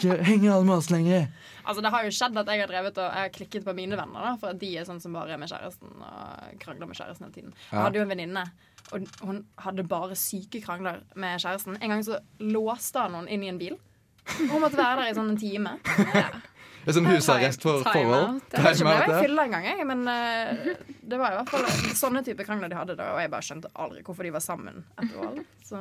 Henger 0.03 0.51
alle 0.57 0.65
med 0.67 0.75
oss 0.75 0.91
lenger. 0.91 1.29
Altså, 1.65 1.81
Det 1.85 1.93
har 1.95 2.03
jo 2.03 2.11
skjedd 2.11 2.37
at 2.43 2.47
jeg 2.51 2.59
har 2.65 2.67
drevet 2.73 2.99
og 2.99 3.05
jeg 3.07 3.23
har 3.23 3.29
klikket 3.37 3.65
på 3.65 3.75
mine 3.79 3.95
venner, 3.95 4.19
da, 4.27 4.33
for 4.41 4.51
at 4.51 4.59
de 4.59 4.73
er 4.77 4.85
sånn 4.89 4.99
som 5.01 5.13
bare 5.15 5.31
er 5.31 5.39
med 5.39 5.49
kjæresten 5.53 5.93
og 6.03 6.59
krangler 6.59 6.91
med 6.91 6.99
kjæresten 6.99 7.29
hele 7.29 7.35
tiden. 7.37 7.55
Jeg 7.71 7.79
hadde 7.85 8.01
jo 8.01 8.03
en 8.03 8.11
venninne, 8.11 8.45
og 8.91 9.07
hun 9.23 9.45
hadde 9.63 9.87
bare 9.87 10.19
syke 10.19 10.59
krangler 10.65 11.03
med 11.15 11.39
kjæresten. 11.39 11.79
En 11.81 11.95
gang 11.95 12.03
så 12.03 12.19
låste 12.41 12.99
han 12.99 13.15
henne 13.15 13.31
inn 13.31 13.45
i 13.47 13.53
en 13.53 13.59
bil. 13.63 13.79
Hun 14.51 14.59
måtte 14.63 14.75
være 14.79 15.05
der 15.05 15.13
i 15.13 15.15
sånn 15.15 15.31
en 15.37 15.39
time. 15.39 15.77
Det 15.87 16.25
er 16.91 16.97
sånn 16.97 17.09
husarrest 17.11 17.63
for 17.63 17.85
Time 17.87 17.95
forhold. 17.95 18.39
Det 18.51 18.59
Jeg 18.59 18.65
vet 18.67 18.77
ikke 18.79 18.87
om 18.87 18.93
jeg 18.93 19.09
var 19.13 19.25
fylla 19.27 19.47
en 19.47 19.55
gang, 19.57 19.67
jeg, 19.71 19.87
men 19.87 20.01
uh, 20.09 20.87
det 21.13 21.19
var 21.21 21.35
i 21.35 21.41
hvert 21.41 21.53
fall 21.53 21.95
sånne 21.99 22.23
type 22.27 22.47
krangler 22.49 22.73
de 22.73 22.79
hadde 22.79 22.97
da, 22.99 23.13
og 23.15 23.21
jeg 23.23 23.33
bare 23.33 23.47
skjønte 23.47 23.73
aldri 23.85 24.05
hvorfor 24.07 24.27
de 24.27 24.33
var 24.35 24.45
sammen 24.45 24.83
etter 24.97 25.19
valg. 25.19 25.43
Så 25.67 25.81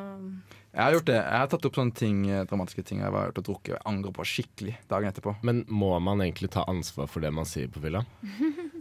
Jeg 0.71 0.83
har 0.83 0.95
gjort 0.95 1.09
det. 1.09 1.17
Jeg 1.19 1.39
har 1.41 1.49
tatt 1.51 1.65
opp 1.67 1.79
sånne 1.79 1.97
ting, 1.97 2.19
eh, 2.29 2.45
dramatiske 2.47 2.85
ting 2.87 3.01
jeg 3.01 3.11
har 3.11 3.31
gjort 3.31 3.41
og 3.41 3.47
drukket 3.49 3.73
og 3.73 3.77
jeg 3.77 3.85
angrer 3.91 4.15
på 4.15 4.27
skikkelig 4.33 4.75
dagen 4.91 5.09
etterpå. 5.11 5.35
Men 5.47 5.65
må 5.67 5.91
man 5.99 6.23
egentlig 6.23 6.51
ta 6.53 6.63
ansvar 6.71 7.09
for 7.11 7.23
det 7.23 7.33
man 7.35 7.49
sier 7.49 7.71
på 7.71 7.83
fylla? 7.83 8.05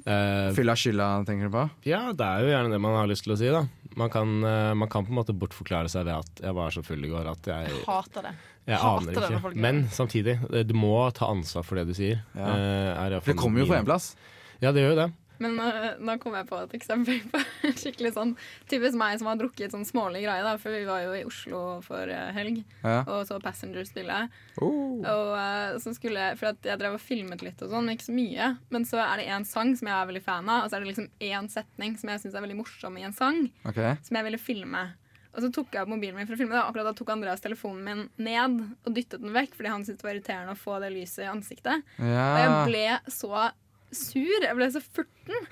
Eh, 0.07 0.52
Fylla 0.57 0.76
skylda, 0.78 1.09
tenker 1.28 1.50
du 1.50 1.54
på? 1.54 1.66
ja, 1.88 2.00
det 2.16 2.26
er 2.26 2.45
jo 2.45 2.52
gjerne 2.54 2.73
det 2.73 2.80
man 2.80 2.97
har 2.97 3.11
lyst 3.11 3.26
til 3.26 3.35
å 3.35 3.38
si, 3.40 3.50
da. 3.52 3.66
Man 4.00 4.11
kan, 4.12 4.33
eh, 4.47 4.73
man 4.78 4.88
kan 4.88 5.04
på 5.04 5.12
en 5.12 5.19
måte 5.19 5.35
bortforklare 5.37 5.90
seg 5.92 6.07
ved 6.09 6.14
at 6.14 6.42
jeg 6.47 6.57
var 6.57 6.75
så 6.75 6.83
full 6.87 7.04
i 7.04 7.11
går 7.11 7.28
at 7.30 7.50
jeg, 7.50 7.73
jeg 7.75 7.87
hater 7.88 8.28
det. 8.28 8.35
jeg 8.71 8.80
hater 8.80 9.11
aner 9.11 9.30
det 9.30 9.40
ikke. 9.40 9.54
Men 9.66 9.83
samtidig, 9.92 10.37
eh, 10.52 10.64
du 10.64 10.75
må 10.78 10.95
ta 11.16 11.30
ansvar 11.33 11.66
for 11.66 11.80
det 11.80 11.88
du 11.90 11.97
sier. 11.99 12.23
Ja. 12.35 12.52
Uh, 12.54 12.90
er 13.07 13.19
Det 13.26 13.37
kommer 13.37 13.64
jo 13.64 13.71
på 13.71 13.76
én 13.76 13.85
en 13.85 13.90
plass. 13.90 14.14
Ja, 14.61 14.73
det 14.73 14.85
gjør 14.85 14.95
jo 14.95 15.00
det. 15.02 15.11
Men 15.40 15.56
øh, 15.62 15.88
nå 16.04 16.16
kom 16.20 16.37
jeg 16.37 16.49
på 16.50 16.59
et 16.61 16.75
eksempel 16.76 17.20
på 17.32 17.40
skikkelig 17.80 18.12
sånn 18.16 18.35
typisk 18.70 18.99
meg 19.00 19.18
som 19.20 19.30
har 19.30 19.38
drukket 19.40 19.73
sånn 19.75 19.87
smålig 19.88 20.25
greie, 20.26 20.44
da, 20.44 20.54
for 20.61 20.75
vi 20.75 20.85
var 20.88 21.04
jo 21.06 21.16
i 21.16 21.25
Oslo 21.28 21.62
for 21.87 22.11
øh, 22.12 22.30
helg 22.37 22.62
Ja. 22.85 23.00
og 23.06 23.25
så 23.28 23.40
Passenger 23.42 23.87
spille. 23.88 24.23
Oh. 24.61 25.00
Og 25.00 25.32
øh, 25.37 25.78
så 25.80 25.94
skulle 25.97 26.30
For 26.38 26.52
jeg 26.52 26.80
drev 26.80 26.97
og 26.99 27.02
filmet 27.02 27.44
litt 27.44 27.61
og 27.64 27.73
sånn, 27.73 27.87
men 27.88 27.97
ikke 27.97 28.11
så 28.11 28.16
mye. 28.16 28.50
Men 28.75 28.87
så 28.88 29.00
er 29.02 29.20
det 29.20 29.28
én 29.32 29.47
sang 29.49 29.73
som 29.78 29.88
jeg 29.88 29.97
er 29.97 30.11
veldig 30.12 30.25
fan 30.25 30.49
av, 30.49 30.64
og 30.64 30.70
så 30.70 30.76
er 30.78 30.85
det 30.85 30.92
liksom 30.92 31.11
én 31.30 31.50
setning 31.52 31.97
som 32.00 32.12
jeg 32.12 32.25
syns 32.25 32.37
er 32.37 32.44
veldig 32.44 32.59
morsom 32.61 32.99
i 33.00 33.06
en 33.09 33.16
sang, 33.16 33.47
okay. 33.64 33.97
som 34.06 34.20
jeg 34.20 34.28
ville 34.28 34.42
filme. 34.42 34.85
Og 35.30 35.44
så 35.44 35.50
tok 35.54 35.75
jeg 35.75 35.85
opp 35.85 35.90
mobilen 35.92 36.16
min 36.18 36.26
for 36.26 36.35
å 36.35 36.40
filme 36.40 36.56
det, 36.56 36.61
og 36.61 36.73
akkurat 36.73 36.90
da 36.90 36.94
tok 36.99 37.12
Andreas 37.14 37.42
telefonen 37.44 37.85
min 37.87 38.00
ned 38.18 38.62
og 38.82 38.94
dyttet 38.97 39.23
den 39.23 39.35
vekk 39.35 39.54
fordi 39.54 39.70
han 39.70 39.85
syntes 39.87 40.02
det 40.02 40.09
var 40.09 40.16
irriterende 40.16 40.56
å 40.56 40.59
få 40.59 40.78
det 40.82 40.90
lyset 40.94 41.23
i 41.23 41.30
ansiktet. 41.30 41.85
Og 42.02 42.40
jeg 42.42 42.56
ble 42.66 42.87
så 43.14 43.50
sur. 43.92 44.42
Jeg 44.47 44.56
ble 44.59 44.68
så 44.75 44.80
furten. 44.85 45.47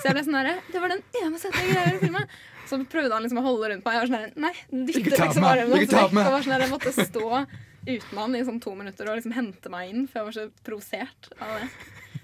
Så 0.00 0.02
jeg 0.08 0.14
ble 0.16 0.22
sånn 0.26 0.36
herre 0.38 0.54
Det 0.72 0.80
var 0.82 0.92
den 0.94 1.02
ene 1.22 1.38
setningen 1.42 1.74
jeg 1.76 1.86
ville 1.92 2.02
filme. 2.06 2.24
Så 2.68 2.78
prøvde 2.88 3.12
han 3.12 3.22
liksom 3.26 3.40
å 3.42 3.44
holde 3.44 3.70
rundt 3.74 3.84
meg. 3.84 3.96
Jeg 3.96 4.02
var 4.02 4.12
sånn 4.12 4.36
Nei, 4.40 4.52
dytte 4.88 5.18
liksom 5.20 5.44
armen 5.44 5.74
hans 5.74 5.92
vekk. 5.92 6.16
Og 6.24 6.32
var 6.32 6.46
sånn 6.46 6.64
Jeg 6.64 6.72
måtte 6.72 6.94
stå 6.96 7.46
uten 7.84 8.16
han 8.22 8.34
i 8.38 8.44
sånn 8.48 8.60
to 8.64 8.72
minutter 8.78 9.10
og 9.12 9.18
liksom 9.18 9.34
hente 9.36 9.68
meg 9.68 9.90
inn, 9.92 10.06
for 10.08 10.22
jeg 10.22 10.28
var 10.30 10.36
så 10.38 10.44
provosert 10.64 11.26
av 11.36 11.58
det. 11.60 11.66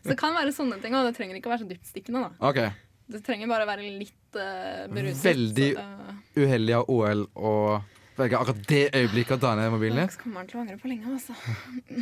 Så 0.01 0.09
det 0.15 0.17
kan 0.23 0.33
være 0.33 0.55
sånne 0.57 0.79
ting, 0.81 0.95
og 0.97 1.05
det 1.05 1.13
trenger 1.19 1.37
ikke 1.37 1.51
å 1.51 1.53
være 1.53 1.67
så 1.67 1.69
dyptstikkende. 1.69 2.23
da 2.31 2.49
OK. 2.49 2.61
Det 3.13 3.21
trenger 3.27 3.51
bare 3.51 3.67
å 3.67 3.69
være 3.69 3.91
litt 3.99 4.39
uh, 4.41 4.87
beruset. 4.89 5.27
Veldig- 5.27 5.75
da- 5.77 6.15
Uheldig 6.41 6.77
av 6.79 6.89
OL 6.89 7.27
å 7.37 7.53
velge 8.17 8.39
akkurat 8.41 8.63
det 8.71 8.81
øyeblikket 8.95 9.37
å 9.37 9.41
ta 9.43 9.53
ned 9.59 9.69
mobilen 9.75 10.01
din. 10.07 10.17
Kommer 10.23 10.41
han 10.41 10.49
til 10.49 10.61
å 10.61 10.65
angre 10.65 10.79
på 10.81 10.89
lenge, 10.89 11.13
altså. 11.13 11.37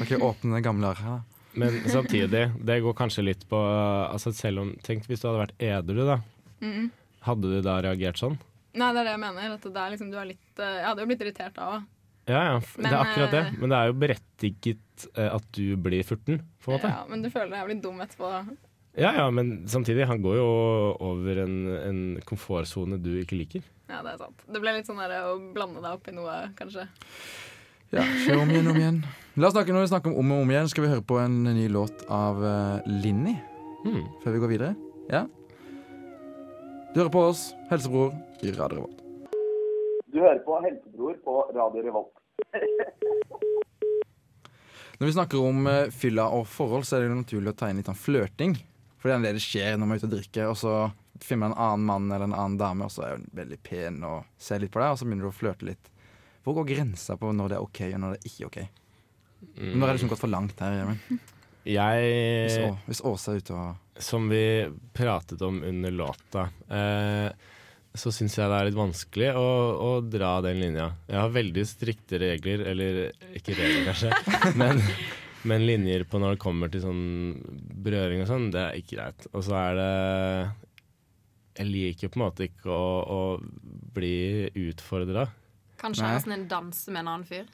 Ok, 0.05 0.15
åpne 0.23 0.55
det 0.61 0.63
gamle 0.69 0.95
her. 0.95 1.03
da. 1.03 1.38
Men 1.59 1.79
samtidig, 1.91 2.45
det 2.69 2.79
går 2.85 2.95
kanskje 2.99 3.25
litt 3.27 3.45
på 3.51 3.59
altså 3.59 4.33
selv 4.37 4.63
om, 4.63 4.73
Tenk 4.87 5.07
hvis 5.09 5.23
du 5.23 5.29
hadde 5.29 5.43
vært 5.47 5.63
edru, 5.65 6.05
da. 6.07 6.19
Mm. 6.63 6.89
Hadde 7.27 7.51
du 7.53 7.59
da 7.65 7.79
reagert 7.85 8.21
sånn? 8.21 8.37
Nei, 8.79 8.91
det 8.95 9.01
er 9.03 9.09
det 9.09 9.15
jeg 9.17 9.23
mener. 9.25 9.55
At 9.59 9.65
det 9.67 9.83
er 9.83 9.95
liksom, 9.95 10.11
du 10.13 10.19
er 10.21 10.29
litt 10.31 10.61
eh, 10.63 10.77
Jeg 10.81 10.87
hadde 10.87 11.03
jo 11.05 11.09
blitt 11.11 11.25
irritert 11.27 11.57
da 11.57 11.71
òg. 11.77 11.87
Ja, 12.29 12.41
ja, 12.45 12.57
Men, 12.77 12.85
det 12.85 12.93
er 12.93 13.01
akkurat 13.01 13.33
det. 13.33 13.43
eh, 13.49 13.53
Men 13.59 13.73
det 13.73 13.77
er 13.79 13.87
jo 13.91 13.99
berettiget 14.03 15.07
eh, 15.17 15.31
at 15.33 15.47
du 15.57 15.65
blir 15.81 16.05
furten, 16.05 16.43
på 16.63 16.71
en 16.71 16.77
måte. 16.77 16.91
Ja, 16.93 17.05
men 17.09 17.25
du 17.25 17.31
føler 17.33 17.55
deg 17.55 17.63
jævlig 17.63 17.79
dum 17.87 18.03
etterpå. 18.05 18.31
da. 18.35 18.43
Ja, 18.99 19.13
ja, 19.15 19.27
men 19.31 19.53
samtidig, 19.71 20.07
han 20.11 20.21
går 20.23 20.37
jo 20.41 20.47
over 21.09 21.43
en, 21.45 21.57
en 21.79 22.01
komfortsone 22.29 22.99
du 23.01 23.13
ikke 23.23 23.39
liker. 23.39 23.67
Ja, 23.89 24.03
det 24.05 24.15
er 24.17 24.23
sant. 24.27 24.43
Det 24.45 24.61
ble 24.61 24.75
litt 24.77 24.89
sånn 24.91 25.01
der 25.01 25.15
å 25.31 25.37
blande 25.55 25.81
deg 25.81 25.95
opp 25.97 26.09
i 26.11 26.15
noe, 26.17 26.35
kanskje. 26.59 26.85
Ja, 27.95 28.03
kjør 28.25 28.43
om 28.43 28.51
igjen, 28.53 28.67
om 28.69 28.77
igjen. 28.77 28.97
La 29.39 29.49
oss 29.49 29.55
snakke, 29.55 29.73
når 29.73 29.87
vi 29.87 29.91
snakker 29.93 30.13
om 30.13 30.19
om 30.21 30.33
og 30.35 30.43
om 30.45 30.51
igjen, 30.53 30.69
skal 30.69 30.85
vi 30.85 30.91
høre 30.93 31.05
på 31.09 31.17
en 31.23 31.37
ny 31.47 31.69
låt 31.73 32.03
av 32.13 32.43
uh, 32.43 32.81
Linni 33.05 33.37
Mm. 33.87 34.03
før 34.25 34.35
vi 34.35 34.41
går 34.43 34.51
videre. 34.51 34.73
Ja? 35.09 35.21
Du 36.93 36.99
hører 36.99 37.13
på 37.15 37.21
oss, 37.31 37.45
Helsebror, 37.71 38.11
i 38.43 38.51
Radio 38.57 38.81
Revolt. 38.81 38.99
Du 40.13 40.19
hører 40.19 40.41
på 40.45 40.59
Helsebror 40.65 41.15
på 41.25 41.37
Radio 41.55 41.85
Revolt. 41.87 42.15
Når 44.99 45.07
vi 45.07 45.15
snakker 45.15 45.39
om 45.47 45.67
uh, 45.71 45.87
fylla 45.95 46.27
og 46.35 46.49
forhold, 46.51 46.85
så 46.85 46.97
er 46.99 47.05
det 47.05 47.13
jo 47.13 47.21
naturlig 47.21 47.53
å 47.55 47.59
ta 47.61 47.71
inn 47.71 47.79
litt 47.79 47.89
sånn 47.89 48.01
flørting. 48.03 48.57
For 48.99 49.09
det 49.09 49.15
er 49.15 49.25
det 49.29 49.37
det 49.39 49.45
skjer 49.47 49.77
når 49.79 49.87
man 49.87 49.95
er 49.95 50.03
ute 50.03 50.09
og 50.11 50.15
drikker, 50.17 50.49
og 50.51 50.57
så 50.59 50.73
finner 51.23 51.47
man 51.47 51.55
en 51.55 51.63
annen 51.69 51.87
mann 51.87 52.11
eller 52.11 52.27
en 52.27 52.35
annen 52.35 52.59
dame, 52.59 52.89
og 52.89 52.91
så 52.91 53.05
er 53.07 53.15
hun 53.15 53.29
veldig 53.39 53.59
pen 53.63 54.03
og 54.03 54.27
ser 54.43 54.59
litt 54.59 54.75
på 54.75 54.83
deg, 54.83 54.91
og 54.91 54.99
så 54.99 55.07
begynner 55.07 55.29
du 55.29 55.31
å 55.31 55.39
flørte 55.39 55.69
litt. 55.71 55.93
Hvor 56.49 56.57
går 56.63 56.69
grensa 56.73 57.19
på 57.21 57.29
når 57.37 57.53
det 57.53 57.59
er 57.59 57.65
OK, 57.67 57.81
og 57.93 57.99
når 58.01 58.15
det 58.15 58.21
er 58.23 58.31
ikke 58.33 58.47
OK? 58.49 58.59
Når 59.69 59.85
er 59.85 59.93
det 59.93 60.01
som 60.03 60.09
gått 60.11 60.23
for 60.25 60.33
langt 60.33 60.61
her, 60.65 60.73
Gjermund? 60.81 61.19
Hvis, 61.69 62.57
Å- 62.65 62.79
hvis 62.89 63.03
Åse 63.05 63.35
er 63.35 63.43
ute 63.43 63.53
og 63.59 64.01
Som 64.01 64.29
vi 64.31 64.41
pratet 64.97 65.43
om 65.45 65.59
under 65.67 65.93
låta, 65.93 66.47
eh, 66.73 67.29
så 67.99 68.13
syns 68.15 68.37
jeg 68.39 68.49
det 68.49 68.57
er 68.61 68.69
litt 68.71 68.79
vanskelig 68.79 69.29
å, 69.37 69.45
å 69.83 69.91
dra 70.07 70.37
den 70.45 70.61
linja. 70.63 70.87
Jeg 71.11 71.19
har 71.21 71.33
veldig 71.35 71.65
strikte 71.67 72.21
regler, 72.23 72.63
eller 72.73 73.01
ikke 73.37 73.57
regler 73.59 73.89
kanskje, 73.91 74.13
men, 74.61 74.81
men 75.51 75.67
linjer 75.67 76.07
på 76.09 76.21
når 76.23 76.37
det 76.37 76.43
kommer 76.47 76.71
til 76.73 76.85
sånn 76.87 77.03
berøring 77.85 78.23
og 78.25 78.31
sånn, 78.31 78.49
det 78.55 78.63
er 78.69 78.79
ikke 78.81 78.97
greit. 79.01 79.27
Og 79.35 79.45
så 79.49 79.59
er 79.59 79.79
det 79.83 79.91
Jeg 81.59 81.67
liker 81.73 82.09
på 82.15 82.21
en 82.21 82.27
måte 82.29 82.47
ikke 82.47 82.71
å, 82.71 82.89
å 83.03 83.21
bli 83.99 84.47
utfordra. 84.69 85.27
Kan 85.79 85.95
Nei. 85.95 86.03
kjæresten 86.03 86.35
din 86.35 86.49
danse 86.51 86.91
med 86.91 87.05
en 87.05 87.13
annen 87.15 87.29
fyr? 87.29 87.47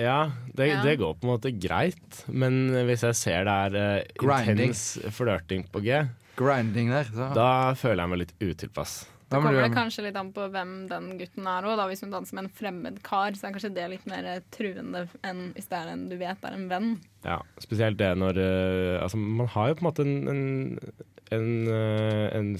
Ja, 0.00 0.30
det, 0.54 0.68
Ja. 0.70 0.82
det 0.82 0.96
går 1.00 1.16
på 1.18 1.26
en 1.26 1.32
måte 1.34 1.52
greit, 1.60 2.24
men 2.28 2.70
hvis 2.88 3.02
jeg 3.04 3.18
ser 3.18 3.44
det 3.44 3.56
er 3.76 4.04
uh, 4.06 4.48
intens 4.48 4.98
flørting 5.12 5.66
på 5.70 5.82
G, 5.84 6.02
grinding 6.38 6.92
der, 6.94 7.10
så 7.10 7.30
da 7.36 7.48
føler 7.76 8.04
jeg 8.04 8.12
meg 8.12 8.22
litt 8.22 8.36
utilpass. 8.40 9.00
Du 9.30 9.36
kommer 9.36 9.54
det 9.62 9.70
kanskje 9.70 10.02
litt 10.08 10.16
an 10.18 10.32
på 10.34 10.42
hvem 10.50 10.72
den 10.90 11.12
gutten 11.20 11.46
er 11.46 11.66
òg. 11.68 11.78
Hvis 11.86 12.00
hun 12.02 12.10
danser 12.10 12.34
med 12.34 12.48
en 12.48 12.54
fremmed 12.58 12.96
kar, 13.06 13.36
så 13.38 13.46
er 13.46 13.54
kanskje 13.54 13.70
det 13.76 13.84
litt 13.92 14.08
mer 14.10 14.26
eh, 14.26 14.40
truende 14.50 15.04
enn 15.22 15.52
hvis 15.54 15.70
det 15.70 15.78
er 15.78 15.90
en 15.92 16.02
du 16.10 16.16
vet 16.18 16.46
er 16.48 16.56
en 16.56 16.66
venn. 16.72 16.88
Ja, 17.22 17.36
spesielt 17.62 18.00
det 18.00 18.10
når 18.18 18.40
uh, 18.42 18.96
Altså, 19.04 19.20
man 19.20 19.50
har 19.54 19.70
jo 19.70 19.78
på 19.78 19.84
en 19.84 19.86
måte 19.86 20.06
en, 20.06 20.16
en, 20.32 20.42
en, 21.36 21.48
uh, 21.70 22.26
en 22.40 22.50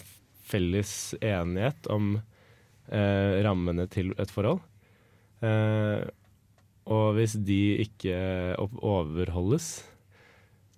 felles 0.47 0.95
enighet 1.19 1.91
om 1.91 2.21
uh, 2.21 3.33
rammene 3.43 3.89
til 3.91 4.15
et 4.23 4.31
forhold. 4.31 4.63
Eh, 5.47 6.09
og 6.91 7.15
hvis 7.17 7.37
de 7.47 7.61
ikke 7.85 8.17
overholdes, 8.59 9.69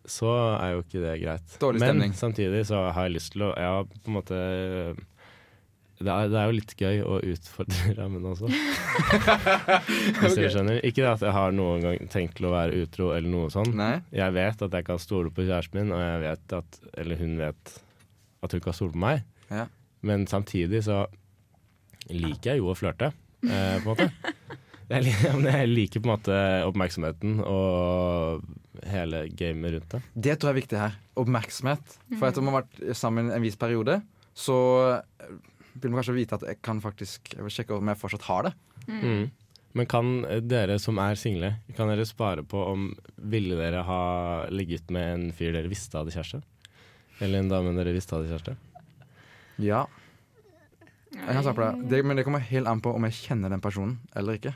så 0.08 0.32
er 0.58 0.74
jo 0.74 0.82
ikke 0.82 1.02
det 1.02 1.14
greit. 1.22 1.56
Dårlig 1.62 1.80
Men 1.84 2.12
samtidig 2.18 2.66
så 2.68 2.88
har 2.90 3.06
jeg 3.06 3.16
lyst 3.16 3.32
til 3.36 3.46
å 3.46 3.52
Ja, 3.54 3.74
på 3.86 4.10
en 4.10 4.16
måte 4.18 4.40
det 6.02 6.10
er, 6.10 6.30
det 6.32 6.38
er 6.38 6.48
jo 6.50 6.56
litt 6.56 6.72
gøy 6.78 7.00
å 7.06 7.18
utfordre 7.32 7.92
rammene 7.98 8.32
også. 8.32 8.48
Hvis 10.22 10.36
du 10.38 10.42
skjønner. 10.50 10.80
Ikke 10.86 11.06
at 11.06 11.22
jeg 11.22 11.34
har 11.36 11.54
noen 11.54 11.84
gang 11.84 12.10
tenkt 12.12 12.38
til 12.38 12.48
å 12.48 12.54
være 12.54 12.82
utro 12.82 13.12
eller 13.14 13.30
noe 13.30 13.52
sånt. 13.54 13.74
Nei? 13.78 14.00
Jeg 14.14 14.34
vet 14.34 14.64
at 14.66 14.76
jeg 14.78 14.88
kan 14.88 15.00
stole 15.02 15.32
på 15.34 15.46
kjæresten 15.46 15.78
min, 15.78 15.94
og 15.94 16.02
jeg 16.02 16.22
vet 16.24 16.56
at 16.58 16.80
Eller 16.98 17.22
hun 17.22 17.36
vet 17.40 17.74
at 18.42 18.56
hun 18.56 18.64
kan 18.64 18.74
stole 18.74 18.96
på 18.96 19.02
meg. 19.04 19.22
Ja. 19.52 19.68
Men 20.02 20.26
samtidig 20.26 20.82
så 20.88 21.04
liker 22.10 22.56
jeg 22.56 22.62
jo 22.64 22.72
å 22.72 22.74
flørte, 22.74 23.12
eh, 23.46 23.76
på 23.84 23.84
en 23.84 23.90
måte. 23.92 24.10
Jeg, 25.52 25.68
liker 25.70 26.02
på 26.02 26.08
en 26.08 26.14
måte 26.14 26.38
oppmerksomheten 26.66 27.38
og 27.46 28.42
hele 28.92 29.26
gamet 29.38 29.76
rundt 29.76 29.94
det. 29.94 30.00
Det 30.14 30.36
tror 30.36 30.50
jeg 30.50 30.54
er 30.54 30.60
viktig 30.60 30.80
her. 30.80 30.96
Oppmerksomhet. 31.22 31.96
For 32.16 32.28
etter 32.28 32.44
man 32.44 32.56
har 32.56 32.64
vært 32.64 32.98
sammen 32.98 33.30
en 33.32 33.44
viss 33.44 33.58
periode, 33.60 34.00
så 34.34 34.56
eh, 34.96 35.36
vil 35.74 35.92
man 35.92 36.00
kanskje 36.00 36.16
vite 36.16 36.36
at 36.38 36.44
jeg 36.48 36.60
kan 36.64 36.80
faktisk 36.84 37.34
Jeg 37.34 37.44
vil 37.44 37.52
sjekke 37.52 37.76
om 37.76 37.88
jeg 37.88 38.00
fortsatt 38.00 38.26
har 38.28 38.48
det. 38.48 38.52
Mm. 38.88 39.30
Men 39.78 39.88
kan 39.88 40.12
eh, 40.28 40.42
dere 40.44 40.78
som 40.82 41.00
er 41.02 41.18
single, 41.20 41.54
kan 41.76 41.92
dere 41.92 42.08
spare 42.08 42.44
på 42.44 42.64
om 42.72 42.90
ville 43.16 43.56
dere 43.60 43.84
ha 43.86 44.02
ligget 44.52 44.92
med 44.92 45.14
en 45.14 45.26
fyr 45.36 45.54
dere 45.54 45.70
visste 45.72 46.00
hadde 46.00 46.14
kjæreste? 46.14 46.42
Eller 47.22 47.42
en 47.42 47.52
dame 47.52 47.74
dere 47.78 47.94
visste 47.94 48.16
hadde 48.16 48.32
kjæreste? 48.32 48.56
Ja. 49.62 49.86
Jeg 51.12 51.28
kan 51.28 51.44
svare 51.44 51.56
på 51.56 51.64
det. 51.64 51.88
det. 51.92 52.04
Men 52.04 52.18
det 52.18 52.26
kommer 52.26 52.44
helt 52.44 52.68
an 52.68 52.82
på 52.84 52.92
om 52.96 53.08
jeg 53.08 53.18
kjenner 53.20 53.52
den 53.52 53.62
personen 53.64 53.98
eller 54.16 54.40
ikke. 54.40 54.54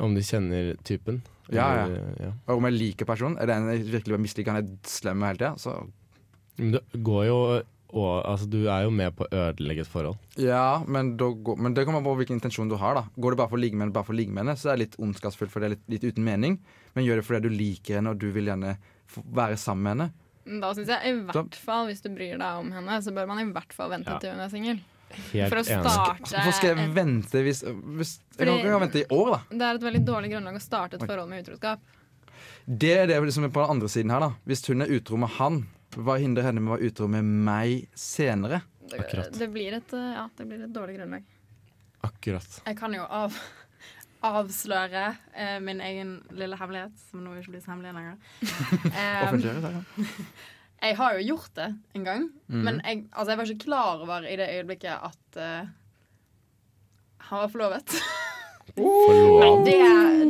Om 0.00 0.14
de 0.14 0.20
kjenner 0.20 0.74
typen? 0.84 1.22
Ja, 1.50 1.64
ja. 1.74 1.84
Eller, 1.86 2.14
ja. 2.20 2.32
Og 2.48 2.58
om 2.58 2.64
jeg 2.68 2.76
liker 2.76 3.06
personen. 3.08 3.38
Er 3.40 3.46
det 3.48 3.54
en 3.56 3.68
jeg 3.72 3.86
virkelig 3.94 4.18
misliker, 4.20 4.52
han 4.52 4.64
er 4.64 4.68
slem 4.84 5.16
med 5.22 5.28
hele 5.30 5.38
tida, 5.38 5.54
så 5.56 5.88
Men 6.58 6.72
du 6.72 6.80
går 7.06 7.26
jo 7.26 7.38
og, 7.88 8.20
altså, 8.28 8.44
Du 8.50 8.66
er 8.68 8.82
jo 8.84 8.90
med 8.92 9.14
på 9.16 9.24
å 9.24 9.30
ødelegge 9.32 9.80
et 9.80 9.88
forhold. 9.88 10.18
Ja, 10.36 10.82
men, 10.86 11.14
da 11.16 11.30
går, 11.32 11.56
men 11.56 11.72
det 11.72 11.86
kommer 11.86 12.02
an 12.02 12.04
på 12.04 12.16
hvilken 12.18 12.36
intensjon 12.36 12.68
du 12.68 12.76
har. 12.76 12.94
da 12.98 13.04
Går 13.16 13.30
det 13.32 13.38
bare 13.38 13.48
for 13.48 13.56
å 13.56 13.60
ligge 13.62 13.76
med 13.78 13.86
henne, 13.86 13.94
bare 13.96 14.04
for 14.04 14.12
å 14.12 14.18
ligge 14.18 14.30
med 14.36 14.44
henne, 14.44 14.56
så 14.60 14.68
er 14.68 14.76
det 14.76 14.82
litt 14.90 14.98
ondskapsfullt, 15.00 15.48
for 15.50 15.60
det 15.60 15.70
er 15.70 15.74
litt, 15.78 15.86
litt 15.88 16.04
uten 16.12 16.22
mening. 16.26 16.58
Men 16.94 17.06
gjør 17.06 17.16
det 17.16 17.24
fordi 17.24 17.48
du 17.48 17.56
liker 17.56 17.96
henne, 17.96 18.10
og 18.12 18.18
du 18.20 18.28
vil 18.30 18.44
gjerne 18.50 18.76
være 19.32 19.56
sammen 19.56 19.82
med 19.86 19.94
henne. 19.96 20.60
Da 20.60 20.74
syns 20.76 20.88
jeg 20.92 21.00
i 21.00 21.16
Da- 21.32 21.32
hvert 21.32 21.54
fall, 21.56 21.86
hvis 21.88 22.02
du 22.04 22.10
bryr 22.10 22.36
deg 22.36 22.60
om 22.60 22.70
henne, 22.72 23.00
så 23.00 23.08
bør 23.16 23.26
man 23.26 23.38
i 23.40 23.50
hvert 23.52 23.72
fall 23.72 23.88
vente 23.88 24.10
Ja. 24.12 24.18
til 24.18 24.30
hun 24.36 24.40
er 24.40 24.48
singel. 24.52 24.80
Helt 25.08 25.48
For 25.48 25.60
å 25.60 25.64
starte 25.64 26.28
Hvorfor 26.28 26.54
skal 26.58 26.74
jeg 26.74 26.90
vente 26.96 27.40
hvis, 27.44 27.62
hvis 27.98 28.10
Jeg 28.36 28.44
kan 28.44 28.58
ikke 28.58 28.80
vente 28.84 29.00
i 29.00 29.06
år, 29.14 29.30
da. 29.32 29.38
Det 29.50 29.68
er 29.68 29.78
et 29.78 29.86
veldig 29.86 30.02
dårlig 30.06 30.32
grunnlag 30.34 30.58
å 30.58 30.62
starte 30.62 30.98
et 30.98 31.06
forhold 31.06 31.30
med 31.30 31.46
utroskap. 31.46 31.94
Det 32.68 32.92
er 32.94 33.08
det 33.08 33.32
som 33.32 33.46
er 33.46 33.52
på 33.52 33.62
den 33.62 33.72
andre 33.76 33.88
siden 33.88 34.12
her, 34.12 34.26
da. 34.26 34.30
Hvis 34.48 34.66
hun 34.68 34.84
er 34.84 34.92
utro 34.92 35.18
med 35.20 35.32
han, 35.38 35.62
hva 35.96 36.18
hindrer 36.20 36.50
henne 36.50 36.60
med 36.60 36.74
å 36.74 36.76
være 36.76 36.90
utro 36.92 37.08
med 37.10 37.24
meg 37.24 37.88
senere? 37.96 38.60
Det, 38.88 39.00
det, 39.36 39.48
blir 39.52 39.76
et, 39.76 39.92
eh, 39.96 40.12
ja, 40.16 40.26
det 40.36 40.46
blir 40.48 40.64
et 40.64 40.72
dårlig 40.72 40.98
grunnlag. 40.98 41.24
Akkurat. 42.06 42.60
Jeg 42.64 42.76
kan 42.78 42.94
jo 42.94 43.04
av, 43.04 43.34
avsløre 44.32 45.06
eh, 45.32 45.56
min 45.64 45.80
egen 45.84 46.14
lille 46.36 46.60
hemmelighet, 46.60 46.94
som 47.08 47.24
nå 47.24 47.34
ikke 47.40 47.56
blir 47.56 47.64
så 47.64 47.74
hemmelig 47.74 47.96
lenger. 47.96 48.20
um, 48.44 48.92
Offentliggjøre. 49.24 49.74
jeg 50.78 50.96
har 51.00 51.18
jo 51.18 51.26
gjort 51.32 51.52
det 51.58 51.68
en 51.98 52.06
gang, 52.06 52.28
mm. 52.46 52.62
men 52.62 52.80
jeg, 52.84 53.04
altså, 53.10 53.32
jeg 53.32 53.40
var 53.40 53.52
ikke 53.52 53.66
klar 53.66 54.06
over 54.06 54.28
i 54.28 54.38
det 54.38 54.48
øyeblikket 54.54 55.10
at 55.10 55.40
uh, 55.42 55.70
han 57.28 57.44
var 57.44 57.52
forlovet. 57.52 57.98
Forlov. 58.78 59.64
Det, 59.64 59.76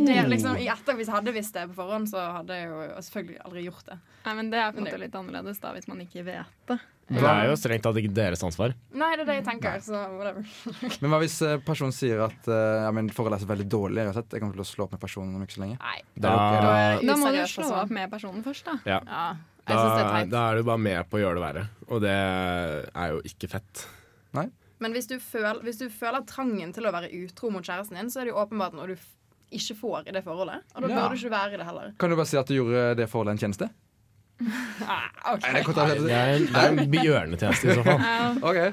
det 0.06 0.14
er 0.14 0.28
liksom, 0.30 0.56
i 0.62 0.68
etter, 0.70 0.96
Hvis 0.96 1.08
jeg 1.10 1.16
hadde 1.16 1.32
visst 1.34 1.56
det 1.56 1.66
på 1.72 1.80
forhånd, 1.80 2.06
så 2.08 2.22
hadde 2.38 2.56
jeg 2.56 2.68
jo 2.70 2.84
selvfølgelig 3.08 3.40
aldri 3.44 3.64
gjort 3.66 3.90
det. 3.90 3.98
Nei, 4.24 4.36
men 4.38 4.52
Det 4.52 4.60
er 4.62 4.70
på 4.72 4.80
en 4.80 4.86
måte 4.86 5.00
litt 5.02 5.18
annerledes 5.18 5.60
da, 5.60 5.72
hvis 5.76 5.90
man 5.90 6.00
ikke 6.04 6.24
vet 6.28 6.62
det. 6.70 6.78
Det 7.08 7.24
er 7.24 7.46
jo 7.48 7.54
strengt 7.56 7.84
tatt 7.86 7.96
ikke 7.96 8.12
deres 8.12 8.42
ansvar. 8.44 8.74
Nei, 8.92 9.08
det 9.16 9.22
er 9.24 9.28
det 9.30 9.36
jeg 9.38 9.44
tenker. 9.46 9.78
Så 9.84 10.00
whatever. 10.12 10.44
Men 11.00 11.12
hva 11.12 11.20
hvis 11.22 11.38
eh, 11.46 11.56
personen 11.64 11.94
sier 11.96 12.20
at 12.26 12.50
uh, 12.50 12.84
ja, 12.84 12.90
men 12.92 13.08
forholdet 13.08 13.38
er 13.38 13.46
så 13.46 13.48
veldig 13.48 13.68
dårlig, 13.72 14.02
Jeg, 14.02 14.10
og 14.10 14.18
slett. 14.18 14.34
Jeg 14.36 14.44
kommer 14.44 14.58
til 14.58 14.64
å 14.64 14.68
slå 14.68 14.84
opp 14.84 14.92
med 14.92 15.00
personen 15.00 15.38
om 15.38 15.46
ikke 15.46 15.56
så 15.56 15.62
lenge. 15.64 15.78
Nei. 15.80 16.02
Da, 16.12 16.34
Da 16.60 16.74
Da 17.00 17.16
må 17.16 17.32
du 17.32 17.40
slå 17.48 17.70
opp 17.80 17.94
med 17.96 18.12
personen 18.12 18.44
først, 18.44 18.68
da. 18.68 18.76
ja. 18.84 19.00
Ja, 19.08 19.30
da, 19.68 19.76
er 20.20 20.26
da 20.32 20.42
er 20.52 20.58
du 20.58 20.62
bare 20.68 20.80
med 20.80 21.00
på 21.10 21.14
å 21.18 21.22
gjøre 21.22 21.36
det 21.38 21.44
verre, 21.44 21.64
og 21.88 21.98
det 22.04 22.14
er 22.16 23.08
jo 23.14 23.18
ikke 23.28 23.48
fett. 23.58 23.72
Men 24.78 24.92
hvis 24.94 25.08
du, 25.10 25.16
føler, 25.18 25.58
hvis 25.66 25.80
du 25.80 25.88
føler 25.90 26.22
trangen 26.22 26.70
til 26.70 26.86
å 26.86 26.92
være 26.94 27.08
utro 27.24 27.48
mot 27.50 27.66
kjæresten 27.66 27.96
din, 27.98 28.06
så 28.14 28.20
er 28.20 28.24
det 28.28 28.30
jo 28.30 28.36
åpenbart 28.38 28.76
noe 28.78 28.86
du 28.86 28.92
f 28.94 29.08
ikke 29.48 29.74
får 29.78 30.04
i 30.10 30.12
det 30.12 30.20
forholdet. 30.26 30.60
Og 30.76 30.82
da 30.84 30.88
Ja. 30.92 30.96
bør 31.00 31.08
du 31.16 31.18
ikke 31.18 31.32
være 31.32 31.54
i 31.54 31.56
det 31.58 31.66
heller. 31.66 31.92
Kan 31.98 32.10
du 32.12 32.16
bare 32.16 32.26
si 32.28 32.36
at 32.36 32.46
du 32.46 32.54
gjorde 32.54 32.94
det 32.98 33.08
forholdet 33.08 33.32
en 33.34 33.38
tjeneste? 33.42 33.68
Ah, 34.88 35.10
ok. 35.34 35.42
Nei, 35.42 35.62
det 35.66 35.66
er. 35.66 35.74
Det 35.98 36.14
er, 36.14 36.38
det 36.46 36.60
er 36.62 36.70
en 36.70 36.78
bjørnetjeneste 36.92 37.66
i 37.66 37.74
så 37.74 37.82
fall. 37.82 37.98
Ok. 38.46 38.58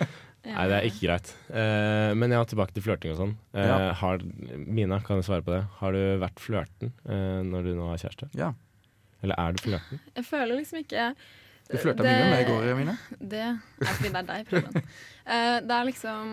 Nei, 0.50 0.64
det 0.66 0.74
er 0.80 0.84
ikke 0.88 1.04
greit. 1.04 1.28
Uh, 1.52 2.10
men 2.18 2.32
ja, 2.34 2.40
tilbake 2.48 2.72
til 2.74 2.82
flørting 2.82 3.12
og 3.14 3.18
sånn. 3.20 3.34
Uh, 3.54 3.94
Ja. 3.94 4.18
Mina, 4.66 4.98
kan 5.06 5.20
du 5.20 5.22
svare 5.22 5.44
på 5.46 5.54
det? 5.54 5.62
Har 5.78 5.90
du 5.94 6.00
vært 6.18 6.42
flørten 6.42 6.90
uh, 7.06 7.46
når 7.46 7.62
du 7.68 7.70
nå 7.78 7.86
har 7.92 8.00
kjæreste? 8.02 8.26
Ja. 8.34 8.50
Eller 9.22 9.36
er 9.38 9.52
du 9.56 9.62
flørten? 9.66 10.00
Jeg 10.16 10.24
føler 10.30 10.56
liksom 10.60 10.80
ikke 10.84 11.12
Du 11.70 11.76
flørta 11.78 12.02
mye 12.02 12.18
med 12.18 12.32
meg 12.34 12.40
i 12.42 12.50
går, 12.50 12.68
Mine. 12.78 12.96
Det 13.32 13.40
er 13.46 13.60
fordi 13.94 14.10
det 14.10 14.20
er 14.20 14.28
deg, 14.32 14.46
Preben. 14.50 14.84
Eh, 15.30 15.56
det 15.62 15.74
er 15.76 15.84
liksom 15.86 16.30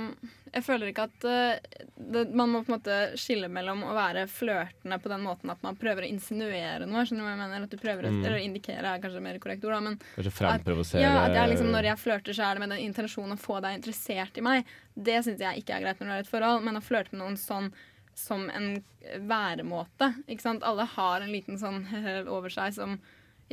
Jeg 0.55 0.63
føler 0.65 0.89
ikke 0.89 1.03
at 1.05 1.25
eh, 1.29 1.83
det, 1.99 2.23
Man 2.33 2.49
må 2.49 2.61
på 2.63 2.71
en 2.71 2.77
måte 2.79 2.95
skille 3.19 3.49
mellom 3.51 3.83
å 3.85 3.91
være 3.93 4.23
flørtende 4.31 4.97
på 5.03 5.11
den 5.11 5.21
måten 5.27 5.51
at 5.53 5.61
man 5.65 5.77
prøver 5.77 6.07
å 6.07 6.09
insinuere 6.09 6.87
noe. 6.87 7.03
Skjønner 7.05 7.21
du 7.21 7.27
hva 7.27 7.33
jeg 7.35 7.41
mener? 7.43 7.67
At 7.67 7.75
du 7.75 7.77
prøver 7.83 8.07
å, 8.07 8.13
Mm. 8.17 8.23
Eller 8.25 8.39
indikere 8.45 8.93
er 8.95 9.03
kanskje 9.03 9.21
mer 9.21 9.37
korrekt 9.43 9.67
ord, 9.67 9.75
da. 9.75 9.81
Men 9.83 9.99
Kanskje 10.15 10.33
fremprovosere 10.39 11.03
ja, 11.03 11.11
at 11.27 11.35
jeg 11.35 11.51
liksom 11.51 11.69
når 11.75 11.89
jeg 11.91 12.01
flørter, 12.01 12.33
så 12.39 12.47
er 12.47 12.55
det 12.57 12.63
med 12.63 12.73
den 12.73 12.85
intensjonen 12.87 13.35
å 13.35 13.41
få 13.43 13.59
deg 13.61 13.77
interessert 13.77 14.39
i 14.39 14.45
meg. 14.47 14.71
Det 14.95 15.19
syns 15.27 15.43
jeg 15.43 15.61
ikke 15.61 15.75
er 15.75 15.83
greit 15.85 15.99
når 16.01 16.07
du 16.07 16.13
er 16.15 16.23
i 16.23 16.25
et 16.25 16.31
forhold, 16.31 16.63
men 16.65 16.79
å 16.79 16.83
flørte 16.87 17.13
med 17.13 17.21
noen 17.25 17.37
sånn 17.37 17.69
som 18.17 18.49
en 18.49 18.81
væremåte. 19.29 20.11
Ikke 20.27 20.43
sant? 20.43 20.65
Alle 20.65 20.87
har 20.97 21.21
en 21.21 21.31
liten 21.33 21.59
sånn 21.61 21.83
over 22.35 22.53
seg 22.53 22.75
som 22.77 22.97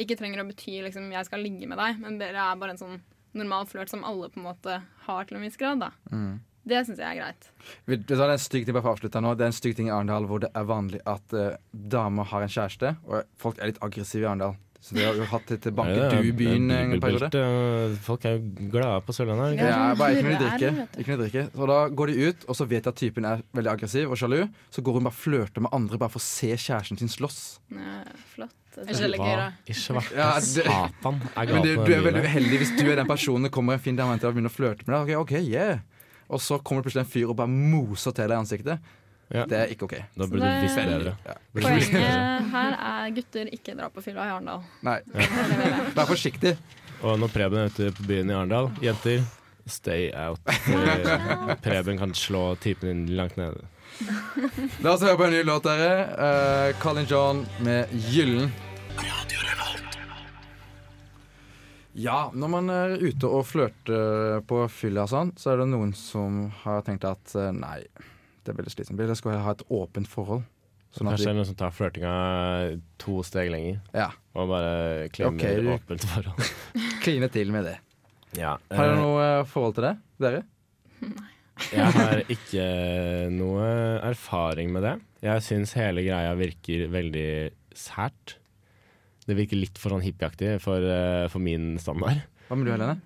ikke 0.00 0.16
trenger 0.18 0.42
å 0.42 0.48
bety 0.48 0.80
liksom 0.82 1.12
'jeg 1.12 1.28
skal 1.28 1.44
ligge 1.44 1.68
med 1.70 1.78
deg', 1.78 2.00
men 2.02 2.18
det 2.18 2.32
er 2.34 2.56
bare 2.58 2.74
en 2.74 2.80
sånn 2.80 3.02
normal 3.34 3.66
flørt 3.66 3.90
som 3.90 4.04
alle 4.06 4.28
på 4.30 4.40
en 4.40 4.48
måte 4.48 4.82
har 5.06 5.24
til 5.24 5.36
en 5.36 5.46
viss 5.46 5.58
grad. 5.60 5.80
da. 5.80 5.90
Mm. 6.10 6.40
Det 6.64 6.80
syns 6.86 6.98
jeg 6.98 7.06
er 7.12 7.20
greit. 7.20 7.48
Det 7.84 8.16
er 8.16 8.30
en 8.30 8.40
stygg 8.40 8.64
ting 8.64 8.72
bare 8.72 8.82
for 8.86 8.94
å 8.94 8.96
avslutte 8.96 9.20
nå 9.20 9.34
Det 9.36 9.44
er 9.44 9.50
en 9.52 9.56
stygg 9.56 9.74
ting 9.76 9.90
i 9.90 9.92
Arendal 9.92 10.24
hvor 10.24 10.40
det 10.40 10.48
er 10.56 10.64
vanlig 10.64 11.00
at 11.04 11.34
uh, 11.36 11.58
damer 11.70 12.24
har 12.24 12.46
en 12.46 12.54
kjæreste, 12.54 12.94
og 13.04 13.28
folk 13.36 13.60
er 13.60 13.72
litt 13.72 13.82
aggressive 13.84 14.24
i 14.24 14.28
Arendal. 14.30 14.56
Så 14.84 14.92
det 14.98 15.04
har 15.06 15.16
jo 15.16 15.24
hatt 15.30 15.46
det 15.48 15.56
til 15.64 15.72
Banke 15.72 15.94
Ja, 15.96 16.08
en 16.12 17.00
periode. 17.00 17.38
Folk 18.04 18.24
er 18.28 18.34
jo 18.36 18.66
glade 18.68 18.98
på 19.06 19.14
Sørlandet. 19.16 19.54
ikke? 19.54 19.68
Ja. 19.70 19.94
Bare 19.96 20.18
ikke 20.18 20.26
noe 20.26 20.40
drikke. 20.42 20.58
Snurre 20.58 20.58
drikker. 20.60 20.74
vet 20.76 20.90
du. 20.92 20.98
Ikke 21.00 21.14
når 21.14 21.22
de. 21.24 21.44
Så 21.54 21.68
da 21.70 21.78
går 21.88 22.10
de 22.10 22.26
ut, 22.28 22.44
og 22.44 22.58
så 22.58 22.66
vet 22.68 22.84
de 22.84 22.90
at 22.92 22.98
typen 23.00 23.28
er 23.30 23.44
veldig 23.56 23.70
aggressiv 23.72 24.12
og 24.12 24.20
sjalu. 24.20 24.42
Så 24.74 24.84
går 24.84 24.98
hun 24.98 25.08
bare 25.08 25.16
og 25.16 25.22
flørter 25.22 25.64
med 25.64 25.72
andre 25.72 26.00
bare 26.02 26.12
for 26.12 26.20
å 26.20 26.26
se 26.26 26.50
kjæresten 26.52 27.00
sin 27.00 27.08
slåss. 27.08 27.40
Ja, 27.72 28.02
flott. 28.34 28.52
Da? 28.74 28.84
Hva 28.90 29.52
i 29.70 29.74
svarte 29.78 30.16
Ja, 30.18 30.32
satan 30.42 31.20
er 31.30 31.46
galt 31.46 31.62
du, 31.62 31.92
er 31.94 32.02
veldig 32.02 32.24
uheldig 32.26 32.58
hvis 32.58 32.72
du 32.74 32.82
er 32.88 32.98
den 32.98 33.06
personen 33.06 33.46
det 33.46 33.52
kommer 33.54 33.78
en 33.78 33.82
fin 33.84 33.94
dame 33.94 34.16
og 34.18 34.24
begynner 34.34 34.50
å 34.50 34.56
flørte 34.56 34.84
med 34.84 34.96
deg. 34.96 35.14
Ok, 35.14 35.30
ok, 35.30 35.34
yeah. 35.46 35.78
Og 36.28 36.42
så 36.42 36.58
kommer 36.58 36.82
det 36.82 36.90
plutselig 36.90 37.04
en 37.06 37.12
fyr 37.14 37.30
og 37.30 37.38
bare 37.38 37.52
moser 37.54 38.12
til 38.12 38.26
deg 38.26 38.36
i 38.36 38.42
ansiktet. 38.42 38.92
Ja. 39.32 39.44
Det 39.48 39.58
er 39.58 39.72
ikke 39.72 39.88
ok. 39.88 39.94
Da 40.14 40.26
burde 40.28 40.48
du 40.48 40.64
visst 40.64 40.76
bedre. 40.78 41.14
Ja. 41.24 41.36
Bedre. 41.54 41.68
Poenget 41.68 42.50
her 42.54 42.76
er 42.76 43.14
gutter 43.16 43.52
ikke 43.56 43.76
dra 43.78 43.88
på 43.92 44.04
fylla 44.04 44.26
i 44.28 44.34
Arendal. 44.34 44.64
Nei, 44.86 44.98
vil 45.14 45.94
vær 45.96 46.10
forsiktig. 46.10 46.56
Og 47.04 47.18
når 47.20 47.32
Preben 47.32 47.62
er 47.62 47.72
ute 47.72 47.90
på 47.96 48.06
byen 48.08 48.30
i 48.30 48.36
Arendal, 48.36 48.70
jenter, 48.84 49.24
stay 49.66 50.10
out. 50.12 50.40
Preben 51.64 51.98
kan 52.00 52.14
slå 52.16 52.54
typen 52.62 53.06
din 53.06 53.16
langt 53.16 53.38
nede. 53.40 53.64
La 54.82 54.94
oss 54.94 55.04
høre 55.04 55.18
på 55.18 55.26
en 55.28 55.34
ny 55.36 55.42
låt, 55.46 55.66
dere. 55.66 55.90
Uh, 56.18 56.78
Colin 56.82 57.08
John 57.08 57.44
med 57.62 57.90
'Gyllen'. 57.92 58.50
Ja, 61.94 62.30
når 62.34 62.48
man 62.50 62.70
er 62.74 62.96
ute 62.98 63.28
og 63.30 63.44
flørter 63.46 64.40
på 64.50 64.64
fylla 64.66 65.04
og 65.04 65.12
sånn, 65.12 65.30
så 65.38 65.52
er 65.52 65.60
det 65.62 65.68
noen 65.70 65.92
som 65.94 66.48
har 66.64 66.82
tenkt 66.82 67.06
at 67.06 67.36
eh, 67.38 67.52
nei, 67.54 67.84
det 68.44 68.52
er 68.52 68.58
veldig 68.60 68.74
slitsomt. 68.74 69.00
Jeg 69.00 69.16
skal 69.20 69.40
ha 69.44 69.54
et 69.56 69.64
åpent 69.72 70.10
forhold. 70.10 70.44
Sånn 70.94 71.08
Kanskje 71.10 71.32
er 71.32 71.34
noen 71.34 71.48
som 71.48 71.56
tar 71.58 71.72
flørtinga 71.74 72.10
to 73.02 73.16
steg 73.26 73.48
lenger, 73.50 73.80
ja, 73.96 74.12
og 74.38 74.52
bare 74.52 75.08
klemmer 75.10 75.40
okay, 75.42 75.62
du- 75.64 75.72
åpent 75.74 76.04
forhold. 76.06 76.52
kline 77.04 77.28
til 77.34 77.50
med 77.54 77.66
det. 77.66 77.78
Ja, 78.38 78.56
Har 78.70 78.88
dere 78.90 78.94
eh, 78.94 79.00
noe 79.02 79.24
eh, 79.24 79.46
forhold 79.50 79.74
til 79.78 79.88
det, 79.88 79.94
dere? 80.22 80.44
Jeg 81.70 81.86
har 81.94 82.22
ikke 82.34 82.62
noe 83.30 83.66
erfaring 84.08 84.72
med 84.74 84.82
det. 84.82 84.94
Jeg 85.22 85.42
syns 85.46 85.74
hele 85.78 86.02
greia 86.02 86.32
virker 86.38 86.88
veldig 86.90 87.28
sært. 87.78 88.36
Det 89.24 89.36
virker 89.38 89.60
litt 89.60 89.78
for 89.80 89.94
sånn 89.94 90.02
hippieaktig 90.04 90.56
for, 90.62 90.82
eh, 90.82 91.26
for 91.30 91.42
min 91.42 91.76
standard. 91.82 92.24
Hva 92.48 92.58
med 92.58 92.66
du, 92.68 92.72
Helene? 92.74 92.96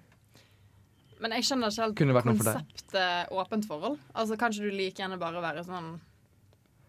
Men 1.22 1.34
jeg 1.36 1.48
skjønner 1.48 1.72
ikke 1.72 2.06
helt 2.06 2.28
konseptet 2.28 3.32
åpent 3.34 3.66
forhold. 3.68 3.98
Altså, 4.14 4.38
Kan 4.38 4.54
ikke 4.54 4.68
du 4.70 4.76
like 4.76 5.02
gjerne 5.02 5.18
bare 5.20 5.42
være 5.42 5.64
sånn 5.66 5.96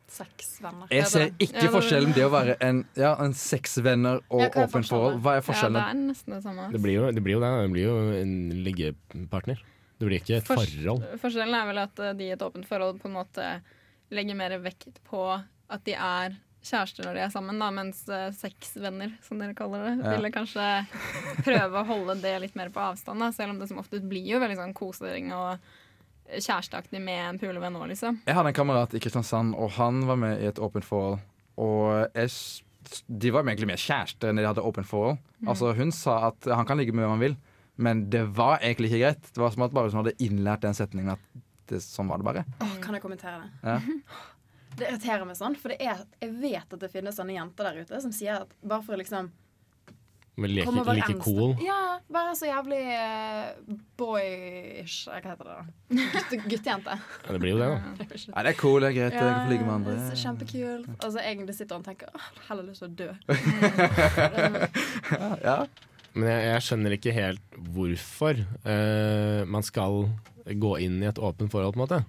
sexvenner? 0.10 0.90
Jeg 0.94 1.08
ser 1.10 1.28
ikke 1.38 1.66
Ja, 1.66 1.72
forskjellen 1.74 2.14
det 2.16 2.26
å 2.26 2.32
være 2.34 2.56
en, 2.66 2.84
ja, 2.98 3.14
en 3.22 3.36
sexvenner 3.38 4.22
og 4.30 4.46
Ja, 4.46 4.52
åpent 4.66 4.90
forhold. 4.90 5.20
Hva 5.26 5.38
er 5.38 5.44
Ja, 5.46 5.70
det 5.70 5.84
er 5.86 6.00
nesten 6.02 6.36
det 6.36 6.44
samme. 6.46 6.70
Det 6.74 6.82
blir 6.82 6.98
jo 6.98 7.10
det. 7.10 7.24
Blir 7.24 7.38
jo 7.38 7.44
det. 7.44 7.52
Det 7.64 7.72
blir 7.76 7.86
jo 7.88 7.98
en 8.20 8.34
liggepartner. 8.66 9.62
Det 10.00 10.08
blir 10.08 10.22
ikke 10.22 10.38
et 10.40 10.48
forhold. 10.48 11.04
Forskjellen 11.20 11.56
er 11.58 11.66
vel 11.68 11.82
at 11.82 12.00
eh, 12.00 12.14
de 12.16 12.30
i 12.30 12.32
et 12.32 12.46
åpent 12.46 12.66
forhold 12.68 13.02
på 13.02 13.10
en 13.10 13.18
måte 13.20 13.48
legger 14.16 14.38
mer 14.38 14.56
vekt 14.64 15.02
på 15.10 15.26
at 15.36 15.84
de 15.86 15.94
er 15.94 16.38
kjærester 16.66 17.06
når 17.08 17.16
de 17.16 17.22
er 17.24 17.32
sammen, 17.34 17.60
da, 17.62 17.70
mens 17.72 18.02
eh, 18.12 18.30
sexvenner, 18.36 19.14
som 19.26 19.40
dere 19.40 19.56
kaller 19.58 19.86
det, 19.86 19.94
Ja. 20.04 20.16
ville 20.18 20.32
kanskje 20.36 20.66
prøve 21.46 21.82
å 21.82 21.86
holde 21.88 22.16
det 22.22 22.34
litt 22.44 22.56
mer 22.60 22.70
på 22.74 22.82
avstand. 22.84 23.20
Da, 23.24 23.32
selv 23.36 23.54
om 23.56 23.60
det 23.62 23.70
som 23.72 23.80
oftest 23.82 24.04
blir 24.10 24.26
jo 24.34 24.42
veldig 24.44 24.58
sånn 24.60 24.74
kosering 24.78 25.32
og 25.34 25.58
kjæresteaktig 26.30 27.00
med 27.02 27.22
en 27.30 27.40
pulevenn 27.42 27.78
òg, 27.80 27.88
liksom. 27.94 28.20
Jeg 28.28 28.36
hadde 28.38 28.52
en 28.52 28.58
kamerat 28.60 28.94
i 28.94 29.00
Kristiansand, 29.02 29.56
og 29.58 29.72
han 29.80 30.04
var 30.10 30.20
med 30.22 30.42
i 30.44 30.50
et 30.52 30.60
åpent 30.62 30.86
forhold. 30.86 31.20
Og 31.60 32.10
jeg, 32.14 32.30
de 33.10 33.32
var 33.34 33.44
egentlig 33.48 33.72
mer 33.72 33.82
kjærester 33.82 34.30
enn 34.30 34.38
de 34.40 34.46
hadde 34.48 34.62
åpent 34.66 34.88
forhold. 34.88 35.18
Altså 35.48 35.74
Hun 35.76 35.92
sa 35.96 36.20
at 36.30 36.46
han 36.54 36.68
kan 36.70 36.78
ligge 36.80 36.94
med 36.94 37.04
hvem 37.06 37.16
han 37.18 37.24
vil, 37.24 37.38
men 37.80 38.04
det 38.12 38.26
var 38.36 38.60
egentlig 38.60 38.92
ikke 38.92 39.02
greit. 39.08 39.32
Det 39.34 39.42
var 39.42 39.56
som 39.56 39.64
at 39.66 39.74
bare 39.76 39.90
hun 39.90 40.04
hadde 40.04 40.18
innlært 40.22 40.62
den 40.68 40.76
setningen 40.78 41.16
at 41.16 41.24
det, 41.70 41.82
sånn 41.86 42.10
var 42.10 42.18
det 42.22 42.26
bare. 42.30 42.46
Oh, 42.66 42.76
kan 42.84 42.94
jeg 42.98 43.02
kommentere 43.04 43.42
det? 43.46 43.50
Ja. 43.64 43.80
Det 44.80 44.88
irriterer 44.88 45.26
meg 45.28 45.36
sånn, 45.40 45.56
for 45.60 45.68
det 45.74 45.80
er, 45.84 45.96
jeg 46.24 46.32
vet 46.40 46.70
at 46.76 46.82
det 46.82 46.90
finnes 46.94 47.18
sånne 47.20 47.34
jenter 47.36 47.64
der 47.70 47.76
ute 47.84 47.96
som 48.04 48.12
sier 48.16 48.34
at 48.46 48.50
bare 48.64 48.84
for 48.86 48.94
å 48.96 49.00
liksom 49.02 49.26
Men 50.40 50.50
leke, 50.56 50.72
like 50.96 51.16
cool. 51.20 51.52
Ja, 51.60 52.00
være 52.08 52.32
så 52.40 52.48
jævlig 52.48 52.80
uh, 52.96 53.50
boyish 54.00 55.10
eh, 55.12 55.20
Hva 55.20 55.30
heter 55.34 55.46
det 55.50 55.56
da? 55.58 55.64
Gutte, 56.14 56.36
guttejente. 56.46 56.94
Ja, 56.96 57.30
det 57.34 57.40
blir 57.44 57.52
jo 57.58 57.60
det, 57.60 57.68
da. 57.74 57.78
Ja, 58.32 58.40
det 58.48 58.52
er 58.54 58.58
cool, 58.62 58.80
det 58.86 58.90
er 58.94 58.96
greit. 58.96 59.14
Jeg 59.18 59.20
kan 59.20 59.44
få 59.44 59.52
ligge 59.52 59.66
med 59.68 59.74
så 59.74 59.78
andre. 59.82 59.96
Kjempekult. 60.24 60.88
Og 60.96 61.10
så 61.12 61.20
egentlig 61.26 61.54
sitter 61.60 61.74
han 61.76 61.84
og 61.84 61.88
tenker 61.92 62.08
åh, 62.16 62.28
heller 62.48 62.64
lyst 62.72 62.80
til 62.86 62.90
å 62.90 62.96
dø. 63.04 63.10
Ja. 65.50 65.60
Men 66.16 66.26
jeg, 66.32 66.42
jeg 66.48 66.62
skjønner 66.66 66.92
ikke 66.96 67.14
helt 67.14 67.44
hvorfor 67.76 68.34
uh, 68.40 69.42
man 69.50 69.64
skal 69.66 70.08
gå 70.50 70.72
inn 70.82 70.98
i 71.04 71.10
et 71.10 71.20
åpent 71.22 71.52
forhold, 71.52 71.74
på 71.76 71.80
en 71.80 71.86
måte. 71.86 72.00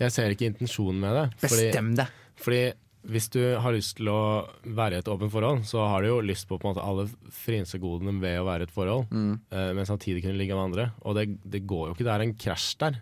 Jeg 0.00 0.10
ser 0.12 0.32
ikke 0.34 0.48
intensjonen 0.52 0.98
med 1.00 1.14
det. 1.14 1.26
Fordi, 1.44 1.66
Bestem 1.70 1.92
det. 1.98 2.06
fordi 2.42 2.62
hvis 3.04 3.26
du 3.34 3.38
har 3.60 3.74
lyst 3.76 3.98
til 3.98 4.08
å 4.08 4.20
være 4.64 4.96
i 4.96 5.02
et 5.02 5.08
åpent 5.12 5.30
forhold, 5.30 5.64
så 5.68 5.82
har 5.90 6.00
du 6.02 6.08
jo 6.08 6.20
lyst 6.24 6.48
på, 6.48 6.56
på 6.58 6.70
en 6.70 6.72
måte, 6.74 6.84
alle 6.88 7.04
frynsegodene 7.36 8.14
ved 8.22 8.38
å 8.40 8.46
være 8.48 8.64
i 8.64 8.68
et 8.68 8.72
forhold, 8.72 9.06
Mm. 9.12 9.34
eh, 9.52 9.72
men 9.76 9.84
samtidig 9.84 10.22
kunne 10.24 10.38
ligge 10.40 10.54
med 10.56 10.64
andre. 10.70 10.86
Og 11.04 11.14
det, 11.14 11.26
det 11.44 11.66
går 11.68 11.88
jo 11.90 11.94
ikke, 11.94 12.04
det 12.08 12.14
er 12.14 12.24
en 12.24 12.34
krasj 12.34 12.78
der. 12.80 12.96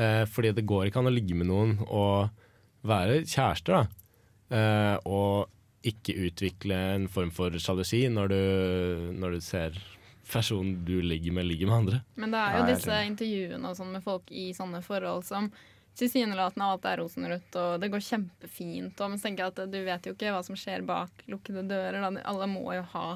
Eh, 0.00 0.24
fordi 0.32 0.52
det 0.56 0.64
går 0.66 0.86
ikke 0.88 1.02
an 1.02 1.10
å 1.10 1.14
ligge 1.14 1.36
med 1.36 1.46
noen 1.50 1.76
og 1.88 2.30
være 2.88 3.20
kjærester, 3.28 3.84
da. 3.84 4.56
eh, 4.56 4.96
og 5.04 5.50
ikke 5.84 6.16
utvikle 6.30 6.78
en 6.94 7.06
form 7.12 7.30
for 7.30 7.50
sjalusi 7.60 8.06
når 8.08 8.28
du, 8.32 9.12
når 9.20 9.36
du 9.36 9.40
ser 9.44 9.76
personen 10.24 10.78
du 10.88 11.02
ligger 11.04 11.32
med, 11.36 11.44
ligger 11.44 11.68
med 11.68 11.76
andre. 11.82 11.98
Men 12.16 12.32
det 12.32 12.40
er 12.40 12.58
jo 12.58 12.66
disse 12.72 13.00
intervjuene 13.10 13.68
og 13.68 13.76
sånn 13.76 13.92
med 13.92 14.02
folk 14.06 14.30
i 14.32 14.46
sånne 14.56 14.80
forhold 14.82 15.26
som 15.28 15.50
tilsynelatende 15.98 16.66
alt 16.66 16.84
er 16.90 16.98
rosenrødt 17.02 17.56
og 17.60 17.80
det 17.82 17.90
går 17.92 18.02
kjempefint. 18.08 19.00
Og 19.00 19.10
men 19.12 19.18
så 19.20 19.28
tenker 19.28 19.44
jeg 19.44 19.52
at 19.54 19.70
du 19.72 19.78
vet 19.86 20.06
jo 20.08 20.14
ikke 20.16 20.32
hva 20.34 20.40
som 20.46 20.56
skjer 20.58 20.82
bak 20.86 21.24
lukkede 21.30 21.62
dører. 21.70 22.00
Da. 22.02 22.24
Alle 22.30 22.48
må 22.50 22.64
jo 22.74 22.82
ha 22.94 23.06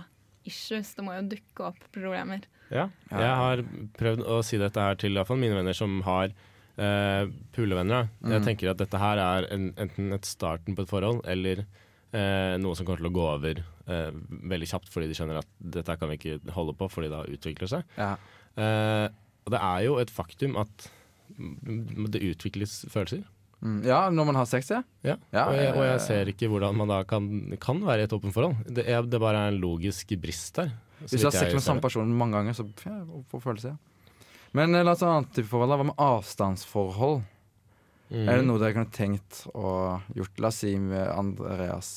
issues. 0.48 0.94
Det 0.96 1.04
må 1.04 1.16
jo 1.18 1.26
dukke 1.34 1.66
opp 1.72 1.80
problemer. 1.94 2.46
Ja, 2.70 2.88
jeg 3.10 3.34
har 3.40 3.62
prøvd 3.96 4.22
å 4.28 4.42
si 4.44 4.58
dette 4.60 4.80
her 4.84 4.94
til 5.00 5.16
iallfall 5.16 5.40
mine 5.40 5.56
venner 5.56 5.76
som 5.76 5.98
har 6.04 6.30
uh, 6.78 7.24
pulevenner. 7.56 8.08
da. 8.22 8.30
Jeg 8.32 8.40
Mm. 8.42 8.46
tenker 8.46 8.70
at 8.70 8.76
dette 8.82 8.98
her 9.00 9.18
er 9.18 9.46
en, 9.52 9.70
enten 9.76 10.12
et 10.12 10.24
starten 10.28 10.76
på 10.76 10.82
et 10.84 10.88
forhold, 10.92 11.22
eller 11.26 11.64
uh, 12.14 12.56
noe 12.60 12.76
som 12.76 12.84
kommer 12.86 13.00
til 13.02 13.08
å 13.10 13.16
gå 13.16 13.24
over 13.34 13.62
uh, 13.88 14.10
veldig 14.52 14.68
kjapt 14.68 14.88
fordi 14.92 15.08
de 15.08 15.16
skjønner 15.16 15.40
at 15.40 15.48
dette 15.58 15.96
kan 15.98 16.08
vi 16.12 16.16
ikke 16.20 16.52
holde 16.54 16.76
på 16.78 16.88
fordi 16.92 17.08
det 17.12 17.24
utvikler 17.38 17.68
seg. 17.72 17.82
Ja. 17.98 18.12
Eh, 18.58 19.08
og 19.46 19.52
det 19.54 19.60
er 19.62 19.82
jo 19.86 19.98
et 20.02 20.10
faktum 20.12 20.56
at 20.60 20.88
det 22.14 22.22
utvikles 22.32 22.80
følelser. 22.92 23.24
Mm, 23.58 23.80
ja, 23.82 24.04
når 24.14 24.28
man 24.28 24.38
har 24.38 24.46
sex, 24.46 24.68
ja. 24.70 24.82
Ja. 25.02 25.16
Ja, 25.34 25.46
og, 25.48 25.56
jeg, 25.58 25.70
og 25.74 25.82
eh, 25.82 25.88
jeg 25.90 26.02
ser 26.04 26.30
ikke 26.30 26.50
hvordan 26.52 26.76
man 26.78 26.90
da 26.92 27.00
kan, 27.08 27.26
kan 27.62 27.80
være 27.82 28.04
i 28.04 28.06
et 28.06 28.14
åpent 28.14 28.34
forhold. 28.34 28.60
Det, 28.70 28.84
er, 28.86 29.02
det 29.02 29.18
bare 29.22 29.46
er 29.48 29.54
en 29.54 29.58
logisk 29.62 30.14
brist 30.22 30.60
der. 30.60 30.70
Hvis 31.02 31.18
du 31.18 31.26
har 31.26 31.34
sex 31.34 31.54
med 31.54 31.64
samme 31.64 31.82
person 31.82 32.10
mange 32.20 32.38
ganger, 32.38 32.54
så 32.54 32.66
ja, 32.86 33.00
får 33.30 33.42
følelse, 33.42 33.74
ja. 33.74 34.14
Men 34.56 34.74
eh, 34.74 34.84
la 34.86 34.94
oss 34.94 35.02
ta 35.02 35.10
en 35.10 35.16
annen 35.18 35.32
type 35.34 35.50
forhold. 35.50 35.74
Hva 35.74 35.88
med 35.90 36.04
avstandsforhold? 36.06 37.18
Mm. 38.08 38.22
Er 38.24 38.38
det 38.38 38.46
noe 38.46 38.62
dere 38.62 38.76
kunne 38.78 38.94
tenkt 38.94 39.42
å 39.52 39.72
gjort? 40.16 40.38
La 40.40 40.52
oss 40.52 40.62
si 40.62 40.76
med 40.80 41.10
Andreas 41.12 41.90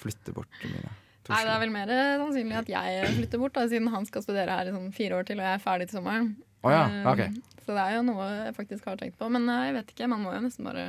flytter 0.00 0.36
bort 0.36 0.66
mine. 0.66 0.90
Nei, 1.30 1.44
Det 1.46 1.52
er 1.54 1.62
vel 1.62 1.70
mer 1.70 1.90
sannsynlig 2.18 2.56
at 2.58 2.70
jeg 2.72 3.10
flytter 3.14 3.38
bort, 3.38 3.54
da, 3.54 3.68
siden 3.70 3.92
han 3.92 4.06
skal 4.08 4.24
studere 4.24 4.56
her 4.58 4.68
i 4.68 4.74
sånn 4.74 4.90
fire 4.96 5.20
år 5.20 5.28
til 5.28 5.38
og 5.38 5.46
jeg 5.46 5.54
er 5.60 5.62
ferdig 5.62 5.86
til 5.86 6.00
sommeren. 6.00 6.32
Å 6.62 6.70
ja, 6.74 6.82
Um, 6.90 7.06
ok. 7.14 7.22
Så 7.64 7.72
det 7.76 7.82
er 7.86 7.94
jo 7.96 8.02
noe 8.08 8.24
jeg 8.46 8.54
faktisk 8.56 8.84
har 8.90 8.96
tenkt 9.00 9.16
på. 9.20 9.28
Men 9.32 9.48
eh, 9.48 9.66
jeg 9.70 9.74
vet 9.78 9.92
ikke, 9.94 10.08
man 10.10 10.22
må 10.24 10.32
jo 10.34 10.40
nesten 10.44 10.66
bare 10.66 10.88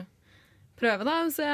prøve 0.82 1.06
da, 1.06 1.18
og 1.28 1.32
se 1.36 1.46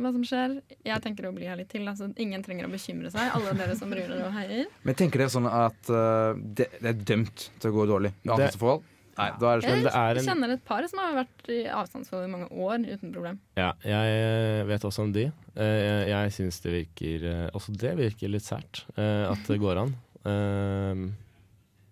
hva 0.00 0.12
som 0.14 0.22
skjer. 0.24 0.54
Jeg 0.88 1.02
tenker 1.04 1.26
å 1.28 1.34
bli 1.36 1.44
her 1.50 1.58
litt 1.60 1.68
til. 1.68 1.84
Altså, 1.90 2.08
ingen 2.16 2.42
trenger 2.42 2.64
å 2.66 2.72
bekymre 2.72 3.10
seg. 3.12 3.28
Alle 3.36 3.52
dere 3.58 3.76
som 3.76 3.90
bryr 3.92 4.08
dere 4.08 4.30
og 4.30 4.32
heier. 4.38 4.70
Men 4.88 4.96
tenker 4.96 5.20
dere 5.20 5.34
sånn 5.34 5.46
at 5.50 5.90
uh, 5.92 6.32
det, 6.40 6.70
det 6.80 6.94
er 6.94 7.02
dømt 7.12 7.50
til 7.60 7.70
å 7.70 7.76
gå 7.76 7.86
dårlig 7.92 8.14
i 8.14 8.16
Det- 8.24 8.32
avstandsforhold? 8.38 8.86
Nei, 9.20 9.26
da 9.36 9.48
er 9.52 9.60
det 9.60 9.68
Jeg 9.68 9.84
er 9.92 10.16
en- 10.16 10.24
kjenner 10.30 10.52
et 10.54 10.62
par 10.64 10.86
som 10.88 11.00
har 11.02 11.12
vært 11.18 11.48
i 11.52 11.58
avstandsforhold 11.68 12.24
i 12.24 12.30
mange 12.32 12.46
år 12.56 12.86
uten 12.88 13.10
problem. 13.12 13.36
Ja, 13.58 13.72
jeg 13.84 14.14
eh, 14.16 14.62
vet 14.70 14.86
også 14.88 15.02
om 15.04 15.10
de. 15.12 15.26
Eh, 15.60 15.80
Jeg, 15.82 16.06
jeg 16.08 16.30
syns 16.38 16.60
det 16.64 16.72
virker 16.72 17.26
Også 17.58 17.74
det 17.76 17.92
virker 17.98 18.32
litt 18.32 18.46
sært, 18.46 18.86
eh, 18.96 19.26
at 19.28 19.42
det 19.50 19.58
går 19.60 19.82
an. 19.82 19.92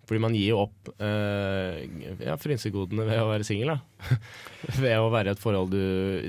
Fordi 0.09 0.21
man 0.23 0.33
gir 0.33 0.55
jo 0.55 0.61
opp 0.63 0.89
eh, 1.05 1.83
ja, 2.25 2.33
frynsegodene 2.41 3.05
ved 3.05 3.19
å 3.21 3.27
være 3.29 3.45
singel, 3.45 3.75
ved 4.81 4.95
å 4.97 5.11
være 5.13 5.29
i 5.29 5.35
et 5.35 5.43
forhold 5.43 5.69
du, 5.69 5.83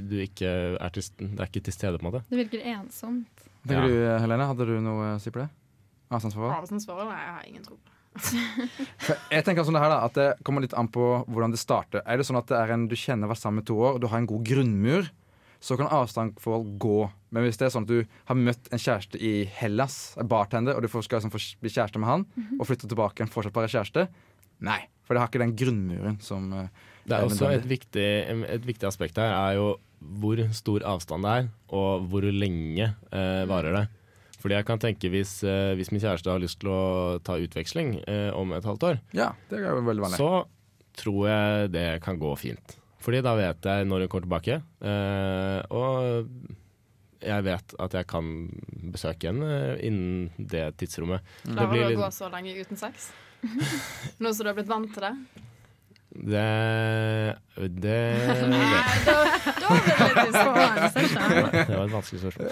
du 0.05 0.19
ikke 0.21 0.51
er 0.77 0.93
til, 0.93 1.07
det 1.23 1.39
er 1.39 1.49
ikke 1.49 1.65
til 1.71 1.77
stede, 1.77 1.97
på 1.97 2.05
en 2.05 2.11
måte. 2.11 2.21
Det 2.29 2.43
virker 2.43 2.67
ensomt. 2.75 3.47
Ja. 3.65 3.81
du, 3.81 3.95
Helene, 4.21 4.51
hadde 4.53 4.69
du 4.69 4.75
noe 4.85 5.15
å 5.15 5.23
si 5.23 5.33
på 5.33 5.41
det? 5.41 5.49
Avstandsforhold? 6.13 6.59
Avstandsforhold? 6.59 7.09
Nei, 7.09 7.23
jeg 7.25 7.35
har 7.39 7.49
ingen 7.49 7.65
tro 7.65 7.79
på 7.81 7.97
Jeg 9.31 9.45
tenker 9.47 9.63
sånn 9.63 9.77
det 9.79 9.83
her 9.85 9.93
da, 9.93 10.01
at 10.09 10.17
det 10.19 10.29
kommer 10.47 10.65
litt 10.65 10.75
an 10.77 10.89
på 10.91 11.05
hvordan 11.31 11.55
det 11.55 11.61
starter. 11.63 12.03
Er 12.05 12.19
det 12.19 12.27
sånn 12.27 12.41
at 12.41 12.49
det 12.51 12.59
er 12.59 12.75
en 12.75 12.89
du 12.91 12.97
kjenner 12.99 13.31
vært 13.31 13.43
sammen 13.43 13.63
i 13.63 13.69
to 13.69 13.79
år, 13.79 13.97
og 13.97 14.03
du 14.03 14.09
har 14.11 14.21
en 14.21 14.29
god 14.31 14.47
grunnmur, 14.49 15.11
så 15.61 15.77
kan 15.77 15.91
avstandsforhold 15.93 16.79
gå. 16.81 16.99
Men 17.31 17.45
hvis 17.45 17.59
det 17.61 17.67
er 17.69 17.75
sånn 17.75 17.85
at 17.85 17.93
du 17.93 18.01
har 18.31 18.39
møtt 18.39 18.71
en 18.73 18.81
kjæreste 18.81 19.21
i 19.21 19.45
Hellas, 19.59 20.15
en 20.21 20.29
bartender, 20.31 20.75
og 20.79 20.83
du 20.83 20.89
skal 20.89 21.21
liksom 21.21 21.35
bli 21.61 21.71
kjæreste 21.73 22.01
med 22.01 22.09
han, 22.09 22.25
og 22.59 22.67
flytte 22.69 22.89
tilbake 22.89 23.23
en 23.27 23.31
fortsatt 23.33 23.55
bare 23.57 23.69
kjæreste, 23.71 24.07
nei. 24.65 24.81
For 25.05 25.15
det 25.17 25.23
har 25.25 25.31
ikke 25.33 25.43
den 25.43 25.57
grunnmuren 25.59 26.19
som 26.23 26.53
eh, 26.55 26.69
Det 27.05 27.17
er 27.17 27.25
er 27.25 27.29
også 27.29 27.49
et 27.51 27.65
viktig, 27.67 28.09
et 28.57 28.67
viktig 28.69 28.87
aspekt 28.87 29.19
her 29.19 29.33
er 29.35 29.57
jo 29.59 29.71
hvor 30.21 30.39
stor 30.57 30.85
avstand 30.87 31.27
det 31.27 31.33
er, 31.43 31.49
og 31.77 32.07
hvor 32.09 32.25
lenge 32.25 32.87
eh, 33.13 33.43
varer 33.51 33.75
det. 33.77 33.83
Fordi 34.41 34.57
jeg 34.57 34.65
kan 34.71 34.81
tenke 34.81 35.11
hvis, 35.13 35.43
eh, 35.45 35.75
hvis 35.77 35.91
min 35.93 36.01
kjæreste 36.01 36.31
har 36.33 36.41
lyst 36.41 36.61
til 36.63 36.71
å 36.73 37.19
ta 37.27 37.37
utveksling 37.37 37.99
eh, 38.09 38.31
om 38.33 38.55
et 38.57 38.65
halvt 38.65 38.87
år, 38.89 39.01
Ja, 39.13 39.33
det 39.51 39.61
er 39.61 39.75
jo 39.75 39.83
veldig 39.85 40.07
vanlig. 40.07 40.17
så 40.23 40.47
tror 41.01 41.29
jeg 41.29 41.73
det 41.75 41.89
kan 42.03 42.19
gå 42.19 42.31
fint. 42.41 42.77
Fordi 43.01 43.21
da 43.25 43.33
vet 43.39 43.65
jeg 43.65 43.87
når 43.89 44.05
hun 44.05 44.11
kommer 44.13 44.27
tilbake, 44.29 44.57
eh, 44.85 45.61
og 45.73 46.27
jeg 47.21 47.45
vet 47.45 47.75
at 47.85 47.95
jeg 47.97 48.07
kan 48.09 48.29
besøke 48.93 49.29
henne 49.31 49.49
eh, 49.75 49.87
innen 49.89 50.31
det 50.37 50.67
tidsrommet. 50.81 51.21
Det 51.45 51.55
Klarer 51.57 51.71
blir 51.73 51.81
du 51.83 51.87
å 51.87 51.93
litt- 51.95 52.03
gå 52.05 52.11
så 52.17 52.29
lenge 52.33 52.57
uten 52.61 52.77
sex? 52.81 53.11
Nå 54.21 54.33
som 54.37 54.45
du 54.45 54.51
har 54.53 54.57
blitt 54.59 54.69
vant 54.69 54.93
til 54.93 55.07
det? 55.09 55.15
Det 56.11 56.45
Det 57.71 57.99
Nei, 58.51 58.81
da, 59.07 59.13
da 59.63 59.69
det 59.79 59.93
litt. 60.17 60.39
Det 61.71 61.77
var 61.77 61.85
et 61.85 61.93
vanskelig 61.95 62.21
spørsmål. 62.25 62.49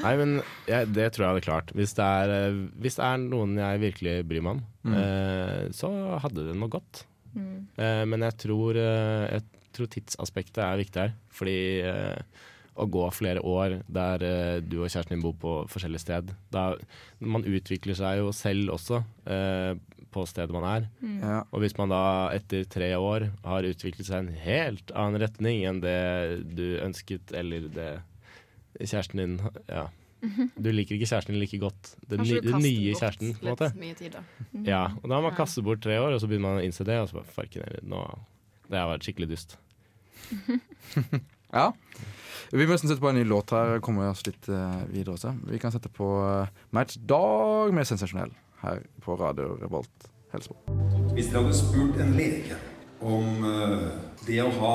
Nei, 0.00 0.14
men 0.22 0.32
jeg, 0.70 0.88
det 0.96 1.08
tror 1.12 1.26
jeg 1.26 1.32
hadde 1.34 1.44
klart. 1.44 1.72
Hvis 1.76 1.92
det, 1.98 2.06
er, 2.06 2.32
eh, 2.48 2.56
hvis 2.80 2.96
det 2.98 3.04
er 3.10 3.20
noen 3.28 3.58
jeg 3.60 3.82
virkelig 3.88 4.16
bryr 4.30 4.42
meg 4.46 4.56
om, 4.58 4.62
Mm. 4.84 4.94
eh, 5.00 5.60
så 5.72 5.88
hadde 6.20 6.42
det 6.50 6.54
noe 6.60 6.68
gått. 6.68 7.06
Mm. 7.34 7.60
Eh, 7.76 8.02
men 8.10 8.26
jeg 8.28 8.38
tror, 8.46 8.78
eh, 8.80 9.24
jeg 9.36 9.70
tror 9.74 9.90
tidsaspektet 9.92 10.62
er 10.64 10.80
viktig 10.80 11.02
her. 11.02 11.14
Fordi 11.34 11.56
eh, 11.82 12.44
å 12.74 12.86
gå 12.90 13.04
flere 13.14 13.42
år 13.46 13.80
der 13.86 14.24
eh, 14.26 14.60
du 14.62 14.80
og 14.80 14.88
kjæresten 14.88 15.16
din 15.16 15.24
bor 15.24 15.34
på 15.38 15.56
forskjellig 15.70 16.00
sted 16.02 16.32
da, 16.54 16.72
Man 17.22 17.46
utvikler 17.46 17.94
seg 17.98 18.18
jo 18.22 18.32
selv 18.34 18.74
også 18.74 19.02
eh, 19.30 19.74
på 20.14 20.24
stedet 20.30 20.54
man 20.54 20.66
er. 20.70 20.88
Ja. 21.02 21.40
Og 21.50 21.64
hvis 21.64 21.74
man 21.78 21.90
da 21.90 22.30
etter 22.34 22.66
tre 22.70 22.92
år 22.94 23.28
har 23.42 23.66
utviklet 23.66 24.06
seg 24.06 24.14
i 24.14 24.26
en 24.28 24.42
helt 24.44 24.92
annen 24.94 25.22
retning 25.22 25.64
enn 25.66 25.80
det 25.82 26.44
du 26.54 26.78
ønsket, 26.84 27.34
eller 27.34 27.66
det 27.74 27.90
kjæresten 28.78 29.22
din 29.22 29.36
Ja. 29.68 29.88
Du 30.56 30.70
liker 30.72 30.96
ikke 30.96 31.08
kjæresten 31.10 31.34
din 31.34 31.42
like 31.42 31.60
godt. 31.62 31.92
Den, 32.08 32.22
Kanskje 32.22 32.40
du 32.44 32.50
nye 32.54 32.92
bort 32.92 33.02
kjæresten, 33.02 33.34
på 33.36 33.44
en 33.44 33.52
måte. 33.52 33.70
Mye 33.80 33.98
tid, 33.98 34.16
da. 34.16 34.24
Ja, 34.66 34.82
og 35.02 35.08
da 35.08 35.18
har 35.18 35.26
man 35.26 35.36
kastet 35.36 35.66
bort 35.66 35.82
tre 35.84 35.98
år, 36.00 36.14
og 36.16 36.22
så 36.22 36.30
begynner 36.30 36.48
man 36.48 36.62
å 36.62 36.64
innse 36.66 36.86
det, 36.86 36.98
og 37.02 37.10
så 37.10 37.20
bare 37.20 37.36
farken 37.36 37.66
heller. 37.66 37.84
Nå 37.84 38.02
Det 38.70 38.80
har 38.80 38.90
vært 38.90 39.06
skikkelig 39.08 39.30
dust. 39.34 39.58
Ja. 41.54 41.68
Vi 42.50 42.64
må 42.66 42.74
nesten 42.74 42.90
sette 42.90 43.02
på 43.02 43.12
en 43.12 43.14
ny 43.18 43.22
låt 43.30 43.52
her. 43.54 43.76
Kommer 43.84 44.08
oss 44.10 44.24
litt 44.26 44.48
eh, 44.50 44.80
videre 44.90 45.14
også. 45.14 45.30
Vi 45.46 45.60
kan 45.62 45.70
sette 45.70 45.90
på 45.92 46.08
uh, 46.18 46.50
Match 46.74 46.98
Dag 47.06 47.70
med 47.74 47.86
Sensasjonell 47.86 48.32
her 48.64 48.82
på 49.04 49.14
Radio 49.20 49.54
Revolt 49.60 50.08
Helsebo. 50.34 50.58
Hvis 51.14 51.30
dere 51.30 51.44
hadde 51.44 51.58
spurt 51.58 52.00
en 52.02 52.16
lege 52.18 52.58
om 53.04 53.46
eh, 53.46 53.86
det 54.26 54.40
å 54.42 54.50
ha 54.58 54.74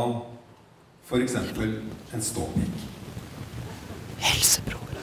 f.eks. 1.09 1.35
en 1.35 2.23
ståpikk 2.23 2.83
Helsebror 4.23 4.99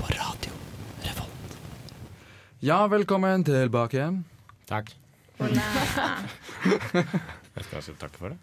på 0.00 0.10
radio 0.14 0.54
Revolt. 1.04 1.58
Ja, 2.66 2.80
velkommen 2.90 3.44
tilbake. 3.46 4.08
Takk. 4.66 4.88
Jeg 5.38 5.52
skal 7.62 7.76
også 7.78 7.92
takke 8.00 8.18
for 8.18 8.32
det. 8.34 8.38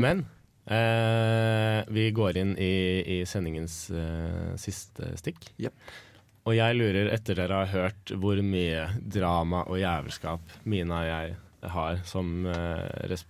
Men 0.00 0.22
eh, 0.64 1.82
vi 1.92 2.06
går 2.16 2.38
inn 2.40 2.54
i, 2.56 2.70
i 3.04 3.18
sendingens 3.28 3.90
eh, 3.92 4.54
siste 4.56 5.10
stikk. 5.20 5.50
Yep. 5.60 5.74
Og 6.48 6.56
jeg 6.56 6.78
lurer, 6.78 7.10
etter 7.12 7.36
dere 7.42 7.58
har 7.60 7.68
hørt 7.74 8.12
hvor 8.16 8.40
mye 8.40 8.86
drama 9.04 9.66
og 9.68 9.76
jævelskap 9.82 10.40
Mina 10.64 11.02
og 11.02 11.10
jeg 11.10 11.34
har 11.74 12.00
som 12.08 12.46
eh, 12.48 12.86
resp... 13.12 13.28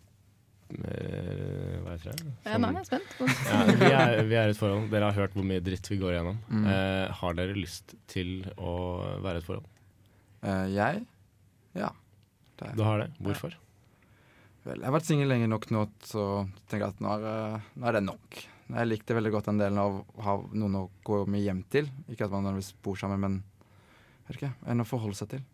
eh, 0.85 1.81
hva 1.83 1.96
heter 1.96 2.14
det? 2.14 2.29
Ja, 2.46 2.61
nå 2.62 2.70
er 2.70 2.79
jeg 2.85 2.87
spent. 2.92 3.11
Ja, 3.48 3.59
vi, 3.72 3.90
er, 3.90 4.22
vi 4.31 4.38
er 4.38 4.53
i 4.53 4.55
et 4.55 4.61
forhold. 4.61 4.87
Dere 4.94 5.11
har 5.11 5.18
hørt 5.18 5.35
hvor 5.35 5.51
mye 5.51 5.66
dritt 5.66 5.90
vi 5.90 5.98
går 5.98 6.14
igjennom. 6.14 6.38
Mm. 6.46 6.70
Eh, 6.77 7.18
har 7.24 7.35
dere 7.42 7.59
lyst 7.59 7.98
til 8.14 8.46
å 8.55 8.77
være 9.27 9.42
i 9.42 9.42
et 9.42 9.51
forhold? 9.51 9.66
Eh, 10.42 10.66
jeg? 10.74 11.07
Ja. 11.79 11.90
Det 12.59 12.74
Du 12.77 12.83
har 12.87 12.98
det? 13.03 13.11
Hvorfor? 13.22 13.55
Vel, 14.64 14.81
jeg 14.83 14.85
har 14.85 14.94
vært 14.94 15.09
singel 15.09 15.31
lenge 15.31 15.48
nok 15.48 15.68
nå 15.72 15.85
så 16.05 16.24
tenker 16.68 16.87
jeg 16.88 16.96
at 16.96 17.03
nå 17.05 17.12
er, 17.14 17.27
eh, 17.31 17.68
nå 17.79 17.88
er 17.88 17.98
det 17.98 18.05
nok. 18.05 18.40
Jeg 18.68 18.88
likte 18.90 19.16
veldig 19.16 19.33
godt 19.33 19.48
den 19.48 19.61
delen 19.62 19.79
av 19.81 19.94
å 20.03 20.24
ha 20.27 20.35
noen 20.53 20.74
å 20.77 20.88
gå 21.07 21.22
med 21.31 21.40
hjem 21.40 21.62
til. 21.72 21.88
Ikke 22.11 22.27
at 22.27 22.35
man 22.35 22.44
nødvendigvis 22.44 22.74
bor 22.85 22.98
sammen, 23.01 23.22
men 23.22 23.38
vet 24.29 24.37
ikke, 24.37 24.51
enn 24.68 24.85
å 24.85 24.88
forholde 24.88 25.16
seg 25.16 25.31
til. 25.33 25.44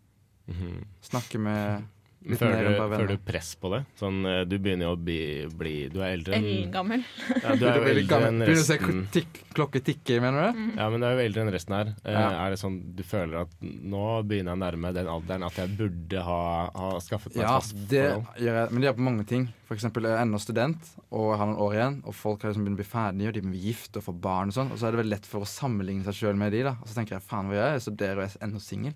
Mhm. 0.51 0.83
Snakke 1.01 1.39
med 1.39 1.85
Føler, 2.25 2.65
du, 2.65 2.77
føler 2.89 3.07
du 3.13 3.17
press 3.21 3.51
på 3.61 3.69
det? 3.69 3.79
Sånn, 3.99 4.15
eh, 4.25 4.39
du 4.49 4.55
begynner 4.57 4.87
jo 4.87 4.93
å 4.95 4.97
bli, 4.97 5.17
bli 5.53 5.73
Du 5.93 5.99
er 6.01 6.15
eldre 6.15 6.33
enn 6.39 6.45
Eldgammel. 6.49 7.03
ja, 7.29 7.55
Du 7.55 7.65
er 7.69 7.75
jo 7.79 7.83
eldre 7.91 8.05
gammel. 8.09 8.27
enn 8.31 8.39
Begynner 8.41 8.63
å 8.63 8.65
se 8.65 8.77
resten. 8.79 9.03
tikk, 9.13 9.41
klokke 9.53 9.81
tikke, 9.85 10.17
mener 10.23 10.47
du? 10.55 10.63
Ja, 10.79 10.87
men 10.89 11.03
du 11.03 11.05
er 11.05 11.13
jo 11.19 11.25
eldre 11.27 11.43
enn 11.45 11.51
resten 11.53 11.75
her. 11.77 11.91
Eh, 12.03 12.15
Ja. 12.15 12.23
Er 12.47 12.55
det 12.55 12.59
sånn 12.63 12.79
du 12.97 13.03
føler 13.05 13.43
at 13.43 13.53
nå 13.61 14.01
begynner 14.25 14.55
jeg 14.55 14.57
å 14.57 14.63
nærme 14.65 14.93
den 14.97 15.11
alderen 15.13 15.45
at 15.45 15.59
jeg 15.61 15.75
burde 15.77 16.23
ha, 16.25 16.39
ha 16.73 16.89
skaffet 17.05 17.35
meg 17.35 17.43
Ja, 17.45 17.51
et 17.57 17.61
fast 17.61 17.77
det 17.93 18.03
forhold? 18.09 18.41
gjør 18.41 18.59
jeg. 18.61 18.71
Men 18.73 18.81
det 18.81 18.89
gjør 18.89 18.97
på 18.97 19.07
mange 19.11 19.25
ting. 19.29 19.45
For 19.65 19.77
eksempel 19.77 20.05
jeg 20.09 20.13
er 20.17 20.21
ennå 20.25 20.39
student 20.41 20.91
og 21.11 21.31
har 21.37 21.45
noen 21.49 21.61
år 21.61 21.73
igjen, 21.77 21.95
og 22.05 22.13
folk 22.17 22.41
har 22.45 22.51
liksom 22.51 22.65
begynt 22.65 22.77
å 22.77 22.81
bli 22.81 22.89
ferdige, 22.89 23.27
og 23.29 23.33
de 23.37 23.41
blir 23.45 23.63
gift 23.69 23.97
og 23.97 24.03
få 24.05 24.13
barn 24.21 24.49
og 24.49 24.57
sånn. 24.57 24.71
Og 24.73 24.77
så 24.81 24.87
er 24.89 24.93
det 24.93 24.99
veldig 25.03 25.13
lett 25.15 25.25
for 25.29 25.41
å 25.45 25.49
sammenligne 25.49 26.05
seg 26.05 26.13
sjøl 26.19 26.37
med 26.37 26.53
de, 26.53 26.61
da. 26.67 26.75
Og 26.81 26.89
så 26.89 26.97
tenker 26.99 27.15
jeg 27.19 27.25
faen, 27.25 27.49
hva 27.49 27.57
gjør 27.57 27.65
jeg? 27.69 27.77
Jeg 27.79 27.85
studerer 27.87 28.17
og 28.21 28.25
er 28.27 28.43
ennå 28.49 28.61
singel. 28.61 28.93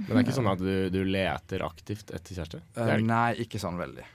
Men 0.00 0.14
det 0.14 0.16
er 0.16 0.24
ikke 0.24 0.38
sånn 0.38 0.54
at 0.54 0.62
du, 0.64 0.72
du 0.92 1.02
leter 1.04 1.66
aktivt 1.66 2.10
etter 2.14 2.38
kjæreste? 2.38 2.62
Ikke. 2.72 2.96
nei, 3.04 3.28
ikke 3.44 3.60
sånn 3.62 3.78
veldig. 3.80 4.06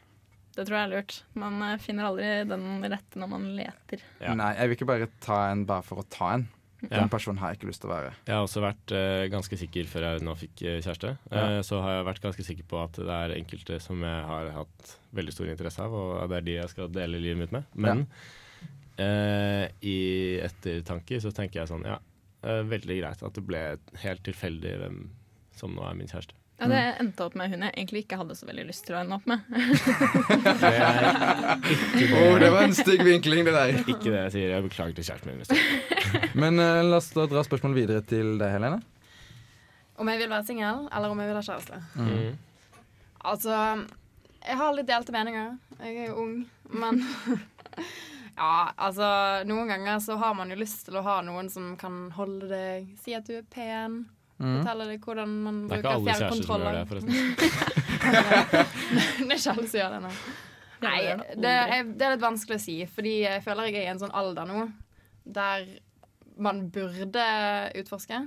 Det 0.56 0.64
tror 0.64 0.78
jeg 0.78 0.88
er 0.88 0.92
lurt. 0.94 1.16
Man 1.36 1.64
eh, 1.66 1.80
finner 1.84 2.10
aldri 2.10 2.28
den 2.48 2.68
rette 2.88 3.20
når 3.20 3.32
man 3.32 3.48
leter. 3.58 4.04
Ja. 4.24 4.36
Nei, 4.40 4.54
jeg 4.56 4.72
vil 4.72 4.78
ikke 4.78 4.88
bare 4.94 5.10
ta 5.24 5.40
en 5.50 5.66
bare 5.68 5.84
for 5.86 6.00
å 6.00 6.06
ta 6.08 6.36
en. 6.38 6.46
Ja. 6.86 7.00
Den 7.00 7.10
personen 7.10 7.40
har 7.42 7.52
jeg 7.52 7.60
ikke 7.60 7.70
lyst 7.72 7.82
til 7.82 7.90
å 7.90 7.96
være. 7.96 8.14
Jeg 8.28 8.36
har 8.36 8.46
også 8.46 8.62
vært 8.62 8.94
uh, 8.94 9.26
ganske 9.34 9.58
sikker 9.58 9.90
før 9.90 10.06
jeg 10.06 10.24
nå 10.28 10.36
fikk 10.38 10.64
eh, 10.64 10.80
kjæreste. 10.86 11.16
Ja. 11.34 11.46
Så 11.66 11.80
har 11.84 11.98
jeg 11.98 12.08
vært 12.08 12.24
ganske 12.24 12.46
sikker 12.46 12.68
på 12.72 12.80
at 12.84 13.00
det 13.00 13.20
er 13.20 13.36
enkelte 13.40 13.80
som 13.84 14.04
jeg 14.06 14.26
har 14.30 14.52
hatt 14.54 14.96
veldig 15.18 15.34
stor 15.34 15.52
interesse 15.52 15.86
av, 15.86 15.96
og 15.96 16.32
det 16.32 16.40
er 16.40 16.48
de 16.48 16.58
jeg 16.60 16.74
skal 16.76 16.92
dele 16.94 17.22
livet 17.24 17.42
mitt 17.42 17.56
med. 17.56 17.68
Men 17.88 18.06
uh, 19.02 19.66
i 19.82 19.98
ettertanke 20.46 21.20
så 21.24 21.34
tenker 21.36 21.64
jeg 21.64 21.72
sånn, 21.74 21.88
ja, 21.90 22.00
veldig 22.46 23.00
greit 23.02 23.24
at 23.26 23.40
det 23.40 23.44
ble 23.48 23.64
helt 24.04 24.26
tilfeldig 24.28 24.76
hvem 24.84 25.00
som 25.60 25.74
nå 25.76 25.86
er 25.88 25.96
min 25.98 26.10
kjæreste. 26.12 26.36
Ja, 26.56 26.70
det 26.72 26.82
endte 27.04 27.26
opp 27.26 27.34
med 27.36 27.52
hun 27.52 27.66
jeg 27.66 27.74
egentlig 27.76 28.06
ikke 28.06 28.18
hadde 28.22 28.36
så 28.40 28.48
veldig 28.48 28.64
lyst 28.70 28.86
til 28.88 28.96
å 28.96 29.02
ende 29.02 29.18
opp 29.18 29.26
med. 29.28 29.44
Det 30.62 30.70
er 30.72 32.06
ikke 32.06 32.22
det, 32.40 32.50
var 32.54 32.62
en 32.64 32.76
stygg 32.78 33.04
vinkling, 33.04 33.44
det 33.44 33.54
der. 33.56 33.74
ikke 33.92 34.08
det 34.08 34.22
jeg 34.22 34.32
sier. 34.38 34.54
Jeg 34.54 34.66
beklager 34.70 34.96
til 34.96 35.08
kjæresten 35.10 35.36
min. 35.36 35.44
Men 36.46 36.62
uh, 36.62 36.80
la 36.86 37.02
oss 37.02 37.12
da 37.16 37.26
dra 37.28 37.44
spørsmålet 37.44 37.82
videre 37.82 38.06
til 38.08 38.38
deg, 38.40 38.56
Helene. 38.56 38.80
Om 40.00 40.12
jeg 40.12 40.22
vil 40.24 40.32
være 40.32 40.48
singel, 40.48 40.88
eller 40.96 41.12
om 41.12 41.20
jeg 41.24 41.32
vil 41.32 41.40
ha 41.40 41.44
kjæreste. 41.50 41.82
Mm. 42.00 42.72
Altså, 43.34 43.60
jeg 44.46 44.60
har 44.62 44.76
litt 44.78 44.90
delte 44.90 45.16
meninger. 45.16 45.54
Jeg 45.82 46.00
er 46.06 46.10
jo 46.14 46.24
ung, 46.24 46.34
men 46.72 47.04
Ja, 48.36 48.72
altså 48.76 49.08
Noen 49.48 49.70
ganger 49.72 50.02
så 50.04 50.18
har 50.20 50.34
man 50.36 50.52
jo 50.52 50.58
lyst 50.60 50.86
til 50.88 50.98
å 51.00 51.04
ha 51.06 51.22
noen 51.24 51.48
som 51.52 51.74
kan 51.80 52.10
holde 52.16 52.50
deg, 52.52 52.90
si 53.00 53.16
at 53.16 53.28
du 53.28 53.38
er 53.38 53.48
pen, 53.48 54.04
Mm. 54.36 54.58
fortelle 54.60 54.86
deg 54.90 55.06
hvordan 55.08 55.30
man 55.46 55.60
Det 55.70 55.78
er 55.78 55.80
ikke 55.80 55.92
alle 55.96 56.06
kjærester 56.12 56.44
som 56.44 56.60
gjør 56.60 56.76
det, 56.76 56.88
forresten. 56.90 57.14
det 59.28 59.32
er 59.32 59.40
ikke 59.40 59.54
alle 59.54 59.68
som 59.70 59.80
gjør 59.80 59.94
det, 59.96 60.02
nei. 60.04 60.16
Nei, 60.86 60.98
det 61.40 61.54
er, 61.56 61.88
det 61.88 62.06
er 62.06 62.12
litt 62.18 62.26
vanskelig 62.26 62.58
å 62.60 62.64
si, 62.66 62.76
fordi 62.92 63.14
jeg 63.24 63.44
føler 63.46 63.70
jeg 63.72 63.78
er 63.80 63.88
i 63.88 63.94
en 63.94 64.02
sånn 64.04 64.12
alder 64.14 64.50
nå 64.50 64.66
der 65.26 65.64
man 66.38 66.66
burde 66.70 67.26
utforske, 67.80 68.26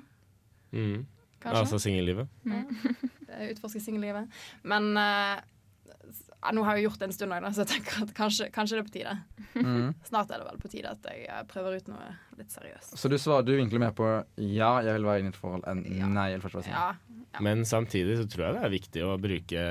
Mm. 0.72 1.06
kanskje. 1.40 1.60
Altså 1.60 1.78
singellivet. 1.80 2.28
Mm. 2.44 2.66
Utforske 3.52 3.80
singellivet. 3.80 4.26
Men 4.68 4.90
eh, 5.00 5.36
ja, 5.36 5.57
nå 6.54 6.62
har 6.64 6.76
jeg 6.78 6.84
gjort 6.86 7.00
det 7.00 7.06
en 7.08 7.14
stund 7.16 7.34
òg, 7.34 7.46
så 7.52 7.64
jeg 7.64 7.70
tenker 7.72 8.02
at 8.04 8.12
kanskje, 8.14 8.46
kanskje 8.54 8.76
det 8.78 8.82
er 8.82 8.88
på 8.88 8.94
tide. 8.94 9.14
Mm. 9.58 9.88
Snart 10.10 10.30
er 10.30 10.38
det 10.42 10.46
vel 10.48 10.60
på 10.62 10.70
tide 10.70 10.92
at 10.94 11.08
jeg 11.10 11.24
eh, 11.26 11.42
prøver 11.50 11.78
ut 11.80 11.88
noe 11.90 12.08
litt 12.38 12.54
seriøst. 12.54 12.94
Så 13.00 13.10
du 13.10 13.16
svarer 13.18 13.46
du 13.48 13.54
vinkler 13.58 13.82
mer 13.82 13.94
på 13.98 14.06
ja, 14.38 14.70
jeg 14.86 14.94
vil 14.98 15.08
være 15.08 15.24
inne 15.24 15.32
i 15.32 15.34
et 15.34 15.40
forhold, 15.40 15.66
enn 15.70 15.82
Ja. 15.98 16.06
nei, 16.06 16.28
eller 16.36 16.44
først. 16.46 16.70
Ja. 16.70 16.92
Ja. 17.34 17.42
Men 17.44 17.64
samtidig 17.68 18.16
så 18.20 18.24
tror 18.30 18.46
jeg 18.46 18.54
det 18.56 18.62
er 18.64 18.72
viktig 18.72 19.02
å 19.04 19.16
bruke 19.20 19.64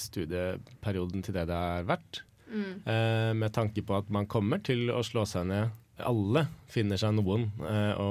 studieperioden 0.00 1.24
til 1.26 1.34
det 1.36 1.46
det 1.50 1.56
er 1.56 1.86
verdt. 1.88 2.22
Mm. 2.46 2.72
Eh, 2.86 3.32
med 3.34 3.52
tanke 3.56 3.82
på 3.82 3.96
at 3.98 4.10
man 4.12 4.28
kommer 4.30 4.60
til 4.64 4.90
å 4.94 5.02
slå 5.06 5.24
seg 5.28 5.48
ned. 5.50 5.72
Alle 6.06 6.44
finner 6.70 7.00
seg 7.00 7.16
noen 7.16 7.48
eh, 7.64 7.94
å 7.98 8.10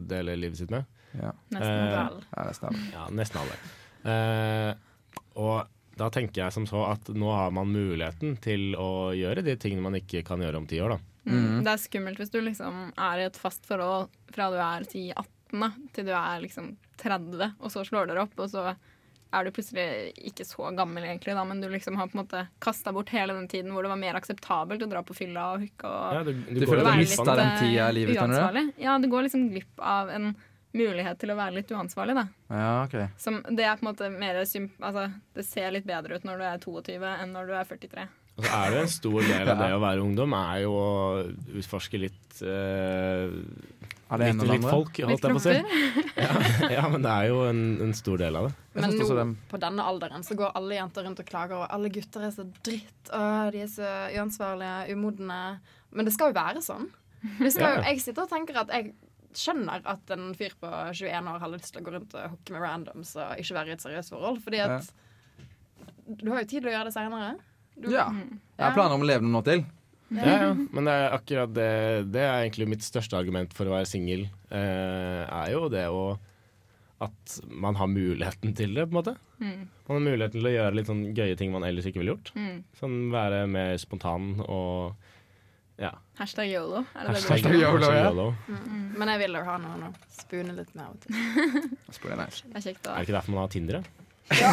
dele 0.00 0.36
livet 0.38 0.62
sitt 0.62 0.72
med. 0.72 0.86
Ja. 1.16 1.32
Nesten 1.52 1.72
Eh. 1.76 1.92
Ja, 1.96 2.44
nesten 2.46 2.68
alle. 2.70 2.84
Ja, 2.94 3.06
nesten 3.20 3.40
alle. 3.42 3.56
Eh, 4.06 4.72
og 5.36 5.75
da 5.96 6.10
tenker 6.12 6.42
jeg 6.44 6.52
som 6.52 6.66
så 6.68 6.82
at 6.90 7.08
nå 7.08 7.30
har 7.32 7.52
man 7.56 7.70
muligheten 7.72 8.36
til 8.44 8.74
å 8.76 9.12
gjøre 9.16 9.44
de 9.46 9.54
tingene 9.60 9.84
man 9.86 9.96
ikke 9.98 10.24
kan 10.26 10.42
gjøre 10.44 10.60
om 10.60 10.66
ti 10.68 10.80
år, 10.84 10.96
da. 10.96 10.98
Mm. 11.26 11.62
Det 11.66 11.72
er 11.72 11.80
skummelt 11.82 12.20
hvis 12.20 12.30
du 12.30 12.38
liksom 12.44 12.90
er 12.92 13.22
i 13.22 13.28
et 13.30 13.38
fast 13.40 13.64
forhold 13.66 14.12
fra 14.34 14.50
du 14.52 14.58
er 14.60 14.84
10-18 14.86 15.62
da, 15.62 15.70
til 15.96 16.06
du 16.06 16.12
er 16.14 16.42
liksom 16.44 16.68
30, 17.00 17.56
og 17.58 17.72
så 17.72 17.82
slår 17.86 18.10
dere 18.10 18.26
opp, 18.26 18.36
og 18.38 18.50
så 18.52 18.74
er 19.34 19.44
du 19.44 19.50
plutselig 19.52 20.12
ikke 20.30 20.44
så 20.46 20.68
gammel 20.76 21.04
egentlig, 21.04 21.34
da, 21.36 21.42
men 21.44 21.60
du 21.60 21.66
liksom 21.72 21.96
har 21.98 22.08
på 22.08 22.16
en 22.16 22.22
måte 22.22 22.42
kasta 22.62 22.92
bort 22.94 23.10
hele 23.12 23.34
den 23.34 23.48
tiden 23.50 23.72
hvor 23.74 23.84
det 23.84 23.90
var 23.90 23.98
mer 24.00 24.18
akseptabelt 24.20 24.84
å 24.86 24.88
dra 24.90 25.02
på 25.04 25.16
fylla 25.18 25.48
og 25.56 25.64
hooke 25.64 25.90
og 25.90 26.14
Ja, 26.14 26.22
du, 26.26 26.32
Du 26.46 26.60
du 26.60 26.66
føler 26.68 26.86
du 26.86 27.00
mista 27.02 27.34
den 27.34 27.50
eh, 27.50 27.58
tida 27.62 27.88
i 27.90 27.96
livet, 27.98 28.20
kan 28.20 28.30
du? 28.30 28.36
uansvarlig. 28.36 28.64
Ja, 28.84 28.94
du 29.02 29.08
går 29.12 29.26
liksom 29.26 29.48
glipp 29.50 29.82
av 29.82 30.12
en 30.14 30.30
mulighet 30.76 31.18
til 31.22 31.32
å 31.32 31.38
være 31.38 31.56
litt 31.58 31.72
uansvarlig, 31.72 32.14
da. 32.18 32.26
Ja, 32.52 32.68
okay. 32.84 33.08
Som, 33.22 33.40
det 33.48 33.64
er 33.66 33.78
på 33.80 33.86
en 33.86 33.90
måte 33.92 34.10
mer 34.12 34.38
symp... 34.48 34.76
Altså, 34.84 35.08
det 35.36 35.44
ser 35.48 35.72
litt 35.74 35.88
bedre 35.88 36.16
ut 36.20 36.24
når 36.28 36.38
du 36.38 36.46
er 36.50 36.62
22 36.62 37.00
enn 37.16 37.32
når 37.34 37.50
du 37.50 37.56
er 37.58 37.68
43. 37.72 38.06
Og 38.36 38.44
så 38.44 38.52
er 38.52 38.74
det 38.74 38.80
en 38.84 38.90
stor 38.92 39.18
del 39.32 39.48
av 39.48 39.60
det 39.64 39.70
å 39.72 39.80
være 39.80 40.02
ungdom, 40.04 40.34
er 40.36 40.58
jo 40.66 40.72
å 40.76 40.90
utforske 41.56 42.00
litt 42.02 42.42
eh, 42.44 43.30
Er 44.12 44.20
det 44.20 44.26
litt, 44.28 44.42
eller 44.42 44.50
litt 44.52 44.60
andre? 44.60 44.72
folk, 44.74 45.00
holdt 45.08 45.24
jeg 45.24 45.36
på 45.38 45.40
å 45.40 45.44
si. 45.46 45.54
klumper. 45.56 46.12
Ja, 46.26 46.34
ja, 46.72 46.82
men 46.88 47.02
det 47.04 47.10
er 47.12 47.26
jo 47.28 47.40
en, 47.48 47.62
en 47.84 47.90
stor 47.96 48.20
del 48.20 48.36
av 48.38 48.46
det. 48.48 48.52
Men 48.76 48.86
nå, 48.92 49.00
også 49.04 49.24
på 49.50 49.58
denne 49.60 49.84
alderen, 49.88 50.22
så 50.24 50.36
går 50.38 50.54
alle 50.56 50.78
jenter 50.78 51.04
rundt 51.08 51.20
og 51.20 51.28
klager 51.28 51.58
og 51.62 51.66
alle 51.72 51.90
gutter 51.92 52.24
er 52.28 52.32
så 52.32 52.44
dritt, 52.64 53.10
og 53.12 53.50
de 53.52 53.60
er 53.64 53.72
så 53.72 53.90
uansvarlige, 54.16 54.94
umodne. 54.96 55.40
Men 55.96 56.08
det 56.08 56.14
skal 56.16 56.32
jo 56.32 56.38
være 56.38 56.62
sånn. 56.64 56.88
Skal 57.40 57.60
jo, 57.60 57.66
Ja. 57.66 57.84
jeg 57.90 58.00
sitter 58.04 58.24
og 58.26 58.30
tenker 58.32 58.60
at 58.62 58.72
jeg 58.72 58.92
skjønner 59.38 59.84
at 59.88 60.12
en 60.14 60.30
fyr 60.36 60.54
på 60.60 60.70
21 60.92 61.32
år 61.32 61.42
har 61.42 61.52
lyst 61.52 61.72
til 61.72 61.82
å 61.82 61.86
gå 61.86 61.94
rundt 61.96 62.16
og 62.16 62.32
hooke 62.34 62.54
med 62.54 62.64
randoms 62.64 63.14
og 63.20 63.42
ikke 63.42 63.58
være 63.58 63.72
i 63.72 63.76
et 63.76 63.84
seriøst 63.84 64.14
forhold, 64.14 64.40
fordi 64.44 64.62
at 64.64 64.92
du 66.06 66.30
har 66.30 66.42
jo 66.42 66.48
tid 66.48 66.60
til 66.60 66.70
å 66.70 66.74
gjøre 66.76 66.88
det 66.90 66.94
seinere. 66.94 67.32
Ja. 67.82 68.06
Jeg 68.56 68.62
har 68.62 68.76
planer 68.76 68.96
om 68.96 69.04
å 69.04 69.08
leve 69.08 69.26
noen 69.26 69.40
år 69.40 69.48
til. 69.48 69.64
Ja, 70.14 70.36
ja. 70.38 70.50
Men 70.54 70.86
det 70.86 70.92
er 70.94 71.14
akkurat 71.16 71.50
det 71.50 71.70
Det 72.14 72.22
er 72.22 72.44
egentlig 72.44 72.68
mitt 72.70 72.84
største 72.86 73.18
argument 73.18 73.54
for 73.56 73.66
å 73.66 73.74
være 73.74 73.88
singel. 73.90 74.28
Eh, 74.54 75.22
er 75.26 75.50
jo 75.50 75.66
det 75.72 75.88
å 75.90 76.04
At 77.02 77.40
man 77.50 77.76
har 77.76 77.90
muligheten 77.90 78.54
til 78.56 78.72
det, 78.72 78.86
på 78.86 78.94
en 78.94 79.00
måte. 79.00 79.16
Mm. 79.42 79.66
Man 79.88 79.98
har 79.98 80.04
muligheten 80.06 80.38
til 80.38 80.48
å 80.48 80.54
gjøre 80.54 80.78
litt 80.78 80.88
sånn 80.88 81.02
gøye 81.12 81.36
ting 81.36 81.50
man 81.52 81.66
ellers 81.66 81.84
ikke 81.90 82.00
ville 82.00 82.14
gjort. 82.14 82.30
Mm. 82.38 82.62
Sånn 82.78 82.94
være 83.12 83.42
mer 83.50 83.74
spontan 83.82 84.30
og 84.46 85.10
ja. 85.78 85.90
Hashtag 86.16 86.48
yolo. 86.48 86.84
Det 86.92 87.00
det 87.00 87.06
du 87.06 87.12
Hashtag 87.12 87.30
Hashtag 87.30 87.54
YOLO, 87.60 87.92
ja. 87.92 88.04
YOLO. 88.08 88.26
Men 88.96 89.08
jeg 89.12 89.18
vil 89.24 89.36
jo 89.36 89.42
ha 89.44 89.56
noen 89.60 89.82
å 89.88 89.92
spune 90.16 90.56
litt 90.56 90.72
med 90.74 90.84
av 90.86 90.94
og 90.94 91.00
til. 91.04 91.12
Nice. 92.16 92.44
Det 92.46 92.60
er 92.60 92.64
kjekt 92.64 92.86
Er 92.86 92.96
det 92.96 93.06
ikke 93.06 93.16
derfor 93.18 93.34
man 93.34 93.42
har 93.44 93.52
Tinder? 93.52 93.80
ja? 94.40 94.52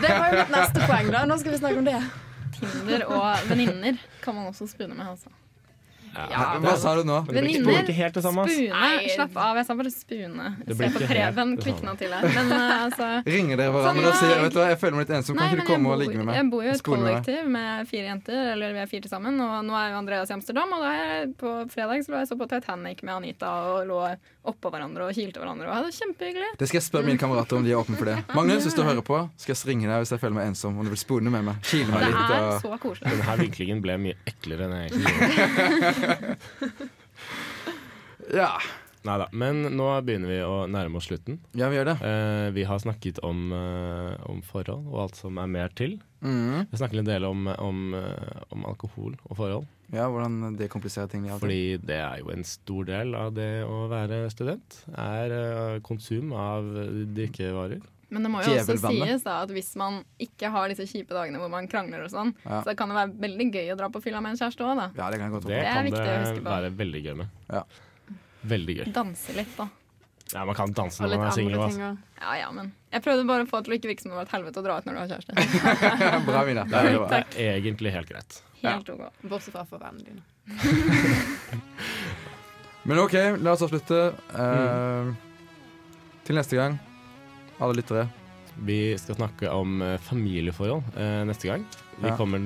Det 0.00 0.12
var 0.14 0.30
jo 0.30 0.38
mitt 0.38 0.52
neste 0.54 0.86
poeng, 0.86 1.10
da. 1.12 1.24
Nå 1.28 1.38
skal 1.42 1.54
vi 1.56 1.60
snakke 1.60 1.82
om 1.82 1.88
det. 1.88 1.98
Tinder 2.56 3.06
og 3.08 3.50
venninner 3.50 3.98
kan 4.22 4.36
man 4.38 4.50
også 4.52 4.68
spune 4.70 4.94
med. 4.94 5.06
Altså. 5.10 5.32
Ja, 6.14 6.58
Hva 6.58 6.74
sa 6.80 6.94
du 6.98 7.04
nå? 7.06 7.20
Det 7.28 7.42
det 7.44 8.08
det 8.14 8.22
samme. 8.24 8.44
Spune. 8.50 8.90
Slapp 9.14 9.36
av, 9.38 9.58
jeg 9.60 9.66
sa 9.68 9.76
bare 9.78 9.92
spune. 9.94 10.48
Se 10.66 10.88
på 10.94 11.02
Preben, 11.06 11.54
kvikna 11.60 11.94
til 12.00 12.14
her. 12.14 12.26
Men 12.34 12.50
uh, 12.54 12.84
altså 12.86 13.08
Ringer 13.26 13.60
dere 13.60 13.74
hverandre 13.74 14.02
Sånn, 14.02 14.10
og 14.10 14.18
sier 14.18 14.42
vet 14.44 14.54
du 14.54 14.58
hva, 14.60 14.66
jeg 14.72 14.80
føler 14.80 14.98
meg 14.98 15.06
litt 15.06 15.14
ensom, 15.20 15.38
kan 15.38 15.54
ikke 15.54 15.62
du 15.62 15.70
komme 15.70 15.88
bor, 15.88 15.96
og 15.96 16.02
ligge 16.02 16.18
med 16.18 16.28
meg? 16.30 16.40
Jeg 16.40 16.48
bor 16.52 16.64
jo 16.64 16.70
i 16.70 16.72
et 16.74 16.80
med 16.80 16.88
kollektiv 16.90 17.52
med 17.56 17.90
fire 17.90 18.10
jenter, 18.10 18.42
eller 18.56 18.76
vi 18.76 18.82
er 18.82 18.90
fire 18.90 19.06
til 19.06 19.14
sammen. 19.14 19.40
Og 19.46 19.56
nå 19.68 19.78
er 19.78 19.94
jo 19.94 20.00
Andreas 20.00 20.32
i 20.32 20.36
Amsterdam, 20.36 20.74
og 20.76 20.84
da 20.84 20.92
er 20.96 21.12
jeg 21.12 21.32
på 21.40 21.54
fredag 21.74 22.04
så 22.06 22.14
lå 22.14 22.22
jeg 22.24 22.32
så 22.32 22.40
på 22.40 22.50
Titanic 22.50 23.04
med 23.06 23.16
Anita 23.20 23.54
og 23.70 23.86
lå 23.90 24.02
oppå 24.48 24.70
hverandre 24.72 25.04
og 25.04 25.12
kilte 25.14 25.40
hverandre 25.42 25.68
og 25.68 25.74
hadde 25.76 25.90
det 25.90 25.96
kjempehyggelig. 26.00 26.50
Det 26.60 26.68
skal 26.70 26.78
jeg 26.80 26.86
spørre 26.86 27.06
mine 27.10 27.20
kamerater 27.20 27.58
om 27.58 27.64
de 27.66 27.70
er 27.74 27.80
åpne 27.80 27.98
for 28.00 28.08
det. 28.08 28.16
Magnus, 28.38 28.64
hvis 28.64 28.76
du 28.78 28.82
hører 28.86 29.04
på, 29.04 29.18
skal 29.36 29.52
jeg 29.54 29.68
ringe 29.68 29.86
deg 29.90 29.98
hvis 30.04 30.12
jeg 30.16 30.22
føler 30.22 30.36
meg 30.38 30.48
ensom, 30.52 30.78
om 30.80 30.84
du 30.88 30.92
vil 30.94 31.02
spone 31.02 31.28
med 31.34 31.44
meg. 31.50 31.60
Kile 31.68 31.90
meg 31.92 32.00
Det 32.06 32.12
litt. 32.14 32.32
er 32.38 32.60
så 32.64 32.78
koselig. 32.80 33.12
Denne 33.18 33.36
vinklingen 33.44 33.82
ble 33.84 33.98
mye 34.06 34.16
eklere 34.32 34.68
enn 34.68 34.74
jeg 34.78 34.84
egentlig 34.90 35.12
gjorde. 35.20 36.88
Ja. 38.40 38.50
Neida, 39.02 39.28
Men 39.32 39.62
nå 39.76 39.86
begynner 40.04 40.28
vi 40.28 40.38
å 40.44 40.66
nærme 40.68 40.96
oss 41.00 41.06
slutten. 41.08 41.38
ja, 41.56 41.68
vi 41.72 41.76
gjør 41.78 41.86
det. 41.92 41.96
Eh, 42.04 42.50
vi 42.52 42.64
har 42.68 42.78
snakket 42.78 43.18
om, 43.24 43.52
eh, 43.52 44.16
om 44.28 44.42
forhold 44.42 44.86
og 44.92 44.98
alt 45.06 45.16
som 45.16 45.38
er 45.38 45.46
mer 45.46 45.68
til. 45.68 45.98
Mm. 46.22 46.66
Vi 46.70 46.76
snakker 46.76 46.98
en 47.00 47.08
del 47.08 47.24
om, 47.24 47.46
om, 47.48 47.94
eh, 47.94 48.42
om 48.52 48.66
alkohol 48.68 49.14
og 49.30 49.36
forhold. 49.38 49.66
Ja, 49.90 50.04
hvordan 50.12 50.56
det 50.58 50.68
kompliserer 50.70 51.08
ting. 51.10 51.24
og. 51.30 51.40
Fordi 51.40 51.78
det 51.80 51.96
er 51.96 52.18
jo 52.20 52.28
en 52.30 52.44
stor 52.44 52.84
del 52.84 53.14
av 53.14 53.32
det 53.34 53.64
å 53.64 53.88
være 53.88 54.30
student. 54.30 54.82
Er 54.94 55.32
eh, 55.32 55.80
konsum 55.80 56.32
av 56.36 56.68
drikkevarer. 57.14 57.80
Men 58.10 58.24
det 58.26 58.30
må 58.32 58.40
jo 58.42 58.56
også 58.58 58.74
sies 58.90 59.22
da 59.22 59.36
at 59.44 59.52
hvis 59.54 59.76
man 59.78 60.00
ikke 60.18 60.50
har 60.50 60.68
disse 60.72 60.82
kjipe 60.90 61.14
dagene 61.14 61.38
hvor 61.38 61.50
man 61.52 61.68
krangler 61.70 62.02
og 62.04 62.10
sånn, 62.10 62.32
Ja. 62.44 62.62
så 62.66 62.74
kan 62.76 62.90
det 62.90 62.96
være 62.98 63.14
veldig 63.22 63.46
gøy 63.54 63.68
å 63.72 63.76
dra 63.78 63.88
på 63.88 64.02
fylla 64.02 64.20
med 64.20 64.34
en 64.34 64.40
kjæreste 64.40 64.66
òg. 64.66 64.82
Ja, 64.98 65.10
det 65.10 65.20
kan 65.20 65.32
Det, 65.40 65.60
er 65.62 65.74
kan 65.74 65.86
det 65.86 66.44
være 66.44 66.72
veldig 66.74 67.02
gøy 67.06 67.16
med. 67.22 67.28
Ja. 67.48 67.62
Veldig 68.42 68.76
gøy. 68.80 68.92
Danse 68.94 69.32
litt, 69.36 69.56
da. 69.58 69.68
Ja, 70.32 70.44
man 70.46 70.54
kan 70.54 70.72
danse 70.72 71.02
når 71.02 71.16
man 71.18 71.26
er 71.26 71.30
singel. 71.34 71.58
Altså. 71.60 71.96
Ja, 72.20 72.34
ja, 72.38 72.50
men 72.54 72.70
jeg 72.92 73.02
prøvde 73.02 73.24
bare 73.26 73.42
å 73.42 73.46
få 73.50 73.56
det 73.60 73.64
til 73.66 73.72
å 73.74 73.76
ikke 73.80 73.88
virke 73.90 74.02
som 74.04 74.10
det 74.12 74.16
var 74.20 74.26
et 74.28 74.34
helvete 74.36 74.58
å 74.60 74.62
dra 74.62 74.76
ut 74.78 74.84
når 74.86 74.94
du 74.94 74.98
har 75.00 75.08
kjæreste. 75.10 75.32
Bra, 76.28 76.40
Mina. 76.46 76.62
Det 76.70 76.76
er, 76.78 76.84
Det 77.10 77.18
er 77.48 77.52
egentlig 77.58 77.90
helt 77.96 78.08
greit. 78.12 78.30
Helt 78.62 78.86
ok. 78.94 79.02
Bortsett 79.26 79.54
fra 79.56 79.64
for 79.66 79.78
vennene 79.82 80.04
dine. 80.06 80.22
Men 82.88 82.96
OK, 83.02 83.14
la 83.42 83.52
oss 83.56 83.62
avslutte. 83.66 84.00
Uh, 84.32 85.10
Mm. 85.10 85.16
Til 86.24 86.34
neste 86.38 86.54
gang, 86.54 86.76
alle 87.58 87.74
lyttere. 87.80 88.04
Vi 88.60 88.94
skal 89.00 89.16
snakke 89.16 89.48
om 89.50 89.80
eh, 89.82 89.96
familieforhold 90.04 90.82
uh, 90.94 91.24
neste 91.26 91.48
gang. 91.48 91.64
Vi 91.98 92.06
Ja. 92.10 92.14
kommer 92.16 92.38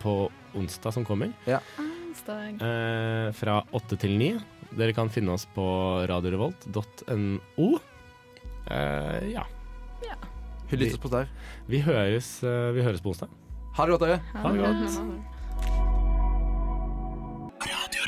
på 0.00 0.30
onsdag 0.56 0.92
som 0.94 1.04
kommer. 1.04 1.32
Onsdag. 1.44 2.56
Uh, 2.62 3.32
fra 3.36 3.58
åtte 3.76 3.96
til 4.00 4.16
ni. 4.16 4.30
Dere 4.76 4.92
kan 4.96 5.08
finne 5.12 5.32
oss 5.32 5.46
på 5.56 5.64
radiorevolt.no. 6.08 7.68
Uh, 8.66 9.20
ja. 9.32 9.46
Hyggelig 10.66 10.90
lyttes 10.90 11.02
på 11.02 11.08
der. 11.12 11.30
Vi 11.70 11.78
høres, 11.86 12.42
eh, 12.42 12.72
vi 12.74 12.82
høres 12.82 13.00
på 13.00 13.12
onsdag. 13.14 13.30
Ha 13.78 13.86
det 13.86 13.94
godt, 13.94 14.02
dere. 14.02 14.18
Ha 14.34 14.50
det 14.50 14.58
godt. 14.58 14.66
Ha 14.66 14.82
det. 14.82 15.26
Revolt. 17.70 18.05